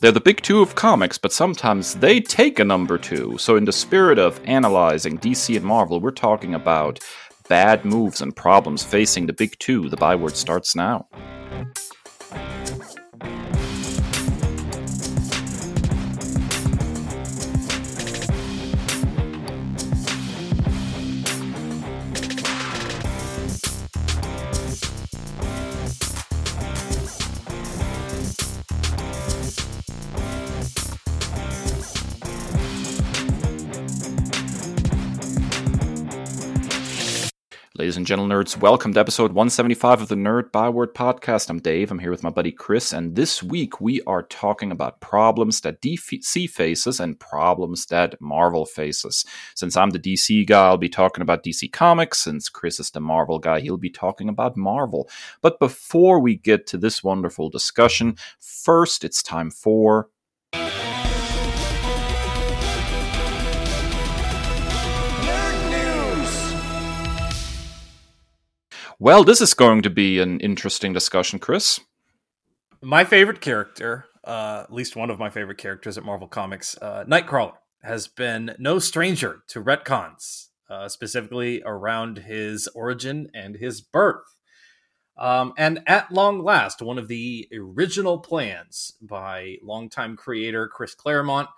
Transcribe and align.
They're 0.00 0.12
the 0.12 0.20
big 0.20 0.40
two 0.40 0.62
of 0.62 0.74
comics, 0.74 1.18
but 1.18 1.30
sometimes 1.30 1.96
they 1.96 2.20
take 2.20 2.58
a 2.58 2.64
number 2.64 2.96
two. 2.96 3.36
So, 3.36 3.56
in 3.56 3.66
the 3.66 3.72
spirit 3.72 4.18
of 4.18 4.40
analyzing 4.46 5.18
DC 5.18 5.54
and 5.54 5.64
Marvel, 5.64 6.00
we're 6.00 6.10
talking 6.10 6.54
about 6.54 7.00
bad 7.50 7.84
moves 7.84 8.22
and 8.22 8.34
problems 8.34 8.82
facing 8.82 9.26
the 9.26 9.34
big 9.34 9.58
two. 9.58 9.90
The 9.90 9.98
byword 9.98 10.36
starts 10.36 10.74
now. 10.74 11.06
And 38.00 38.06
gentle 38.06 38.28
nerds, 38.28 38.56
welcome 38.56 38.94
to 38.94 39.00
episode 39.00 39.32
175 39.32 40.00
of 40.00 40.08
the 40.08 40.14
Nerd 40.14 40.52
Byword 40.52 40.94
podcast. 40.94 41.50
I'm 41.50 41.58
Dave. 41.58 41.90
I'm 41.90 41.98
here 41.98 42.10
with 42.10 42.22
my 42.22 42.30
buddy 42.30 42.50
Kris, 42.50 42.94
and 42.94 43.14
this 43.14 43.42
week 43.42 43.78
we 43.78 44.00
are 44.06 44.22
talking 44.22 44.72
about 44.72 45.02
problems 45.02 45.60
that 45.60 45.82
DC 45.82 46.48
faces 46.48 46.98
and 46.98 47.20
problems 47.20 47.84
that 47.88 48.18
Marvel 48.18 48.64
faces. 48.64 49.26
Since 49.54 49.76
I'm 49.76 49.90
the 49.90 49.98
DC 49.98 50.46
guy, 50.46 50.68
I'll 50.68 50.78
be 50.78 50.88
talking 50.88 51.20
about 51.20 51.44
DC 51.44 51.70
Comics. 51.72 52.20
Since 52.20 52.48
Kris 52.48 52.80
is 52.80 52.90
the 52.90 53.00
Marvel 53.00 53.38
guy, 53.38 53.60
he'll 53.60 53.76
be 53.76 53.90
talking 53.90 54.30
about 54.30 54.56
Marvel. 54.56 55.06
But 55.42 55.58
before 55.58 56.20
we 56.20 56.36
get 56.36 56.66
to 56.68 56.78
this 56.78 57.04
wonderful 57.04 57.50
discussion, 57.50 58.16
first 58.38 59.04
it's 59.04 59.22
time 59.22 59.50
for 59.50 60.08
Well, 69.02 69.24
this 69.24 69.40
is 69.40 69.54
going 69.54 69.80
to 69.80 69.88
be 69.88 70.18
an 70.18 70.40
interesting 70.40 70.92
discussion, 70.92 71.38
Kris. 71.38 71.80
My 72.82 73.02
favorite 73.02 73.40
character, 73.40 74.04
uh, 74.22 74.64
at 74.64 74.74
least 74.74 74.94
one 74.94 75.08
of 75.08 75.18
my 75.18 75.30
favorite 75.30 75.56
characters 75.56 75.96
at 75.96 76.04
Marvel 76.04 76.28
Comics, 76.28 76.76
uh, 76.82 77.04
Nightcrawler, 77.08 77.54
has 77.82 78.08
been 78.08 78.54
no 78.58 78.78
stranger 78.78 79.42
to 79.48 79.64
retcons, 79.64 80.48
uh, 80.68 80.86
specifically 80.90 81.62
around 81.64 82.18
his 82.18 82.68
origin 82.74 83.30
and 83.32 83.56
his 83.56 83.80
birth. 83.80 84.36
Um, 85.16 85.54
and 85.56 85.80
at 85.86 86.12
long 86.12 86.44
last, 86.44 86.82
one 86.82 86.98
of 86.98 87.08
the 87.08 87.48
original 87.58 88.18
plans 88.18 88.92
by 89.00 89.56
longtime 89.62 90.14
creator 90.18 90.68
Chris 90.68 90.94
Claremont 90.94 91.48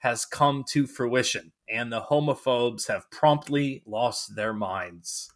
has 0.00 0.26
come 0.26 0.64
to 0.68 0.86
fruition, 0.86 1.52
and 1.66 1.90
the 1.90 2.02
homophobes 2.10 2.88
have 2.88 3.10
promptly 3.10 3.82
lost 3.86 4.36
their 4.36 4.52
minds. 4.52 5.32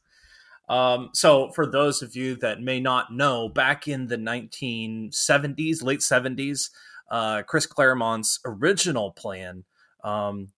Um, 0.69 1.11
so, 1.13 1.51
for 1.51 1.67
those 1.67 2.01
of 2.03 2.17
you 2.17 2.37
that 2.37 2.63
may 2.63 2.81
not 2.81 3.13
know, 3.13 3.49
back 3.49 3.87
in 3.87 4.07
the 4.07 4.17
1970s, 4.17 5.83
late 5.83 6.01
70s, 6.01 6.71
uh, 7.11 7.43
Chris 7.43 7.67
Claremont's 7.67 8.41
original 8.47 9.13
plan, 9.13 9.65
um, 10.03 10.53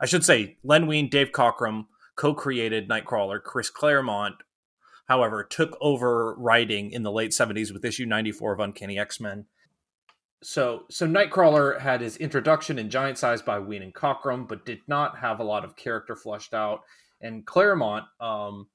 I 0.00 0.06
should 0.06 0.24
say, 0.24 0.58
Len 0.64 0.86
Wein, 0.86 1.08
Dave 1.08 1.30
Cockrum 1.30 1.86
co 2.16 2.34
created 2.34 2.88
Nightcrawler. 2.88 3.42
Chris 3.42 3.70
Claremont, 3.70 4.36
however, 5.06 5.44
took 5.44 5.76
over 5.80 6.34
writing 6.34 6.90
in 6.90 7.04
the 7.04 7.12
late 7.12 7.30
70s 7.30 7.72
with 7.72 7.84
issue 7.84 8.06
94 8.06 8.54
of 8.54 8.60
Uncanny 8.60 8.98
X 8.98 9.20
Men. 9.20 9.46
So, 10.42 10.82
so 10.90 11.06
Nightcrawler 11.06 11.80
had 11.80 12.00
his 12.00 12.16
introduction 12.18 12.78
in 12.78 12.90
Giant 12.90 13.18
Size 13.18 13.40
by 13.40 13.58
Wein 13.58 13.82
and 13.82 13.94
Cockrum, 13.94 14.46
but 14.46 14.66
did 14.66 14.80
not 14.86 15.18
have 15.18 15.40
a 15.40 15.44
lot 15.44 15.64
of 15.64 15.76
character 15.76 16.14
fleshed 16.14 16.52
out. 16.52 16.80
And 17.22 17.46
Claremont, 17.46 18.04
um, 18.20 18.66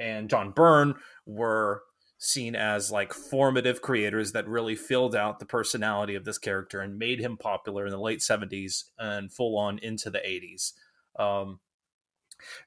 and 0.00 0.28
John 0.28 0.50
Byrne 0.50 0.94
were 1.26 1.82
seen 2.18 2.54
as 2.54 2.90
like 2.90 3.14
formative 3.14 3.80
creators 3.80 4.32
that 4.32 4.48
really 4.48 4.74
filled 4.74 5.14
out 5.14 5.38
the 5.38 5.46
personality 5.46 6.14
of 6.14 6.24
this 6.24 6.38
character 6.38 6.80
and 6.80 6.98
made 6.98 7.18
him 7.20 7.36
popular 7.36 7.86
in 7.86 7.92
the 7.92 7.98
late 7.98 8.20
70s 8.20 8.84
and 8.98 9.32
full 9.32 9.56
on 9.56 9.78
into 9.78 10.10
the 10.10 10.18
80s. 10.18 10.72
Um, 11.18 11.60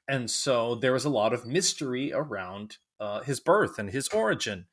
and 0.08 0.30
so 0.30 0.74
there 0.74 0.92
was 0.92 1.04
a 1.04 1.10
lot 1.10 1.32
of 1.32 1.46
mystery 1.46 2.12
around 2.12 2.78
uh, 2.98 3.20
his 3.20 3.38
birth 3.40 3.78
and 3.78 3.90
his 3.90 4.08
origin. 4.08 4.66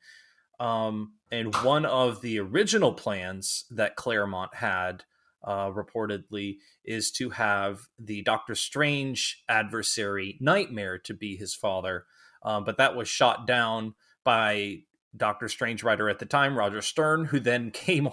Um, 0.58 1.14
and 1.30 1.54
one 1.56 1.86
of 1.86 2.20
the 2.20 2.38
original 2.40 2.92
plans 2.92 3.64
that 3.70 3.96
Claremont 3.96 4.56
had 4.56 5.04
uh, 5.44 5.70
reportedly 5.70 6.58
is 6.84 7.10
to 7.12 7.30
have 7.30 7.88
the 7.98 8.22
Doctor 8.22 8.54
Strange 8.54 9.42
adversary 9.48 10.38
Nightmare 10.40 10.98
to 10.98 11.14
be 11.14 11.36
his 11.36 11.54
father 11.54 12.04
um, 12.44 12.64
but 12.64 12.78
that 12.78 12.96
was 12.96 13.08
shot 13.08 13.46
down 13.46 13.94
by 14.24 14.82
Doctor 15.16 15.48
Strange 15.48 15.82
writer 15.82 16.08
at 16.08 16.18
the 16.18 16.26
time, 16.26 16.56
Roger 16.56 16.82
Stern, 16.82 17.26
who 17.26 17.40
then 17.40 17.70
came 17.72 18.08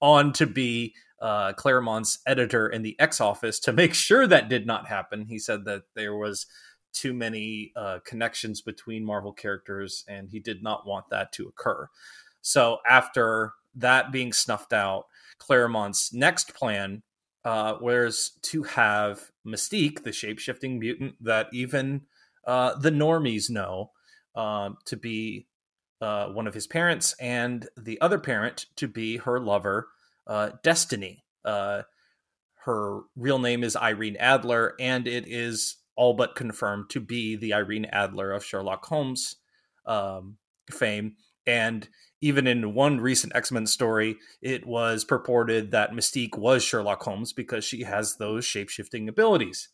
on 0.00 0.32
to 0.34 0.46
be 0.46 0.94
uh, 1.20 1.52
Claremont's 1.54 2.18
editor 2.26 2.68
in 2.68 2.82
the 2.82 2.98
X 2.98 3.20
office 3.20 3.58
to 3.60 3.72
make 3.72 3.94
sure 3.94 4.26
that 4.26 4.48
did 4.48 4.66
not 4.66 4.88
happen. 4.88 5.26
He 5.26 5.38
said 5.38 5.64
that 5.64 5.82
there 5.94 6.16
was 6.16 6.46
too 6.92 7.12
many 7.12 7.72
uh, 7.76 7.98
connections 8.04 8.60
between 8.60 9.04
Marvel 9.04 9.32
characters, 9.32 10.04
and 10.06 10.30
he 10.30 10.38
did 10.38 10.62
not 10.62 10.86
want 10.86 11.06
that 11.10 11.32
to 11.32 11.48
occur. 11.48 11.88
So 12.40 12.78
after 12.86 13.52
that 13.74 14.12
being 14.12 14.32
snuffed 14.32 14.72
out, 14.72 15.06
Claremont's 15.38 16.12
next 16.12 16.54
plan 16.54 17.02
uh, 17.44 17.76
was 17.80 18.38
to 18.42 18.62
have 18.62 19.32
Mystique, 19.46 20.04
the 20.04 20.12
shape 20.12 20.38
shifting 20.38 20.78
mutant 20.78 21.14
that 21.22 21.48
even 21.52 22.02
uh, 22.46 22.74
the 22.78 22.90
normies 22.90 23.50
know 23.50 23.90
uh, 24.34 24.70
to 24.86 24.96
be 24.96 25.46
uh, 26.00 26.28
one 26.28 26.46
of 26.46 26.54
his 26.54 26.66
parents, 26.66 27.14
and 27.20 27.68
the 27.76 28.00
other 28.00 28.18
parent 28.18 28.66
to 28.76 28.88
be 28.88 29.18
her 29.18 29.40
lover, 29.40 29.88
uh, 30.26 30.50
Destiny. 30.62 31.24
Uh, 31.44 31.82
her 32.64 33.02
real 33.16 33.38
name 33.38 33.62
is 33.62 33.76
Irene 33.76 34.16
Adler, 34.16 34.74
and 34.80 35.06
it 35.06 35.24
is 35.26 35.76
all 35.96 36.14
but 36.14 36.34
confirmed 36.34 36.90
to 36.90 37.00
be 37.00 37.36
the 37.36 37.54
Irene 37.54 37.84
Adler 37.86 38.32
of 38.32 38.44
Sherlock 38.44 38.84
Holmes 38.86 39.36
um, 39.86 40.38
fame. 40.70 41.16
And 41.46 41.88
even 42.20 42.46
in 42.46 42.74
one 42.74 43.00
recent 43.00 43.36
X 43.36 43.52
Men 43.52 43.66
story, 43.66 44.16
it 44.40 44.66
was 44.66 45.04
purported 45.04 45.70
that 45.70 45.92
Mystique 45.92 46.38
was 46.38 46.62
Sherlock 46.64 47.02
Holmes 47.02 47.32
because 47.32 47.64
she 47.64 47.82
has 47.82 48.16
those 48.16 48.44
shape 48.44 48.70
shifting 48.70 49.08
abilities. 49.08 49.68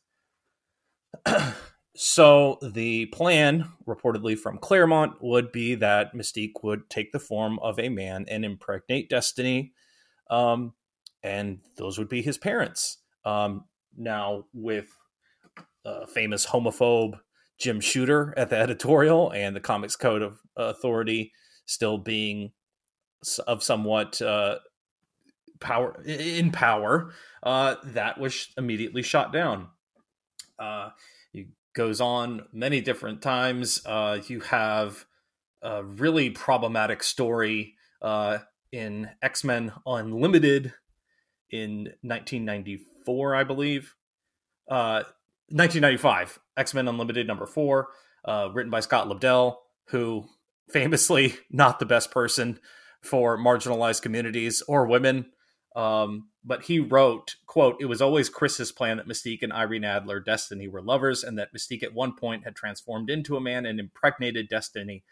So 2.03 2.57
the 2.63 3.05
plan, 3.13 3.69
reportedly 3.87 4.39
from 4.39 4.57
Claremont, 4.57 5.21
would 5.21 5.53
be 5.53 5.75
that 5.75 6.15
Mystique 6.15 6.63
would 6.63 6.89
take 6.89 7.13
the 7.13 7.19
form 7.19 7.59
of 7.59 7.79
a 7.79 7.91
man 7.91 8.25
and 8.27 8.43
impregnate 8.43 9.11
Destiny, 9.11 9.75
um, 10.31 10.73
and 11.23 11.59
those 11.77 11.99
would 11.99 12.09
be 12.09 12.23
his 12.23 12.39
parents. 12.39 12.97
Um, 13.27 13.67
now, 13.99 14.47
with 14.55 14.97
uh, 15.85 16.07
famous 16.07 16.47
homophobe 16.47 17.21
Jim 17.59 17.81
Shooter 17.81 18.33
at 18.35 18.49
the 18.49 18.57
editorial 18.59 19.31
and 19.33 19.55
the 19.55 19.61
Comics 19.61 19.95
Code 19.95 20.23
of 20.23 20.41
Authority 20.57 21.33
still 21.67 21.99
being 21.99 22.53
of 23.47 23.63
somewhat 23.63 24.23
uh, 24.23 24.57
power 25.61 26.01
in 26.07 26.51
power, 26.51 27.13
uh, 27.43 27.75
that 27.85 28.19
was 28.19 28.49
immediately 28.57 29.03
shot 29.03 29.35
down. 29.35 29.69
Goes 31.75 32.01
on 32.01 32.47
many 32.53 32.81
different 32.81 33.23
times. 33.23 33.81
Uh, 33.87 34.21
you 34.27 34.41
have 34.41 35.07
a 35.63 35.85
really 35.85 36.31
problematic 36.31 37.03
story 37.03 37.75
uh, 38.03 38.39
in 38.73 39.11
X 39.23 39.45
Men 39.45 39.73
Unlimited 39.87 40.73
in 41.51 41.93
1994, 42.03 43.35
I 43.35 43.45
believe. 43.45 43.95
Uh, 44.69 45.03
1995, 45.49 46.39
X 46.57 46.75
Men 46.75 46.89
Unlimited 46.89 47.27
number 47.27 47.47
four, 47.47 47.89
uh, 48.25 48.49
written 48.53 48.71
by 48.71 48.81
Scott 48.81 49.09
Lobdell, 49.09 49.57
who 49.89 50.27
famously 50.71 51.35
not 51.51 51.79
the 51.79 51.87
best 51.87 52.11
person 52.11 52.59
for 53.03 53.37
marginalized 53.39 54.03
communities 54.03 54.63
or 54.69 54.87
women. 54.87 55.27
Um, 55.77 56.29
but 56.45 56.65
he 56.65 56.81
wrote, 56.81 57.37
quote, 57.47 57.77
it 57.81 57.87
was 57.87 58.03
always 58.03 58.29
Chris's 58.29 58.73
plan 58.73 58.97
that 58.97 59.07
Mystique 59.07 59.43
and 59.43 59.53
Irene 59.53 59.85
Adler 59.85 60.19
Destiny 60.19 60.67
were 60.67 60.83
lovers 60.83 61.23
and 61.23 61.39
that 61.39 61.55
Mystique 61.55 61.83
at 61.83 61.95
one 61.95 62.15
point 62.17 62.45
had 62.45 62.57
transformed 62.57 63.09
into 63.09 63.37
a 63.37 63.41
man 63.41 63.67
and 63.67 63.79
impregnated 63.79 64.49
Destiny 64.49 65.05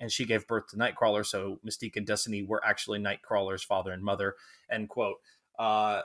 and 0.00 0.12
she 0.12 0.24
gave 0.24 0.46
birth 0.46 0.68
to 0.68 0.76
Nightcrawler. 0.76 1.24
So 1.24 1.58
Mystique 1.66 1.96
and 1.96 2.06
Destiny 2.06 2.42
were 2.42 2.64
actually 2.64 2.98
Nightcrawler's 2.98 3.64
father 3.64 3.92
and 3.92 4.02
mother, 4.02 4.34
end 4.70 4.88
quote. 4.88 5.16
Uh, 5.58 6.02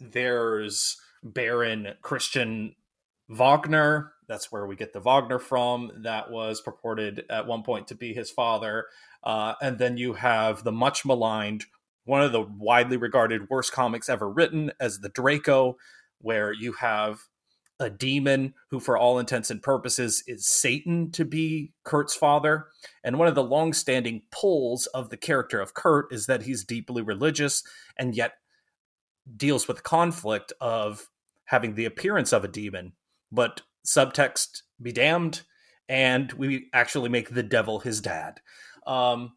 there's 0.00 0.96
Baron 1.22 1.94
Christian 2.02 2.74
Wagner. 3.28 4.12
That's 4.28 4.50
where 4.50 4.66
we 4.66 4.76
get 4.76 4.92
the 4.92 5.00
Wagner 5.00 5.38
from. 5.38 5.92
That 6.02 6.30
was 6.30 6.60
purported 6.60 7.24
at 7.28 7.46
one 7.46 7.62
point 7.62 7.88
to 7.88 7.94
be 7.94 8.14
his 8.14 8.30
father. 8.30 8.86
Uh, 9.22 9.54
and 9.60 9.78
then 9.78 9.96
you 9.96 10.14
have 10.14 10.64
the 10.64 10.72
much 10.72 11.04
maligned 11.04 11.66
one 12.04 12.22
of 12.22 12.32
the 12.32 12.42
widely 12.42 12.96
regarded 12.96 13.48
worst 13.48 13.72
comics 13.72 14.08
ever 14.08 14.28
written 14.28 14.72
as 14.80 15.00
the 15.00 15.08
Draco, 15.08 15.76
where 16.18 16.52
you 16.52 16.72
have 16.74 17.20
a 17.80 17.90
demon 17.90 18.54
who, 18.70 18.78
for 18.78 18.96
all 18.96 19.18
intents 19.18 19.50
and 19.50 19.62
purposes, 19.62 20.22
is 20.26 20.46
Satan 20.46 21.10
to 21.12 21.24
be 21.24 21.72
Kurt's 21.84 22.14
father. 22.14 22.66
And 23.02 23.18
one 23.18 23.28
of 23.28 23.34
the 23.34 23.42
long-standing 23.42 24.22
pulls 24.30 24.86
of 24.86 25.10
the 25.10 25.16
character 25.16 25.60
of 25.60 25.74
Kurt 25.74 26.12
is 26.12 26.26
that 26.26 26.42
he's 26.42 26.64
deeply 26.64 27.02
religious 27.02 27.64
and 27.96 28.14
yet 28.14 28.34
deals 29.36 29.66
with 29.66 29.82
conflict 29.82 30.52
of 30.60 31.08
having 31.46 31.74
the 31.74 31.84
appearance 31.84 32.32
of 32.32 32.44
a 32.44 32.48
demon, 32.48 32.92
but 33.30 33.62
subtext 33.86 34.62
be 34.80 34.92
damned, 34.92 35.42
and 35.88 36.32
we 36.32 36.68
actually 36.72 37.08
make 37.08 37.30
the 37.30 37.42
devil 37.42 37.80
his 37.80 38.00
dad. 38.00 38.40
Um, 38.86 39.32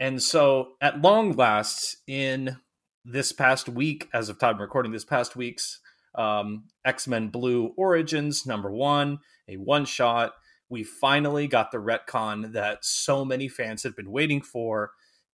and 0.00 0.22
so, 0.22 0.72
at 0.80 1.02
long 1.02 1.32
last, 1.32 1.98
in 2.06 2.56
this 3.04 3.32
past 3.32 3.68
week, 3.68 4.08
as 4.14 4.30
of 4.30 4.38
time 4.38 4.58
recording 4.58 4.92
this 4.92 5.04
past 5.04 5.36
week's 5.36 5.78
um, 6.14 6.64
X 6.86 7.06
Men 7.06 7.28
Blue 7.28 7.74
Origins 7.76 8.46
number 8.46 8.70
one, 8.70 9.18
a 9.46 9.58
one 9.58 9.84
shot. 9.84 10.32
We 10.70 10.84
finally 10.84 11.46
got 11.46 11.70
the 11.70 11.78
retcon 11.78 12.52
that 12.54 12.84
so 12.84 13.24
many 13.26 13.46
fans 13.48 13.82
have 13.82 13.94
been 13.94 14.10
waiting 14.10 14.40
for, 14.40 14.92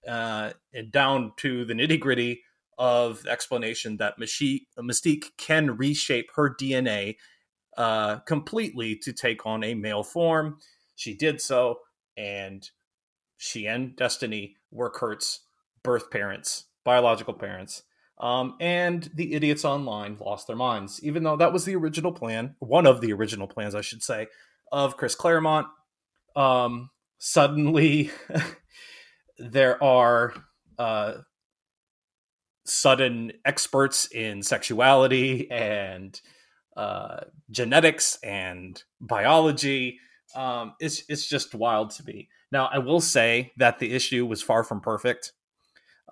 uh, 0.08 0.50
and 0.74 0.90
down 0.90 1.32
to 1.38 1.64
the 1.64 1.74
nitty 1.74 2.00
gritty 2.00 2.42
of 2.76 3.22
the 3.22 3.30
explanation 3.30 3.98
that 3.98 4.18
Mystique, 4.18 4.66
Mystique 4.78 5.26
can 5.38 5.76
reshape 5.76 6.30
her 6.34 6.54
DNA 6.54 7.16
uh, 7.76 8.16
completely 8.20 8.96
to 8.96 9.12
take 9.12 9.46
on 9.46 9.62
a 9.62 9.74
male 9.74 10.02
form. 10.02 10.58
She 10.96 11.14
did 11.14 11.40
so, 11.40 11.80
and 12.16 12.68
she 13.36 13.66
and 13.66 13.96
Destiny 13.96 14.56
were 14.70 14.90
Kurt's 14.90 15.40
birth 15.82 16.10
parents, 16.10 16.66
biological 16.84 17.34
parents. 17.34 17.82
Um, 18.18 18.56
and 18.60 19.10
the 19.14 19.34
idiots 19.34 19.64
online 19.64 20.16
lost 20.18 20.46
their 20.46 20.56
minds, 20.56 21.00
even 21.02 21.22
though 21.22 21.36
that 21.36 21.52
was 21.52 21.64
the 21.64 21.76
original 21.76 22.12
plan, 22.12 22.56
one 22.60 22.86
of 22.86 23.00
the 23.00 23.12
original 23.12 23.46
plans, 23.46 23.74
I 23.74 23.82
should 23.82 24.02
say, 24.02 24.28
of 24.72 24.96
Chris 24.96 25.14
Claremont. 25.14 25.66
Um, 26.34 26.90
suddenly, 27.18 28.10
there 29.38 29.82
are 29.82 30.32
uh, 30.78 31.14
sudden 32.64 33.32
experts 33.44 34.06
in 34.06 34.42
sexuality 34.42 35.50
and 35.50 36.18
uh, 36.76 37.20
genetics 37.50 38.18
and 38.22 38.82
biology. 39.00 39.98
Um, 40.34 40.74
it's 40.80 41.02
it's 41.08 41.26
just 41.26 41.54
wild 41.54 41.90
to 41.92 42.04
me. 42.04 42.28
Now, 42.52 42.68
I 42.72 42.78
will 42.78 43.00
say 43.00 43.52
that 43.56 43.78
the 43.78 43.92
issue 43.92 44.26
was 44.26 44.42
far 44.42 44.62
from 44.62 44.80
perfect. 44.80 45.32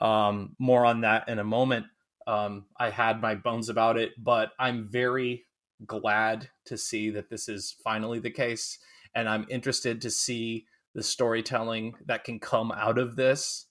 Um, 0.00 0.56
more 0.58 0.84
on 0.84 1.02
that 1.02 1.28
in 1.28 1.38
a 1.38 1.44
moment. 1.44 1.86
Um, 2.26 2.66
I 2.78 2.90
had 2.90 3.20
my 3.20 3.34
bones 3.34 3.68
about 3.68 3.96
it, 3.96 4.12
but 4.18 4.50
I'm 4.58 4.88
very 4.88 5.44
glad 5.86 6.48
to 6.66 6.78
see 6.78 7.10
that 7.10 7.28
this 7.28 7.48
is 7.48 7.76
finally 7.84 8.18
the 8.18 8.30
case. 8.30 8.78
And 9.14 9.28
I'm 9.28 9.46
interested 9.48 10.00
to 10.00 10.10
see 10.10 10.66
the 10.94 11.02
storytelling 11.02 11.94
that 12.06 12.24
can 12.24 12.40
come 12.40 12.72
out 12.72 12.98
of 12.98 13.16
this 13.16 13.66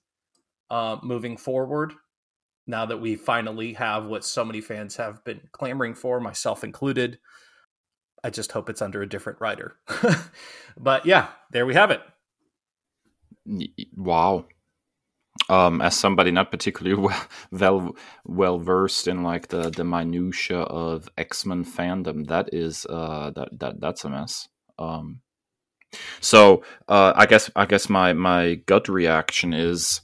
uh, 0.69 0.98
moving 1.01 1.38
forward. 1.38 1.94
Now 2.65 2.86
that 2.86 3.01
we 3.01 3.15
finally 3.15 3.74
have 3.74 4.06
what 4.06 4.24
so 4.24 4.45
many 4.45 4.62
fans 4.62 4.95
have 4.95 5.24
been 5.25 5.42
clamoring 5.51 5.95
for, 5.95 6.21
myself 6.21 6.63
included. 6.63 7.19
I 8.24 8.30
just 8.30 8.54
hope 8.54 8.69
it's 8.69 8.81
under 8.81 9.01
a 9.01 9.10
different 9.10 9.42
writer. 9.42 9.75
but 10.77 11.06
yeah, 11.06 11.27
there 11.51 11.65
we 11.65 11.74
have 11.74 11.92
it. 11.92 12.01
Wow 13.95 14.45
um, 15.50 15.81
as 15.81 15.95
somebody 15.98 16.31
not 16.31 16.51
particularly 16.51 17.01
well 17.01 17.28
well, 17.51 17.95
well 18.25 18.60
versed 18.60 19.07
in 19.07 19.24
like 19.24 19.48
the 19.48 19.69
the 19.69 19.84
minutia 19.84 20.60
of 20.60 21.10
X 21.18 21.45
Men 21.45 21.66
fandom, 21.66 22.28
that 22.28 22.54
is 22.54 22.86
uh, 22.90 23.31
that 23.36 23.50
that 23.60 23.80
that's 23.80 24.06
a 24.06 24.10
mess. 24.10 24.48
Um, 24.80 25.22
so 26.22 26.63
uh, 26.88 27.13
I 27.16 27.25
guess 27.25 27.50
I 27.56 27.66
guess 27.66 27.90
my 27.90 28.13
my 28.13 28.56
gut 28.66 28.88
reaction 28.90 29.54
is, 29.54 30.01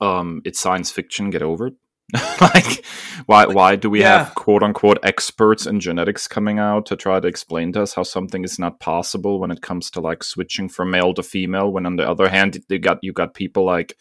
um, 0.00 0.42
it's 0.44 0.60
science 0.60 0.90
fiction. 0.90 1.30
Get 1.30 1.42
over 1.42 1.68
it. 1.68 1.74
like 2.40 2.84
why 3.26 3.46
why 3.46 3.76
do 3.76 3.88
we 3.88 4.00
yeah. 4.00 4.24
have 4.24 4.34
quote 4.34 4.62
unquote 4.62 4.98
experts 5.02 5.66
in 5.66 5.80
genetics 5.80 6.28
coming 6.28 6.58
out 6.58 6.84
to 6.86 6.96
try 6.96 7.18
to 7.18 7.26
explain 7.26 7.72
to 7.72 7.82
us 7.82 7.94
how 7.94 8.02
something 8.02 8.44
is 8.44 8.58
not 8.58 8.78
possible 8.78 9.40
when 9.40 9.50
it 9.50 9.62
comes 9.62 9.90
to 9.90 10.00
like 10.00 10.22
switching 10.22 10.68
from 10.68 10.90
male 10.90 11.14
to 11.14 11.22
female 11.22 11.72
when 11.72 11.86
on 11.86 11.96
the 11.96 12.08
other 12.08 12.28
hand 12.28 12.62
you 12.68 12.78
got 12.78 12.98
you 13.02 13.12
got 13.12 13.32
people 13.32 13.64
like 13.64 13.96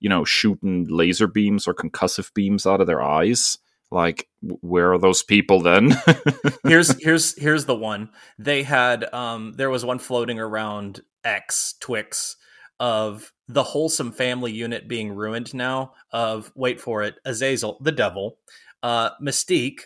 you 0.00 0.08
know, 0.08 0.24
shooting 0.24 0.86
laser 0.88 1.26
beams 1.26 1.66
or 1.66 1.74
concussive 1.74 2.32
beams 2.34 2.66
out 2.66 2.80
of 2.80 2.86
their 2.86 3.02
eyes. 3.02 3.58
Like, 3.90 4.28
where 4.40 4.92
are 4.92 4.98
those 4.98 5.22
people 5.22 5.60
then? 5.60 5.96
here's 6.64 7.00
here's 7.02 7.38
here's 7.40 7.66
the 7.66 7.74
one. 7.74 8.10
They 8.38 8.62
had 8.62 9.12
um 9.14 9.54
there 9.56 9.70
was 9.70 9.84
one 9.84 9.98
floating 9.98 10.38
around 10.38 11.02
X 11.24 11.74
Twix 11.80 12.36
of 12.78 13.32
the 13.48 13.62
wholesome 13.62 14.12
family 14.12 14.52
unit 14.52 14.88
being 14.88 15.12
ruined 15.12 15.54
now. 15.54 15.92
Of 16.10 16.52
wait 16.54 16.80
for 16.80 17.02
it, 17.02 17.16
Azazel, 17.24 17.78
the 17.80 17.92
devil, 17.92 18.38
uh, 18.82 19.10
Mystique, 19.22 19.80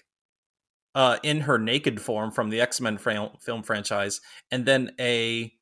uh, 0.95 1.19
in 1.23 1.41
her 1.43 1.59
naked 1.59 2.01
form 2.01 2.31
from 2.31 2.51
the 2.51 2.61
X 2.61 2.81
Men 2.81 2.99
film 2.99 3.63
franchise, 3.63 4.21
and 4.51 4.67
then 4.67 4.93
a 4.99 5.53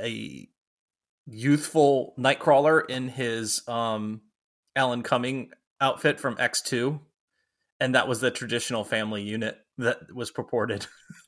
a 0.00 0.48
youthful 1.26 2.14
Nightcrawler 2.18 2.88
in 2.88 3.08
his 3.08 3.62
um, 3.68 4.22
Alan 4.74 5.02
Cumming 5.02 5.50
outfit 5.80 6.18
from 6.20 6.36
X2, 6.36 7.00
and 7.80 7.94
that 7.94 8.08
was 8.08 8.20
the 8.20 8.30
traditional 8.30 8.84
family 8.84 9.22
unit 9.22 9.58
that 9.78 10.14
was 10.14 10.30
purported. 10.30 10.86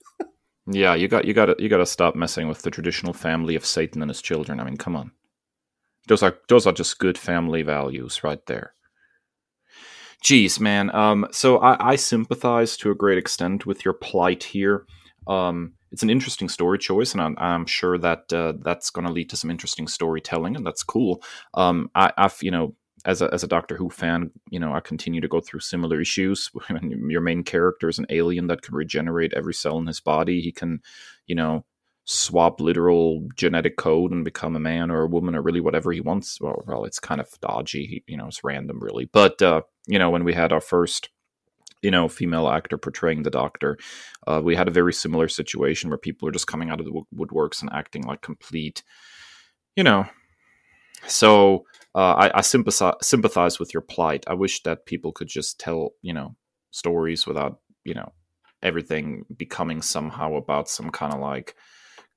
yeah, 0.75 0.95
you 0.95 1.09
got 1.09 1.25
you 1.25 1.35
got 1.35 1.47
to 1.47 1.57
you 1.59 1.69
got 1.69 1.79
to 1.79 1.87
stop 1.87 2.15
messing 2.15 2.49
with 2.49 2.63
the 2.63 2.71
traditional 2.71 3.13
family 3.13 3.55
of 3.55 3.67
Satan 3.67 4.03
and 4.03 4.11
his 4.11 4.23
children. 4.23 4.61
I 4.61 4.65
mean, 4.65 4.77
come 4.77 4.97
on. 4.97 5.13
Those 6.09 6.23
are 6.23 6.37
those 6.49 6.67
are 6.67 6.73
just 6.73 6.99
good 6.99 7.19
family 7.19 7.63
values 7.63 8.23
right 8.25 8.45
there. 8.47 8.75
Jeez, 10.25 10.61
man. 10.61 10.95
Um, 10.95 11.27
so 11.31 11.59
I, 11.59 11.93
I 11.93 11.97
sympathize 11.97 12.77
to 12.79 12.91
a 12.91 12.95
great 12.95 13.17
extent 13.17 13.65
with 13.65 13.85
your 13.85 13.95
plight 13.95 14.45
here. 14.45 14.85
Um, 15.27 15.75
it's 15.93 16.03
an 16.03 16.11
interesting 16.11 16.49
story 16.49 16.79
choice, 16.79 17.13
and 17.13 17.23
I'm, 17.23 17.35
I'm 17.39 17.67
sure 17.67 17.99
that 17.99 18.33
uh, 18.33 18.53
that's 18.61 18.91
going 18.91 19.07
to 19.07 19.13
lead 19.13 19.31
to 19.31 19.37
some 19.37 19.51
interesting 19.51 19.89
storytelling, 19.89 20.57
and 20.57 20.67
that's 20.67 20.83
cool. 20.83 21.23
Um, 21.55 21.91
I, 21.95 22.12
I've 22.17 22.37
you 22.43 22.50
know 22.50 22.75
as 23.04 23.23
a 23.23 23.33
as 23.33 23.42
a 23.42 23.49
Doctor 23.49 23.76
Who 23.76 23.90
fan, 23.90 24.30
you 24.50 24.61
know, 24.61 24.75
I 24.75 24.80
continue 24.80 25.21
to 25.21 25.28
go 25.28 25.40
through 25.40 25.61
similar 25.61 26.00
issues. 26.00 26.50
Your 27.09 27.21
main 27.21 27.42
character 27.42 27.88
is 27.88 27.99
an 27.99 28.07
alien 28.11 28.47
that 28.49 28.62
can 28.62 28.75
regenerate 28.75 29.33
every 29.35 29.54
cell 29.54 29.78
in 29.78 29.87
his 29.87 30.00
body. 30.00 30.40
He 30.40 30.52
can, 30.52 30.80
you 31.26 31.35
know, 31.35 31.64
swap 32.04 32.61
literal 32.61 33.26
genetic 33.37 33.76
code 33.76 34.11
and 34.11 34.25
become 34.25 34.57
a 34.57 34.61
man 34.61 34.90
or 34.90 35.02
a 35.02 35.09
woman 35.09 35.35
or 35.35 35.42
really 35.42 35.61
whatever 35.61 35.92
he 35.92 36.00
wants. 36.00 36.40
Well, 36.40 36.62
well 36.66 36.85
it's 36.85 36.99
kind 36.99 37.21
of 37.21 37.28
dodgy. 37.40 38.04
You 38.07 38.16
know, 38.16 38.26
it's 38.26 38.45
random, 38.45 38.80
really. 38.80 39.07
But 39.07 39.40
uh, 39.40 39.62
you 39.87 39.99
know, 39.99 40.11
when 40.11 40.25
we 40.25 40.35
had 40.35 40.52
our 40.52 40.61
first 40.61 41.09
you 41.83 41.90
know 41.90 42.09
female 42.09 42.49
actor 42.49 42.76
portraying 42.76 43.23
the 43.23 43.30
doctor 43.30 43.78
uh, 44.26 44.40
we 44.45 44.54
had 44.54 44.69
a 44.69 44.73
very 44.73 44.92
similar 44.92 45.28
situation 45.28 45.88
where 45.88 45.97
people 45.97 46.28
are 46.28 46.33
just 46.33 46.47
coming 46.47 46.69
out 46.69 46.78
of 46.78 46.85
the 46.85 47.02
woodworks 47.14 47.62
and 47.62 47.71
acting 47.73 48.02
like 48.02 48.21
complete 48.21 48.83
you 49.76 49.83
know 49.83 50.04
so 51.07 51.64
uh, 51.94 52.14
I, 52.14 52.38
I 52.38 52.40
sympathize, 52.40 52.94
sympathize 53.02 53.59
with 53.59 53.75
your 53.75 53.82
plight 53.82 54.25
i 54.26 54.35
wish 54.35 54.62
that 54.62 54.87
people 54.87 55.12
could 55.12 55.28
just 55.28 55.59
tell 55.59 55.90
you 56.02 56.12
know 56.12 56.37
stories 56.70 57.26
without 57.26 57.61
you 57.85 57.94
know 57.94 58.12
everything 58.62 59.25
becoming 59.37 59.82
somehow 59.82 60.35
about 60.35 60.68
some 60.68 60.90
kind 60.90 61.12
of 61.12 61.20
like 61.20 61.56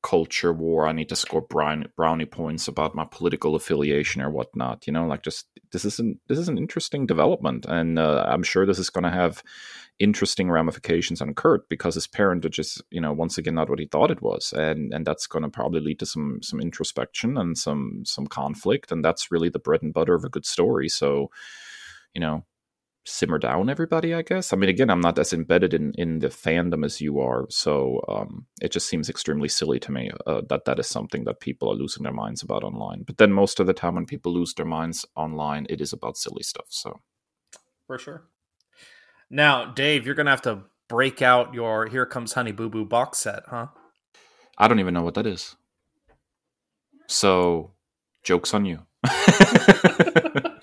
culture 0.03 0.53
war. 0.53 0.85
I 0.85 0.91
need 0.91 1.09
to 1.09 1.15
score 1.15 1.41
brownie 1.41 2.25
points 2.25 2.67
about 2.67 2.93
my 2.93 3.05
political 3.09 3.55
affiliation 3.55 4.21
or 4.21 4.29
whatnot. 4.29 4.85
You 4.85 4.93
know, 4.93 5.07
like 5.07 5.23
just 5.23 5.47
this 5.73 5.83
is 5.83 5.99
an 5.99 6.19
this 6.27 6.39
is 6.39 6.47
an 6.47 6.57
interesting 6.57 7.05
development, 7.05 7.65
and 7.67 7.99
uh, 7.99 8.23
I'm 8.27 8.43
sure 8.43 8.65
this 8.65 8.79
is 8.79 8.89
going 8.89 9.03
to 9.03 9.09
have 9.09 9.43
interesting 9.99 10.49
ramifications 10.49 11.21
on 11.21 11.33
Kurt 11.33 11.67
because 11.69 11.95
his 11.95 12.07
parentage 12.07 12.59
is, 12.59 12.81
you 12.89 13.01
know 13.01 13.11
once 13.11 13.37
again 13.37 13.55
not 13.55 13.69
what 13.69 13.79
he 13.79 13.85
thought 13.85 14.11
it 14.11 14.21
was, 14.21 14.53
and 14.53 14.93
and 14.93 15.05
that's 15.05 15.27
going 15.27 15.43
to 15.43 15.49
probably 15.49 15.81
lead 15.81 15.99
to 15.99 16.05
some 16.05 16.41
some 16.41 16.61
introspection 16.61 17.37
and 17.37 17.57
some 17.57 18.03
some 18.05 18.27
conflict, 18.27 18.91
and 18.91 19.03
that's 19.03 19.31
really 19.31 19.49
the 19.49 19.59
bread 19.59 19.81
and 19.81 19.93
butter 19.93 20.13
of 20.13 20.23
a 20.23 20.29
good 20.29 20.45
story. 20.45 20.87
So, 20.87 21.31
you 22.13 22.21
know, 22.21 22.45
simmer 23.05 23.38
down 23.38 23.69
everybody 23.69 24.13
i 24.13 24.22
guess. 24.22 24.53
I 24.53 24.55
mean 24.55 24.69
again 24.69 24.89
i'm 24.89 25.01
not 25.01 25.19
as 25.19 25.33
embedded 25.33 25.74
in 25.74 25.93
in 25.98 26.19
the 26.19 26.29
fandom 26.29 26.86
as 26.86 27.01
you 27.01 27.19
are 27.19 27.45
so 27.50 28.01
um, 28.07 28.45
it 28.62 28.72
just 28.72 28.88
seems 28.88 29.10
extremely 29.10 29.50
silly 29.50 29.79
to 29.79 29.91
me 29.91 30.10
uh, 30.25 30.41
that 30.50 30.65
that 30.65 30.79
is 30.79 30.88
something 30.88 31.25
that 31.25 31.41
people 31.41 31.69
are 31.69 31.75
losing 31.75 32.03
their 32.03 32.13
minds 32.13 32.41
about 32.41 32.63
online. 32.63 33.03
But 33.03 33.17
then 33.17 33.31
most 33.33 33.60
of 33.60 33.67
the 33.67 33.74
time 33.74 33.95
when 33.95 34.05
people 34.05 34.33
lose 34.33 34.53
their 34.53 34.65
minds 34.65 35.05
online 35.15 35.67
it 35.69 35.81
is 35.81 35.91
about 35.91 36.17
silly 36.17 36.43
stuff 36.43 36.67
so. 36.69 37.01
For 37.88 37.98
sure. 37.98 38.24
Now 39.29 39.65
dave 39.65 40.05
you're 40.05 40.15
gonna 40.15 40.29
have 40.29 40.41
to 40.43 40.63
break 40.88 41.22
out 41.22 41.53
your 41.53 41.88
here 41.88 42.05
comes 42.05 42.33
honey 42.33 42.51
boo 42.53 42.69
boo 42.69 42.86
box 42.86 43.19
set 43.19 43.43
huh? 43.48 43.67
I 44.57 44.67
don't 44.67 44.79
even 44.79 44.93
know 44.93 45.03
what 45.03 45.15
that 45.15 45.27
is. 45.27 45.55
So 47.07 47.72
jokes 48.24 48.53
on 48.53 48.65
you 48.65 48.79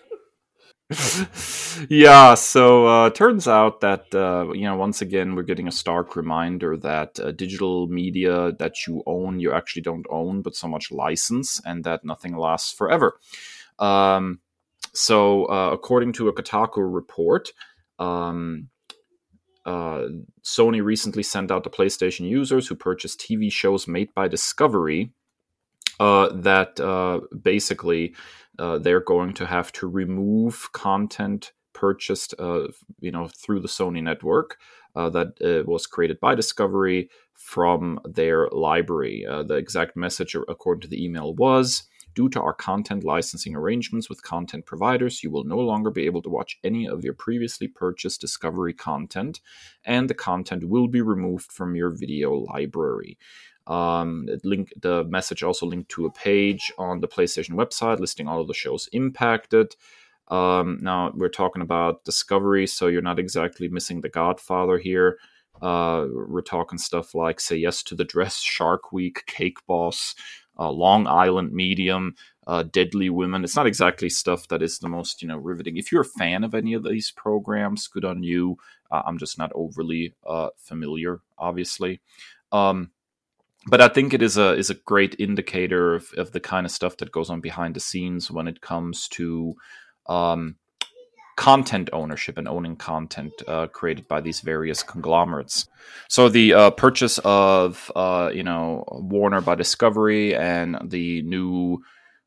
yeah, 1.88 2.34
so 2.34 2.86
uh, 2.86 3.10
turns 3.10 3.48
out 3.48 3.80
that 3.80 4.14
uh, 4.14 4.52
you 4.52 4.64
know 4.64 4.76
once 4.76 5.00
again 5.00 5.34
we're 5.34 5.42
getting 5.42 5.68
a 5.68 5.72
stark 5.72 6.16
reminder 6.16 6.76
that 6.76 7.18
uh, 7.20 7.32
digital 7.32 7.86
media 7.88 8.52
that 8.58 8.86
you 8.86 9.02
own 9.06 9.40
you 9.40 9.52
actually 9.52 9.82
don't 9.82 10.06
own, 10.10 10.42
but 10.42 10.54
so 10.54 10.68
much 10.68 10.90
license, 10.90 11.60
and 11.64 11.84
that 11.84 12.04
nothing 12.04 12.36
lasts 12.36 12.72
forever. 12.72 13.18
Um, 13.78 14.40
so 14.92 15.44
uh, 15.46 15.70
according 15.72 16.12
to 16.14 16.28
a 16.28 16.34
Kotaku 16.34 16.78
report. 16.78 17.52
Um, 17.98 18.68
uh, 19.66 20.08
Sony 20.42 20.82
recently 20.82 21.22
sent 21.22 21.50
out 21.50 21.64
to 21.64 21.70
PlayStation 21.70 22.26
users 22.26 22.66
who 22.66 22.74
purchased 22.74 23.20
TV 23.20 23.52
shows 23.52 23.86
made 23.86 24.12
by 24.14 24.26
Discovery 24.26 25.12
uh, 26.00 26.30
that 26.32 26.80
uh, 26.80 27.20
basically 27.42 28.14
uh, 28.58 28.78
they're 28.78 29.02
going 29.02 29.34
to 29.34 29.46
have 29.46 29.70
to 29.72 29.86
remove 29.86 30.70
content 30.72 31.52
purchased, 31.80 32.34
uh, 32.38 32.68
you 33.00 33.10
know, 33.10 33.28
through 33.42 33.60
the 33.60 33.74
Sony 33.78 34.02
network 34.02 34.58
uh, 34.96 35.08
that 35.16 35.30
uh, 35.42 35.62
was 35.70 35.86
created 35.86 36.18
by 36.20 36.34
Discovery 36.34 37.08
from 37.34 37.98
their 38.04 38.48
library. 38.50 39.24
the 39.50 39.54
exact 39.54 39.96
message, 39.96 40.36
according 40.54 40.82
to 40.82 40.88
the 40.88 41.02
email, 41.04 41.34
was. 41.34 41.84
Due 42.14 42.28
to 42.28 42.42
our 42.42 42.52
content 42.52 43.04
licensing 43.04 43.54
arrangements 43.54 44.08
with 44.08 44.22
content 44.22 44.66
providers, 44.66 45.22
you 45.22 45.30
will 45.30 45.44
no 45.44 45.58
longer 45.58 45.90
be 45.90 46.06
able 46.06 46.22
to 46.22 46.28
watch 46.28 46.58
any 46.64 46.84
of 46.88 47.04
your 47.04 47.14
previously 47.14 47.68
purchased 47.68 48.20
Discovery 48.20 48.74
content, 48.74 49.40
and 49.84 50.10
the 50.10 50.14
content 50.30 50.64
will 50.64 50.88
be 50.88 51.00
removed 51.00 51.52
from 51.52 51.76
your 51.76 51.90
video 51.90 52.32
library. 52.52 53.16
Um, 53.66 54.28
link 54.42 54.72
the 54.80 55.04
message 55.04 55.42
also 55.44 55.66
linked 55.66 55.90
to 55.90 56.06
a 56.06 56.10
page 56.10 56.72
on 56.76 57.00
the 57.00 57.08
PlayStation 57.08 57.54
website 57.54 58.00
listing 58.00 58.26
all 58.26 58.40
of 58.40 58.48
the 58.48 58.54
shows 58.54 58.88
impacted. 58.92 59.76
Um, 60.30 60.78
now 60.80 61.12
we're 61.14 61.28
talking 61.28 61.62
about 61.62 62.04
Discovery, 62.04 62.66
so 62.66 62.86
you're 62.86 63.02
not 63.02 63.18
exactly 63.18 63.68
missing 63.68 64.00
The 64.00 64.08
Godfather 64.08 64.78
here. 64.78 65.18
Uh, 65.60 66.06
we're 66.10 66.40
talking 66.40 66.78
stuff 66.78 67.14
like 67.14 67.40
Say 67.40 67.56
Yes 67.56 67.82
to 67.84 67.94
the 67.94 68.04
Dress, 68.04 68.40
Shark 68.40 68.92
Week, 68.92 69.24
Cake 69.26 69.58
Boss, 69.66 70.14
uh, 70.58 70.70
Long 70.70 71.06
Island 71.06 71.52
Medium, 71.52 72.14
uh, 72.46 72.62
Deadly 72.62 73.10
Women. 73.10 73.44
It's 73.44 73.56
not 73.56 73.66
exactly 73.66 74.08
stuff 74.08 74.48
that 74.48 74.62
is 74.62 74.78
the 74.78 74.88
most 74.88 75.20
you 75.20 75.28
know 75.28 75.36
riveting. 75.36 75.76
If 75.76 75.92
you're 75.92 76.02
a 76.02 76.18
fan 76.18 76.44
of 76.44 76.54
any 76.54 76.74
of 76.74 76.84
these 76.84 77.10
programs, 77.10 77.88
good 77.88 78.04
on 78.04 78.22
you. 78.22 78.56
Uh, 78.90 79.02
I'm 79.04 79.18
just 79.18 79.38
not 79.38 79.52
overly 79.54 80.14
uh, 80.26 80.48
familiar, 80.56 81.20
obviously. 81.38 82.00
Um, 82.52 82.90
but 83.66 83.80
I 83.80 83.88
think 83.88 84.14
it 84.14 84.22
is 84.22 84.38
a 84.38 84.54
is 84.54 84.70
a 84.70 84.74
great 84.74 85.16
indicator 85.18 85.94
of, 85.94 86.10
of 86.16 86.32
the 86.32 86.40
kind 86.40 86.64
of 86.64 86.72
stuff 86.72 86.96
that 86.98 87.12
goes 87.12 87.28
on 87.28 87.40
behind 87.40 87.76
the 87.76 87.80
scenes 87.80 88.30
when 88.30 88.48
it 88.48 88.60
comes 88.62 89.06
to 89.08 89.54
um, 90.06 90.56
content 91.36 91.88
ownership 91.94 92.36
and 92.36 92.46
owning 92.46 92.76
content 92.76 93.32
uh, 93.48 93.66
created 93.68 94.06
by 94.08 94.20
these 94.20 94.40
various 94.40 94.82
conglomerates. 94.82 95.66
So 96.06 96.28
the 96.28 96.52
uh, 96.52 96.70
purchase 96.70 97.18
of 97.24 97.90
uh, 97.96 98.30
you 98.34 98.42
know 98.42 98.84
Warner 98.92 99.40
by 99.40 99.54
Discovery 99.54 100.34
and 100.34 100.78
the 100.84 101.22
new 101.22 101.78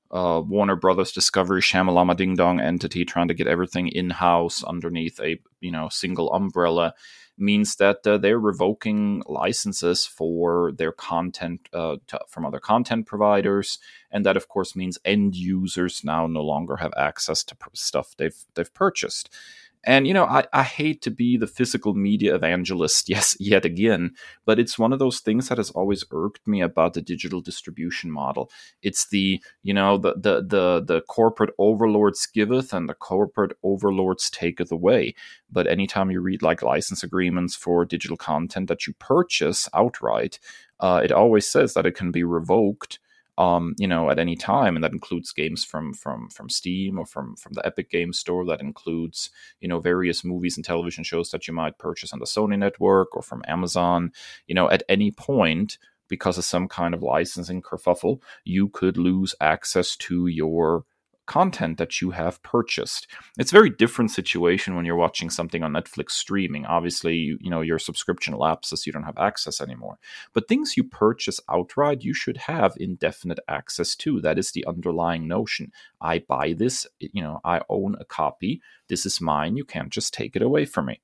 uh, 0.10 0.42
Warner 0.44 0.76
Brothers 0.76 1.12
Discovery 1.12 1.62
Shamalama 1.62 2.18
Ding 2.18 2.36
Dong 2.36 2.60
entity 2.60 3.06
trying 3.06 3.28
to 3.28 3.34
get 3.34 3.48
everything 3.48 3.88
in 3.88 4.10
house 4.10 4.64
underneath 4.64 5.20
a 5.20 5.40
you 5.62 5.72
know 5.72 5.90
single 5.90 6.34
umbrella 6.34 6.94
means 7.38 7.76
that 7.78 8.06
uh, 8.06 8.18
they're 8.18 8.40
revoking 8.40 9.24
licenses 9.26 10.06
for 10.06 10.72
their 10.72 10.92
content 10.92 11.68
uh, 11.74 11.98
to, 12.08 12.20
from 12.28 12.46
other 12.46 12.60
content 12.60 13.06
providers, 13.06 13.80
and 14.12 14.26
that 14.26 14.38
of 14.38 14.48
course 14.48 14.76
means 14.76 14.98
end 15.04 15.36
users 15.36 16.04
now 16.04 16.28
no 16.28 16.42
longer 16.42 16.78
have 16.78 16.94
access 16.96 17.44
to 17.44 17.56
stuff 17.74 18.16
they've 18.18 18.46
they've 18.56 18.74
purchased. 18.74 19.30
And 19.86 20.08
you 20.08 20.14
know, 20.14 20.24
I, 20.26 20.46
I 20.54 20.64
hate 20.64 21.02
to 21.02 21.12
be 21.12 21.36
the 21.36 21.48
physical 21.48 21.94
media 21.94 22.36
evangelist, 22.36 23.10
yes, 23.10 23.36
yet 23.40 23.66
again, 23.66 24.12
but 24.46 24.60
it's 24.60 24.80
one 24.80 24.94
of 24.94 25.00
those 25.00 25.20
things 25.20 25.50
that 25.50 25.58
has 25.58 25.72
always 25.72 26.06
irked 26.12 26.48
me 26.48 26.62
about 26.62 26.94
the 26.94 27.02
digital 27.02 27.42
distribution 27.42 28.10
model. 28.10 28.50
It's 28.82 29.08
the, 29.10 29.42
you 29.62 29.74
know, 29.74 29.98
the 29.98 30.14
the 30.14 30.42
the 30.42 30.84
the 30.86 31.02
corporate 31.02 31.54
overlords 31.58 32.26
giveth 32.28 32.74
and 32.74 32.88
the 32.88 32.94
corporate 32.94 33.58
overlords 33.64 34.30
taketh 34.30 34.72
away. 34.72 35.16
But 35.52 35.68
anytime 35.68 36.12
you 36.12 36.22
read 36.22 36.42
like 36.42 36.62
license 36.62 37.04
agreements 37.04 37.56
for 37.56 37.86
digital 37.86 38.18
content 38.18 38.70
that 38.70 38.88
you 38.88 38.94
purchase 39.00 39.68
outright, 39.74 40.40
uh, 40.80 41.02
it 41.04 41.12
always 41.12 41.48
says 41.50 41.74
that 41.74 41.86
it 41.86 41.96
can 41.96 42.12
be 42.12 42.24
revoked 42.24 43.00
um, 43.38 43.74
you 43.78 43.88
know, 43.88 44.10
at 44.10 44.20
any 44.20 44.36
time, 44.36 44.76
and 44.76 44.84
that 44.84 44.94
includes 44.94 45.32
games 45.32 45.64
from 45.64 45.94
from 45.94 46.30
from 46.30 46.50
Steam 46.50 47.00
or 47.00 47.06
from 47.06 47.36
from 47.36 47.54
the 47.54 47.66
Epic 47.66 47.90
Game 47.90 48.14
Store. 48.14 48.46
That 48.46 48.62
includes 48.62 49.32
you 49.60 49.68
know 49.68 49.80
various 49.80 50.24
movies 50.24 50.56
and 50.56 50.66
television 50.66 51.04
shows 51.04 51.32
that 51.32 51.48
you 51.48 51.54
might 51.54 51.80
purchase 51.80 52.14
on 52.14 52.20
the 52.20 52.26
Sony 52.26 52.58
network 52.58 53.16
or 53.16 53.22
from 53.22 53.44
Amazon. 53.48 54.12
You 54.48 54.56
know, 54.56 54.70
at 54.70 54.84
any 54.88 55.12
point, 55.12 55.78
because 56.08 56.38
of 56.38 56.46
some 56.46 56.68
kind 56.68 56.94
of 56.94 57.02
licensing 57.02 57.62
kerfuffle, 57.62 58.22
you 58.44 58.70
could 58.70 58.98
lose 58.98 59.34
access 59.42 59.96
to 59.98 60.28
your 60.28 60.86
content 61.26 61.78
that 61.78 62.02
you 62.02 62.12
have 62.12 62.42
purchased. 62.44 63.08
It's 63.38 63.52
a 63.52 63.56
very 63.56 63.70
different 63.70 64.12
situation 64.12 64.76
when 64.76 64.86
you're 64.86 64.96
watching 64.96 65.30
something 65.30 65.64
on 65.64 65.74
Netflix 65.74 66.12
streaming. 66.12 66.66
Obviously, 66.66 67.16
you, 67.16 67.38
you 67.40 67.50
know, 67.50 67.62
your 67.62 67.80
subscription 67.80 68.34
lapses, 68.34 68.86
you 68.86 68.92
don't 68.92 69.04
have 69.04 69.18
access 69.18 69.62
anymore. 69.62 69.98
But 70.34 70.48
things 70.48 70.78
you 70.78 70.84
purchase 70.84 71.40
outright, 71.50 72.04
you 72.04 72.14
should 72.14 72.38
have 72.38 72.74
indefinite 72.78 73.40
access 73.48 73.96
to. 73.98 74.22
That 74.22 74.38
is 74.38 74.52
the 74.52 74.66
underlying 74.66 75.28
notion. 75.28 75.72
I 76.02 76.20
buy 76.20 76.54
this, 76.54 76.86
you 77.00 77.24
know, 77.24 77.40
I 77.44 77.62
own 77.70 77.96
a 78.00 78.06
copy. 78.06 78.62
This 78.90 79.06
is 79.06 79.22
mine. 79.22 79.56
You 79.56 79.66
can't 79.66 79.90
just 79.90 80.14
take 80.14 80.36
it 80.36 80.42
away 80.42 80.66
from 80.66 80.88
me. 80.88 81.02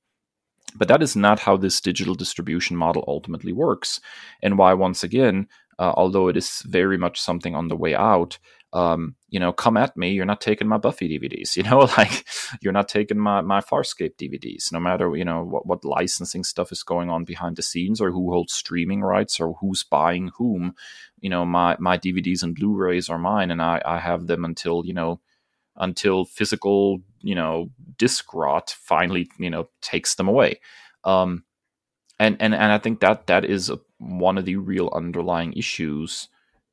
But 0.76 0.88
that 0.88 1.02
is 1.02 1.16
not 1.16 1.40
how 1.40 1.56
this 1.56 1.80
digital 1.80 2.14
distribution 2.14 2.76
model 2.76 3.04
ultimately 3.08 3.52
works. 3.52 4.00
And 4.42 4.56
why, 4.56 4.74
once 4.74 5.02
again, 5.02 5.48
uh, 5.80 5.92
although 5.96 6.28
it 6.28 6.36
is 6.36 6.62
very 6.66 6.98
much 6.98 7.20
something 7.20 7.54
on 7.54 7.68
the 7.68 7.76
way 7.76 7.94
out, 7.94 8.38
um, 8.72 9.16
you 9.28 9.40
know, 9.40 9.52
come 9.52 9.76
at 9.76 9.96
me. 9.96 10.12
You're 10.12 10.26
not 10.26 10.40
taking 10.40 10.68
my 10.68 10.78
Buffy 10.78 11.08
DVDs. 11.08 11.56
You 11.60 11.64
know, 11.64 11.80
like 11.98 12.24
you're 12.60 12.72
not 12.72 12.88
taking 12.88 13.18
my 13.18 13.40
my 13.40 13.60
Farscape 13.60 14.16
DVDs. 14.16 14.72
No 14.72 14.80
matter 14.80 15.14
you 15.16 15.24
know 15.24 15.42
what 15.42 15.66
what 15.66 15.84
licensing 15.84 16.44
stuff 16.44 16.72
is 16.72 16.82
going 16.82 17.10
on 17.10 17.24
behind 17.24 17.56
the 17.56 17.62
scenes, 17.62 18.00
or 18.00 18.10
who 18.10 18.30
holds 18.32 18.52
streaming 18.52 19.02
rights, 19.02 19.40
or 19.40 19.54
who's 19.60 19.82
buying 19.82 20.30
whom. 20.36 20.74
You 21.20 21.30
know, 21.30 21.44
my 21.44 21.76
my 21.78 21.98
DVDs 21.98 22.42
and 22.42 22.54
Blu-rays 22.54 23.08
are 23.08 23.18
mine, 23.18 23.50
and 23.50 23.60
I 23.60 23.82
I 23.84 23.98
have 23.98 24.26
them 24.26 24.44
until 24.44 24.84
you 24.86 24.94
know 24.94 25.20
until 25.76 26.24
physical 26.24 27.00
you 27.20 27.34
know 27.34 27.70
disc 27.96 28.32
rot 28.34 28.74
finally 28.78 29.28
you 29.38 29.50
know 29.50 29.68
takes 29.82 30.14
them 30.14 30.28
away. 30.28 30.60
Um, 31.04 31.44
and 32.20 32.36
and 32.40 32.54
and 32.54 32.72
I 32.72 32.78
think 32.78 33.00
that 33.00 33.26
that 33.26 33.44
is 33.44 33.70
a, 33.70 33.80
one 33.98 34.38
of 34.38 34.44
the 34.44 34.56
real 34.56 34.90
underlying 34.94 35.54
issues 35.54 36.28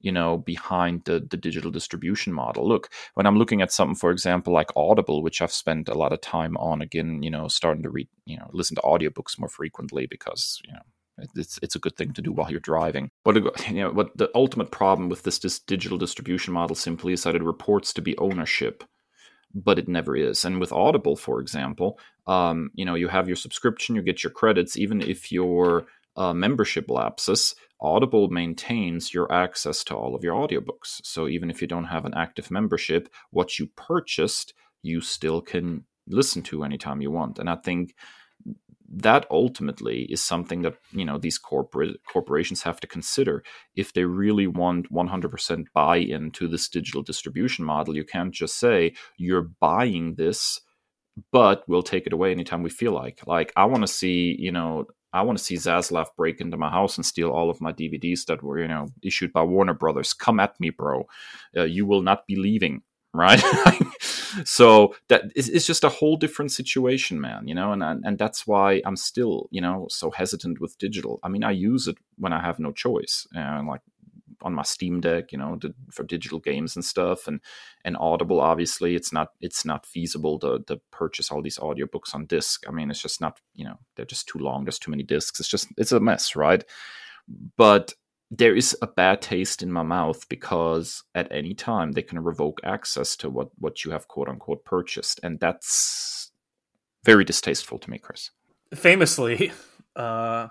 you 0.08 0.14
know 0.14 0.38
behind 0.38 1.04
the, 1.04 1.20
the 1.34 1.36
digital 1.48 1.70
distribution 1.70 2.32
model 2.32 2.66
look 2.66 2.90
when 3.16 3.26
i'm 3.28 3.38
looking 3.38 3.62
at 3.62 3.74
something 3.74 4.00
for 4.04 4.10
example 4.10 4.54
like 4.54 4.72
audible 4.78 5.22
which 5.22 5.42
i've 5.42 5.52
spent 5.64 5.90
a 5.90 6.00
lot 6.04 6.14
of 6.14 6.22
time 6.22 6.56
on 6.58 6.82
again 6.82 7.22
you 7.22 7.30
know 7.30 7.50
starting 7.50 7.84
to 7.84 7.90
read 7.90 8.08
you 8.26 8.38
know 8.38 8.50
listen 8.54 8.76
to 8.76 8.82
audiobooks 8.94 9.38
more 9.38 9.50
frequently 9.50 10.08
because 10.08 10.62
you 10.66 10.74
know 10.74 10.86
it's 11.36 11.60
it's 11.62 11.76
a 11.76 11.80
good 11.80 11.98
thing 11.98 12.14
to 12.14 12.22
do 12.22 12.32
while 12.32 12.52
you're 12.52 12.60
driving. 12.60 13.10
But 13.24 13.36
you 13.70 13.82
know, 13.82 13.92
what 13.92 14.16
the 14.16 14.30
ultimate 14.36 14.72
problem 14.72 15.10
with 15.10 15.24
this, 15.24 15.40
this 15.40 15.60
digital 15.60 15.98
distribution 15.98 16.54
model 16.54 16.76
simply 16.76 17.14
is 17.14 17.24
that 17.24 17.36
it 17.36 17.44
reports 17.44 17.92
to 17.94 18.02
be 18.02 18.18
ownership, 18.20 18.84
but 19.54 19.80
it 19.80 19.88
never 19.88 20.16
is. 20.16 20.46
And 20.46 20.60
with 20.60 20.72
Audible, 20.72 21.16
for 21.16 21.40
example, 21.40 22.00
um, 22.28 22.70
you 22.76 22.86
know, 22.86 22.96
you 22.96 23.08
have 23.08 23.28
your 23.28 23.36
subscription, 23.36 23.96
you 23.96 24.04
get 24.04 24.24
your 24.24 24.32
credits, 24.32 24.78
even 24.78 25.02
if 25.02 25.32
your 25.32 25.88
uh, 26.18 26.34
membership 26.34 26.90
lapses, 26.90 27.56
Audible 27.80 28.28
maintains 28.30 29.14
your 29.14 29.32
access 29.32 29.84
to 29.86 29.96
all 29.96 30.16
of 30.16 30.24
your 30.24 30.34
audiobooks. 30.36 31.00
So 31.04 31.28
even 31.28 31.52
if 31.52 31.62
you 31.62 31.68
don't 31.68 31.86
have 31.86 32.06
an 32.06 32.16
active 32.16 32.50
membership, 32.50 33.08
what 33.30 33.60
you 33.60 33.68
purchased, 33.76 34.54
you 34.82 35.00
still 35.00 35.42
can 35.42 35.86
listen 36.08 36.42
to 36.44 36.64
anytime 36.64 37.02
you 37.02 37.12
want. 37.12 37.38
And 37.38 37.50
I 37.50 37.56
think 37.56 37.94
that 38.90 39.26
ultimately 39.30 40.04
is 40.04 40.24
something 40.24 40.62
that 40.62 40.76
you 40.92 41.04
know 41.04 41.18
these 41.18 41.38
corporate 41.38 41.98
corporations 42.10 42.64
have 42.64 42.80
to 42.80 42.88
consider 42.88 43.44
if 43.76 43.94
they 43.94 44.06
really 44.06 44.48
want 44.48 44.92
100% 44.92 45.66
buy-in 45.74 46.32
to 46.32 46.48
this 46.48 46.70
digital 46.70 47.02
distribution 47.02 47.66
model 47.66 47.96
you 47.96 48.06
can't 48.06 48.34
just 48.34 48.58
say 48.58 48.94
you're 49.18 49.50
buying 49.60 50.16
this 50.16 50.62
but 51.32 51.64
we'll 51.68 51.84
take 51.84 52.08
it 52.08 52.14
away 52.14 52.32
anytime 52.32 52.64
we 52.64 52.70
feel 52.70 52.94
like 52.94 53.20
like 53.28 53.52
i 53.58 53.66
want 53.66 53.82
to 53.84 53.88
see 53.88 54.36
you 54.40 54.52
know 54.52 54.86
I 55.18 55.22
want 55.22 55.38
to 55.38 55.44
see 55.44 55.56
Zaslav 55.56 56.08
break 56.16 56.40
into 56.40 56.58
my 56.58 56.70
house 56.70 56.98
and 56.98 57.06
steal 57.06 57.32
all 57.32 57.50
of 57.50 57.60
my 57.60 57.74
DVDs 57.74 58.26
that 58.26 58.44
were, 58.44 58.60
you 58.60 58.68
know, 58.68 58.88
issued 59.02 59.34
by 59.34 59.44
Warner 59.44 59.74
Brothers. 59.74 60.14
Come 60.14 60.40
at 60.40 60.60
me, 60.60 60.70
bro. 60.70 61.08
Uh, 61.56 61.64
you 61.64 61.86
will 61.86 62.02
not 62.02 62.28
be 62.28 62.36
leaving, 62.36 62.84
right? 63.14 63.42
so 64.46 64.94
that 65.10 65.24
is 65.36 65.50
it's 65.50 65.66
just 65.66 65.84
a 65.84 65.90
whole 65.90 66.18
different 66.18 66.52
situation, 66.52 67.20
man. 67.20 67.48
You 67.48 67.56
know, 67.56 67.72
and 67.72 67.84
and 67.84 68.18
that's 68.18 68.46
why 68.46 68.82
I'm 68.86 68.96
still, 68.96 69.48
you 69.50 69.62
know, 69.62 69.88
so 69.90 70.12
hesitant 70.12 70.62
with 70.62 70.78
digital. 70.78 71.20
I 71.24 71.30
mean, 71.30 71.44
I 71.44 71.52
use 71.52 71.88
it 71.88 71.98
when 72.18 72.34
I 72.34 72.42
have 72.42 72.60
no 72.60 72.72
choice, 72.72 73.26
and 73.34 73.68
like 73.68 73.82
on 74.48 74.54
my 74.54 74.64
Steam 74.64 75.02
Deck, 75.02 75.32
you 75.32 75.38
know, 75.38 75.58
to, 75.58 75.76
for 75.92 76.04
digital 76.04 76.40
games 76.40 76.76
and 76.76 76.84
stuff, 76.84 77.28
and 77.28 77.42
and 77.84 77.98
Audible. 78.00 78.40
Obviously, 78.40 78.96
it's 78.96 79.14
not 79.14 79.30
it's 79.42 79.66
not 79.66 79.86
feasible 79.86 80.40
to 80.40 80.64
to 80.68 80.80
purchase 80.92 81.30
all 81.30 81.44
these 81.44 81.60
audiobooks 81.60 82.16
on 82.16 82.26
disc. 82.26 82.64
I 82.68 82.72
mean, 82.72 82.90
it's 82.90 83.02
just 83.02 83.22
not 83.22 83.40
you 83.54 83.66
know 83.66 83.78
they're 83.96 84.06
just 84.06 84.28
too 84.28 84.40
long. 84.40 84.64
There's 84.64 84.80
too 84.80 84.92
many 84.92 85.04
discs. 85.04 85.40
It's 85.40 85.50
just 85.50 85.68
it's 85.78 85.92
a 85.92 86.00
mess, 86.00 86.36
right? 86.36 86.64
But 87.58 87.94
there 88.32 88.56
is 88.56 88.76
a 88.82 88.88
bad 88.88 89.22
taste 89.22 89.62
in 89.62 89.72
my 89.72 89.84
mouth 89.84 90.28
because 90.30 91.04
at 91.14 91.32
any 91.32 91.54
time 91.54 91.92
they 91.92 92.02
can 92.02 92.20
revoke 92.20 92.60
access 92.64 93.16
to 93.18 93.30
what 93.30 93.50
what 93.60 93.86
you 93.86 93.92
have 93.92 94.08
quote 94.08 94.30
unquote 94.30 94.64
purchased, 94.66 95.20
and 95.22 95.40
that's 95.40 96.32
very 97.04 97.26
distasteful 97.26 97.78
to 97.80 97.90
me, 97.90 98.00
Kris. 98.00 98.32
Famously, 98.74 99.52
uh, 99.96 100.48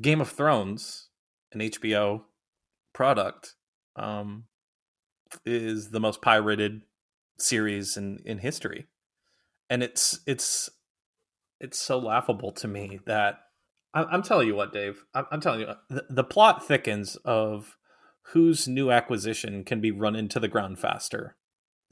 Game 0.00 0.20
of 0.20 0.30
Thrones, 0.30 1.08
an 1.52 1.60
HBO 1.60 2.22
product, 2.96 3.54
um, 3.94 4.44
is 5.44 5.90
the 5.90 6.00
most 6.00 6.22
pirated 6.22 6.80
series 7.38 7.96
in 7.96 8.18
in 8.24 8.38
history, 8.38 8.86
and 9.68 9.82
it's 9.82 10.20
it's 10.26 10.70
it's 11.60 11.78
so 11.78 11.98
laughable 11.98 12.52
to 12.52 12.66
me 12.66 12.98
that 13.06 13.40
I'm 13.92 14.22
telling 14.22 14.48
you 14.48 14.54
what, 14.54 14.72
Dave. 14.72 15.04
I'm 15.14 15.40
telling 15.40 15.60
you, 15.60 15.68
the, 15.88 16.06
the 16.08 16.24
plot 16.24 16.66
thickens 16.66 17.16
of 17.16 17.76
whose 18.32 18.66
new 18.66 18.90
acquisition 18.90 19.62
can 19.62 19.80
be 19.80 19.90
run 19.90 20.16
into 20.16 20.40
the 20.40 20.48
ground 20.48 20.78
faster. 20.78 21.36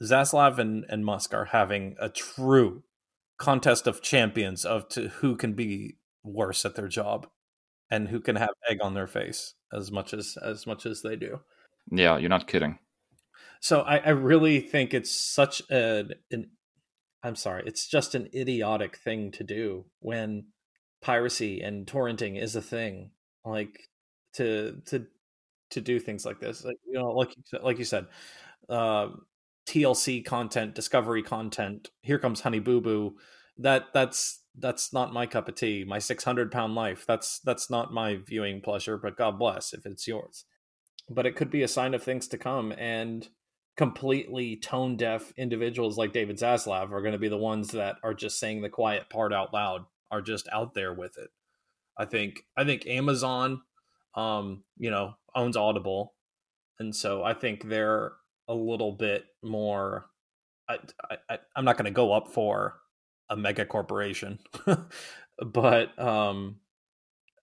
Zaslav 0.03 0.59
and, 0.59 0.85
and 0.89 1.05
Musk 1.05 1.33
are 1.33 1.45
having 1.45 1.95
a 1.99 2.09
true 2.09 2.83
contest 3.37 3.87
of 3.87 4.01
champions 4.01 4.65
of 4.65 4.89
to 4.89 5.09
who 5.09 5.35
can 5.35 5.53
be 5.53 5.97
worse 6.23 6.65
at 6.65 6.75
their 6.75 6.87
job 6.87 7.27
and 7.89 8.09
who 8.09 8.19
can 8.19 8.35
have 8.35 8.49
egg 8.69 8.79
on 8.81 8.93
their 8.93 9.07
face 9.07 9.53
as 9.75 9.91
much 9.91 10.13
as 10.13 10.37
as 10.41 10.65
much 10.65 10.85
as 10.85 11.01
they 11.01 11.15
do. 11.15 11.41
Yeah, 11.91 12.17
you're 12.17 12.29
not 12.29 12.47
kidding. 12.47 12.79
So 13.59 13.81
I, 13.81 13.97
I 13.97 14.09
really 14.09 14.59
think 14.59 14.93
it's 14.93 15.11
such 15.11 15.61
an, 15.69 16.13
an 16.31 16.51
I'm 17.23 17.35
sorry, 17.35 17.63
it's 17.65 17.87
just 17.87 18.15
an 18.15 18.29
idiotic 18.33 18.97
thing 18.97 19.31
to 19.31 19.43
do 19.43 19.85
when 19.99 20.45
piracy 21.01 21.61
and 21.61 21.85
torrenting 21.85 22.41
is 22.41 22.55
a 22.55 22.61
thing 22.61 23.11
like 23.43 23.89
to 24.33 24.81
to 24.87 25.05
to 25.69 25.81
do 25.81 25.99
things 25.99 26.25
like 26.25 26.39
this 26.39 26.63
like 26.63 26.77
you 26.85 26.93
know 26.93 27.11
like 27.11 27.35
like 27.61 27.77
you 27.77 27.85
said 27.85 28.07
uh, 28.69 29.09
TLC 29.67 30.25
content 30.25 30.73
discovery 30.73 31.21
content 31.21 31.89
here 32.01 32.17
comes 32.17 32.41
honey 32.41 32.59
boo 32.59 32.81
boo 32.81 33.15
that 33.57 33.85
that's 33.93 34.41
that's 34.59 34.93
not 34.93 35.13
my 35.13 35.25
cup 35.25 35.47
of 35.47 35.55
tea 35.55 35.83
my 35.85 35.99
600 35.99 36.51
pound 36.51 36.75
life 36.75 37.05
that's 37.07 37.39
that's 37.39 37.69
not 37.69 37.93
my 37.93 38.15
viewing 38.15 38.61
pleasure 38.61 38.97
but 38.97 39.17
god 39.17 39.37
bless 39.37 39.73
if 39.73 39.85
it's 39.85 40.07
yours 40.07 40.45
but 41.09 41.25
it 41.25 41.35
could 41.35 41.51
be 41.51 41.61
a 41.61 41.67
sign 41.67 41.93
of 41.93 42.03
things 42.03 42.27
to 42.27 42.37
come 42.37 42.71
and 42.77 43.29
completely 43.77 44.55
tone 44.55 44.95
deaf 44.95 45.33
individuals 45.37 45.97
like 45.97 46.13
David 46.13 46.37
Zaslav 46.37 46.91
are 46.91 47.01
going 47.01 47.13
to 47.13 47.19
be 47.19 47.27
the 47.27 47.37
ones 47.37 47.71
that 47.71 47.97
are 48.03 48.13
just 48.13 48.39
saying 48.39 48.61
the 48.61 48.69
quiet 48.69 49.09
part 49.09 49.33
out 49.33 49.53
loud 49.53 49.85
are 50.11 50.21
just 50.21 50.47
out 50.51 50.73
there 50.73 50.93
with 50.93 51.17
it. 51.17 51.29
I 51.97 52.05
think 52.05 52.41
I 52.57 52.63
think 52.63 52.87
Amazon, 52.87 53.61
um, 54.15 54.63
you 54.77 54.91
know, 54.91 55.15
owns 55.33 55.57
Audible, 55.57 56.13
and 56.79 56.95
so 56.95 57.23
I 57.23 57.33
think 57.33 57.67
they're 57.67 58.13
a 58.47 58.53
little 58.53 58.91
bit 58.91 59.25
more. 59.43 60.07
I, 60.67 60.79
I 61.29 61.39
I'm 61.55 61.65
not 61.65 61.77
going 61.77 61.85
to 61.85 61.91
go 61.91 62.13
up 62.13 62.29
for 62.33 62.75
a 63.29 63.35
mega 63.35 63.65
corporation, 63.65 64.39
but 65.39 65.97
um, 65.99 66.57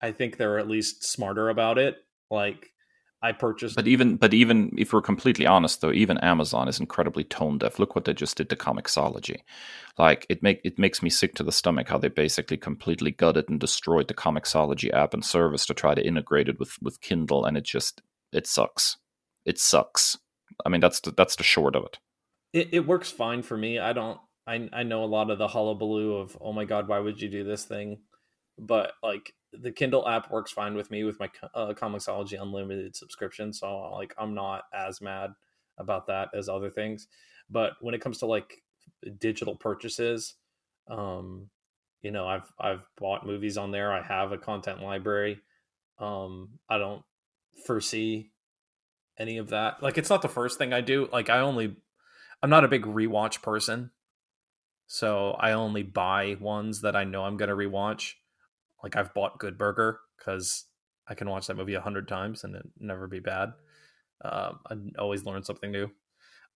I 0.00 0.12
think 0.12 0.36
they're 0.36 0.58
at 0.58 0.68
least 0.68 1.04
smarter 1.04 1.48
about 1.48 1.78
it. 1.78 1.96
Like 2.30 2.72
I 3.22 3.30
purchased. 3.32 3.76
But 3.76 3.86
even 3.86 4.16
but 4.16 4.34
even 4.34 4.74
if 4.76 4.92
we're 4.92 5.00
completely 5.00 5.46
honest, 5.46 5.80
though, 5.80 5.92
even 5.92 6.18
Amazon 6.18 6.66
is 6.66 6.80
incredibly 6.80 7.22
tone 7.22 7.58
deaf. 7.58 7.78
Look 7.78 7.94
what 7.94 8.04
they 8.04 8.12
just 8.12 8.36
did 8.36 8.50
to 8.50 8.56
Comixology. 8.56 9.40
Like 9.96 10.26
it 10.28 10.42
make 10.42 10.60
it 10.64 10.78
makes 10.78 11.02
me 11.02 11.10
sick 11.10 11.34
to 11.36 11.44
the 11.44 11.52
stomach 11.52 11.88
how 11.88 11.98
they 11.98 12.08
basically 12.08 12.56
completely 12.56 13.12
gutted 13.12 13.48
and 13.48 13.60
destroyed 13.60 14.08
the 14.08 14.14
Comixology 14.14 14.92
app 14.92 15.14
and 15.14 15.24
service 15.24 15.66
to 15.66 15.74
try 15.74 15.94
to 15.94 16.04
integrate 16.04 16.48
it 16.48 16.58
with 16.58 16.76
with 16.82 17.00
Kindle, 17.00 17.44
and 17.44 17.56
it 17.56 17.64
just 17.64 18.02
it 18.32 18.46
sucks. 18.46 18.96
It 19.44 19.58
sucks. 19.58 20.18
I 20.66 20.68
mean, 20.68 20.80
that's 20.80 21.00
the, 21.00 21.12
that's 21.12 21.36
the 21.36 21.42
short 21.42 21.76
of 21.76 21.84
it. 21.84 21.98
It, 22.52 22.68
it 22.72 22.86
works 22.86 23.10
fine 23.10 23.42
for 23.42 23.56
me. 23.56 23.78
I 23.78 23.92
don't. 23.92 24.18
I 24.46 24.68
I 24.72 24.82
know 24.82 25.04
a 25.04 25.06
lot 25.06 25.30
of 25.30 25.38
the 25.38 25.48
hullabaloo 25.48 26.16
of 26.16 26.36
oh 26.40 26.52
my 26.52 26.64
god, 26.64 26.88
why 26.88 26.98
would 26.98 27.20
you 27.20 27.28
do 27.28 27.44
this 27.44 27.64
thing? 27.64 27.98
But 28.58 28.92
like 29.02 29.34
the 29.52 29.72
Kindle 29.72 30.08
app 30.08 30.30
works 30.30 30.50
fine 30.52 30.74
with 30.74 30.90
me 30.90 31.04
with 31.04 31.20
my 31.20 31.30
uh, 31.54 31.74
Comixology 31.74 32.40
Unlimited 32.40 32.96
subscription, 32.96 33.52
so 33.52 33.90
like 33.92 34.14
I'm 34.18 34.34
not 34.34 34.64
as 34.74 35.00
mad 35.00 35.32
about 35.78 36.06
that 36.06 36.28
as 36.34 36.48
other 36.48 36.70
things. 36.70 37.06
But 37.50 37.74
when 37.80 37.94
it 37.94 38.00
comes 38.00 38.18
to 38.18 38.26
like 38.26 38.62
digital 39.18 39.56
purchases, 39.56 40.34
um, 40.88 41.48
you 42.02 42.10
know, 42.10 42.26
I've 42.26 42.52
I've 42.58 42.82
bought 42.98 43.26
movies 43.26 43.56
on 43.56 43.70
there. 43.70 43.92
I 43.92 44.02
have 44.02 44.32
a 44.32 44.38
content 44.38 44.82
library. 44.82 45.40
Um, 45.98 46.58
I 46.68 46.78
don't 46.78 47.02
foresee 47.66 48.32
any 49.18 49.38
of 49.38 49.50
that. 49.50 49.82
Like 49.82 49.98
it's 49.98 50.10
not 50.10 50.22
the 50.22 50.28
first 50.28 50.58
thing 50.58 50.72
I 50.72 50.80
do. 50.80 51.08
Like 51.12 51.30
I 51.30 51.40
only 51.40 51.76
I'm 52.42 52.50
not 52.50 52.64
a 52.64 52.68
big 52.68 52.84
rewatch 52.84 53.42
person. 53.42 53.90
So 54.92 55.30
I 55.40 55.52
only 55.52 55.84
buy 55.84 56.36
ones 56.38 56.82
that 56.82 56.94
I 56.94 57.04
know 57.04 57.24
I'm 57.24 57.38
going 57.38 57.48
to 57.48 57.56
rewatch. 57.56 58.12
Like 58.82 58.94
I've 58.94 59.14
bought 59.14 59.38
Good 59.38 59.56
Burger 59.56 60.00
because 60.18 60.66
I 61.08 61.14
can 61.14 61.30
watch 61.30 61.46
that 61.46 61.56
movie 61.56 61.72
a 61.72 61.80
hundred 61.80 62.08
times 62.08 62.44
and 62.44 62.54
it 62.54 62.62
never 62.78 63.06
be 63.06 63.18
bad. 63.18 63.54
Uh, 64.22 64.52
I 64.70 64.74
always 64.98 65.24
learn 65.24 65.44
something 65.44 65.72
new. 65.72 65.86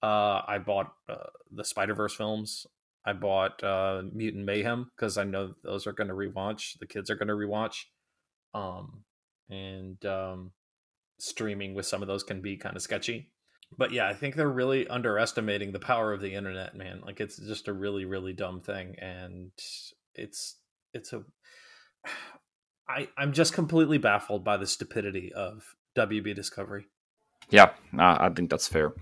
Uh, 0.03 0.43
I 0.47 0.59
bought 0.59 0.93
uh, 1.09 1.31
the 1.51 1.65
Spider 1.65 1.95
Verse 1.95 2.15
films. 2.15 2.67
I 3.07 3.15
bought 3.15 3.65
uh, 3.65 4.03
Mutant 4.13 4.45
Mayhem 4.45 4.91
because 4.95 5.17
I 5.17 5.25
know 5.25 5.55
those 5.65 5.87
are 5.87 5.93
going 5.93 6.09
to 6.09 6.15
rewatch. 6.15 6.79
The 6.79 6.87
kids 6.87 7.09
are 7.09 7.17
going 7.17 7.29
to 7.29 7.35
rewatch. 7.35 7.85
Um, 8.53 9.05
and 9.49 10.05
um, 10.05 10.51
streaming 11.19 11.73
with 11.73 11.87
some 11.87 12.03
of 12.03 12.09
those 12.09 12.23
can 12.23 12.43
be 12.43 12.59
kind 12.59 12.77
of 12.77 12.83
sketchy. 12.83 13.31
But 13.77 13.93
yeah, 13.93 14.09
I 14.09 14.15
think 14.15 14.35
they're 14.35 14.49
really 14.49 14.87
underestimating 14.89 15.73
the 15.73 15.79
power 15.79 16.13
of 16.13 16.21
the 16.21 16.35
internet, 16.35 16.77
man. 16.77 17.01
Like 17.05 17.21
it's 17.21 17.37
just 17.37 17.69
a 17.69 17.73
really, 17.73 18.05
really 18.05 18.33
dumb 18.33 18.61
thing, 18.61 18.97
and 18.99 19.51
it's 20.15 20.57
it's 20.93 21.13
a 21.13 21.23
I, 22.89 23.09
I'm 23.19 23.33
just 23.33 23.53
completely 23.53 23.99
baffled 23.99 24.45
by 24.45 24.57
the 24.57 24.67
stupidity 24.67 25.33
of 25.33 25.75
WB 25.97 26.37
Discovery. 26.37 26.87
Yeah, 27.51 27.71
I 27.99 28.29
think 28.31 28.51
that's 28.51 28.69
fair. 28.69 28.93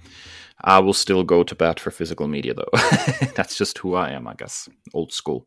I 0.60 0.78
will 0.78 0.92
still 0.92 1.22
go 1.22 1.42
to 1.42 1.54
bat 1.54 1.80
for 1.80 1.90
physical 1.90 2.28
media, 2.28 2.54
though. 2.54 2.68
that's 3.34 3.56
just 3.56 3.78
who 3.78 3.94
I 3.94 4.10
am, 4.10 4.26
I 4.26 4.34
guess. 4.34 4.68
Old 4.92 5.12
school. 5.12 5.46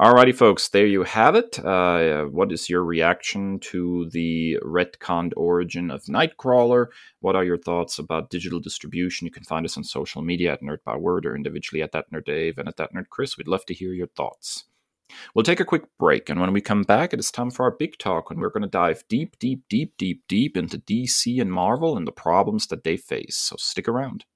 Alrighty, 0.00 0.32
folks, 0.32 0.68
there 0.68 0.86
you 0.86 1.02
have 1.02 1.34
it. 1.34 1.58
Uh, 1.58 2.26
what 2.26 2.52
is 2.52 2.70
your 2.70 2.84
reaction 2.84 3.58
to 3.58 4.08
the 4.10 4.56
retconned 4.62 5.32
origin 5.36 5.90
of 5.90 6.04
Nightcrawler? 6.04 6.86
What 7.18 7.34
are 7.34 7.44
your 7.44 7.58
thoughts 7.58 7.98
about 7.98 8.30
digital 8.30 8.60
distribution? 8.60 9.26
You 9.26 9.32
can 9.32 9.42
find 9.42 9.66
us 9.66 9.76
on 9.76 9.82
social 9.82 10.22
media 10.22 10.52
at 10.52 10.62
Nerd 10.62 10.84
Byword 10.84 11.26
or 11.26 11.34
individually 11.34 11.82
at 11.82 11.90
that 11.92 12.12
Nerd 12.12 12.26
Dave 12.26 12.58
and 12.58 12.68
at 12.68 12.76
that 12.76 12.94
Nerd 12.94 13.08
Kris. 13.10 13.36
We'd 13.36 13.48
love 13.48 13.66
to 13.66 13.74
hear 13.74 13.92
your 13.92 14.06
thoughts. 14.06 14.66
We'll 15.34 15.42
take 15.42 15.58
a 15.58 15.64
quick 15.64 15.84
break, 15.98 16.28
and 16.28 16.40
when 16.40 16.52
we 16.52 16.60
come 16.60 16.82
back, 16.82 17.12
it 17.12 17.18
is 17.18 17.32
time 17.32 17.50
for 17.50 17.64
our 17.64 17.70
big 17.70 17.98
talk 17.98 18.30
and 18.30 18.40
we're 18.40 18.50
going 18.50 18.62
to 18.62 18.68
dive 18.68 19.02
deep, 19.08 19.36
deep, 19.40 19.64
deep, 19.68 19.96
deep, 19.96 20.22
deep 20.28 20.56
into 20.56 20.78
DC 20.78 21.40
and 21.40 21.50
Marvel 21.50 21.96
and 21.96 22.06
the 22.06 22.12
problems 22.12 22.68
that 22.68 22.84
they 22.84 22.96
face. 22.96 23.36
So 23.36 23.56
stick 23.58 23.88
around. 23.88 24.26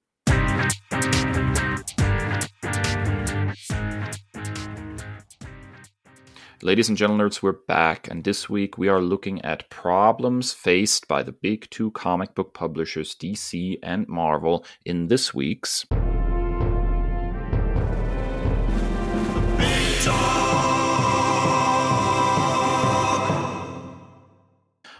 Ladies 6.63 6.87
and 6.87 6.97
gentlemen, 6.97 7.29
we're 7.41 7.51
back, 7.51 8.07
and 8.09 8.23
this 8.23 8.49
week 8.49 8.77
we 8.77 8.87
are 8.87 9.01
looking 9.01 9.41
at 9.41 9.69
problems 9.69 10.53
faced 10.53 11.09
by 11.09 11.21
the 11.21 11.33
big 11.33 11.69
two 11.69 11.91
comic 11.91 12.33
book 12.35 12.53
publishers 12.53 13.15
DC 13.15 13.79
and 13.83 14.07
Marvel 14.07 14.65
in 14.85 15.07
this 15.07 15.33
week's. 15.33 15.85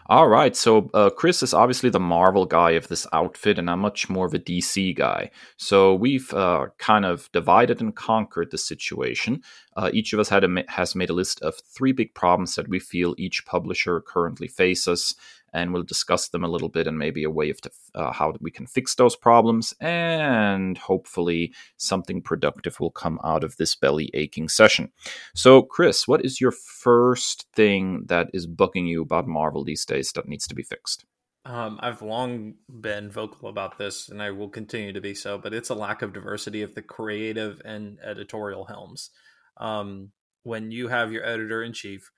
All 0.08 0.28
right, 0.28 0.54
so 0.54 0.89
uh, 0.94 1.10
Kris 1.10 1.42
is 1.42 1.54
obviously 1.54 1.89
the 1.89 2.00
Marvel 2.00 2.46
guy 2.46 2.72
of 2.72 2.89
this 2.89 3.08
outfit, 3.13 3.58
and 3.58 3.70
I'm 3.70 3.80
much 3.80 4.10
more 4.10 4.26
of 4.26 4.34
a 4.34 4.39
DC 4.39 4.94
guy. 4.98 5.32
So 5.56 5.96
we've 5.96 6.34
uh, 6.34 6.68
kind 6.78 7.06
of 7.06 7.32
divided 7.32 7.80
and 7.80 7.96
conquered 7.96 8.52
the 8.52 8.58
situation. 8.58 9.42
Uh, 9.78 9.92
each 9.94 10.12
of 10.12 10.20
us 10.20 10.28
had 10.28 10.44
a, 10.44 10.63
has 10.68 10.94
made 10.94 11.10
a 11.10 11.13
list 11.13 11.42
of 11.42 11.56
three 11.56 11.94
big 11.94 12.13
problems 12.16 12.56
that 12.56 12.68
we 12.68 12.80
feel 12.80 13.16
each 13.18 13.46
publisher 13.46 14.02
currently 14.02 14.48
faces, 14.48 15.16
and 15.54 15.74
we'll 15.74 15.84
discuss 15.84 16.30
them 16.30 16.44
a 16.44 16.48
little 16.48 16.70
bit 16.70 16.88
and 16.88 16.98
maybe 16.98 17.24
a 17.24 17.30
way 17.30 17.50
of 17.50 17.60
uh, 17.96 18.12
how 18.12 18.34
we 18.42 18.52
can 18.52 18.66
fix 18.66 18.96
those 18.96 19.16
problems. 19.16 19.74
And 19.80 20.78
hopefully, 20.78 21.54
something 21.78 22.22
productive 22.22 22.80
will 22.80 22.92
come 22.92 23.20
out 23.24 23.44
of 23.44 23.58
this 23.58 23.76
belly 23.76 24.10
aching 24.13 24.50
session. 24.50 24.92
So, 25.36 25.62
Kris, 25.62 26.08
what 26.08 26.26
is 26.26 26.42
your 26.42 26.52
first 26.52 27.48
thing 27.54 28.06
that 28.08 28.30
is 28.34 28.48
bugging 28.48 28.88
you 28.88 29.02
about 29.02 29.28
Marvel 29.28 29.63
these 29.63 29.86
days 29.86 30.12
that 30.13 30.28
needs 30.28 30.48
to 30.48 30.56
be 30.56 30.63
fixed? 30.63 31.06
Um, 31.46 31.78
I've 31.82 32.02
long 32.02 32.56
been 32.70 33.12
vocal 33.12 33.50
about 33.50 33.78
this, 33.78 34.08
and 34.10 34.22
I 34.22 34.32
will 34.32 34.50
continue 34.50 34.94
to 34.94 35.02
be 35.02 35.13
so. 35.13 35.38
But 35.38 35.54
it's 35.54 35.70
a 35.70 35.76
lack 35.76 36.02
of 36.02 36.13
diversity 36.13 36.62
of 36.62 36.74
the 36.74 36.82
creative 36.82 37.62
and 37.66 38.00
editorial 38.04 38.66
helms. 38.66 39.10
Um, 39.58 40.12
when 40.44 40.72
you 40.72 40.88
have 40.88 41.12
your 41.12 41.26
editor 41.26 41.62
in 41.62 41.74
chief, 41.74 42.12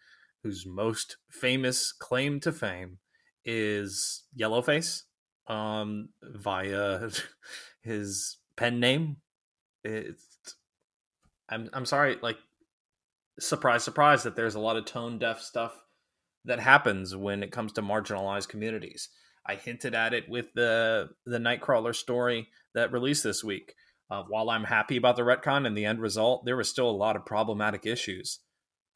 whose 0.43 0.65
most 0.65 1.17
famous 1.29 1.91
claim 1.91 2.39
to 2.39 2.51
fame 2.51 2.99
is 3.45 4.23
Yellowface, 4.37 5.03
um, 5.47 6.09
via 6.21 7.09
his 7.81 8.37
pen 8.55 8.79
name, 8.79 9.17
it's 9.83 10.55
I'm 11.49 11.69
I'm 11.73 11.85
sorry, 11.85 12.17
like 12.21 12.37
surprise, 13.39 13.83
surprise, 13.83 14.23
that 14.23 14.35
there's 14.35 14.55
a 14.55 14.59
lot 14.59 14.77
of 14.77 14.85
tone 14.85 15.19
deaf 15.19 15.41
stuff 15.41 15.73
that 16.45 16.59
happens 16.59 17.15
when 17.15 17.43
it 17.43 17.51
comes 17.51 17.73
to 17.73 17.81
marginalized 17.81 18.49
communities. 18.49 19.09
I 19.45 19.55
hinted 19.55 19.93
at 19.93 20.13
it 20.13 20.27
with 20.27 20.47
the 20.55 21.09
the 21.25 21.37
Nightcrawler 21.37 21.95
story 21.95 22.47
that 22.73 22.91
released 22.91 23.23
this 23.23 23.43
week. 23.43 23.75
Uh, 24.09 24.23
while 24.27 24.51
I'm 24.51 24.65
happy 24.65 24.97
about 24.97 25.15
the 25.15 25.23
retcon 25.23 25.65
and 25.65 25.75
the 25.75 25.85
end 25.85 25.99
result, 25.99 26.45
there 26.45 26.57
was 26.57 26.69
still 26.69 26.89
a 26.89 26.91
lot 26.91 27.15
of 27.15 27.25
problematic 27.25 27.85
issues, 27.85 28.39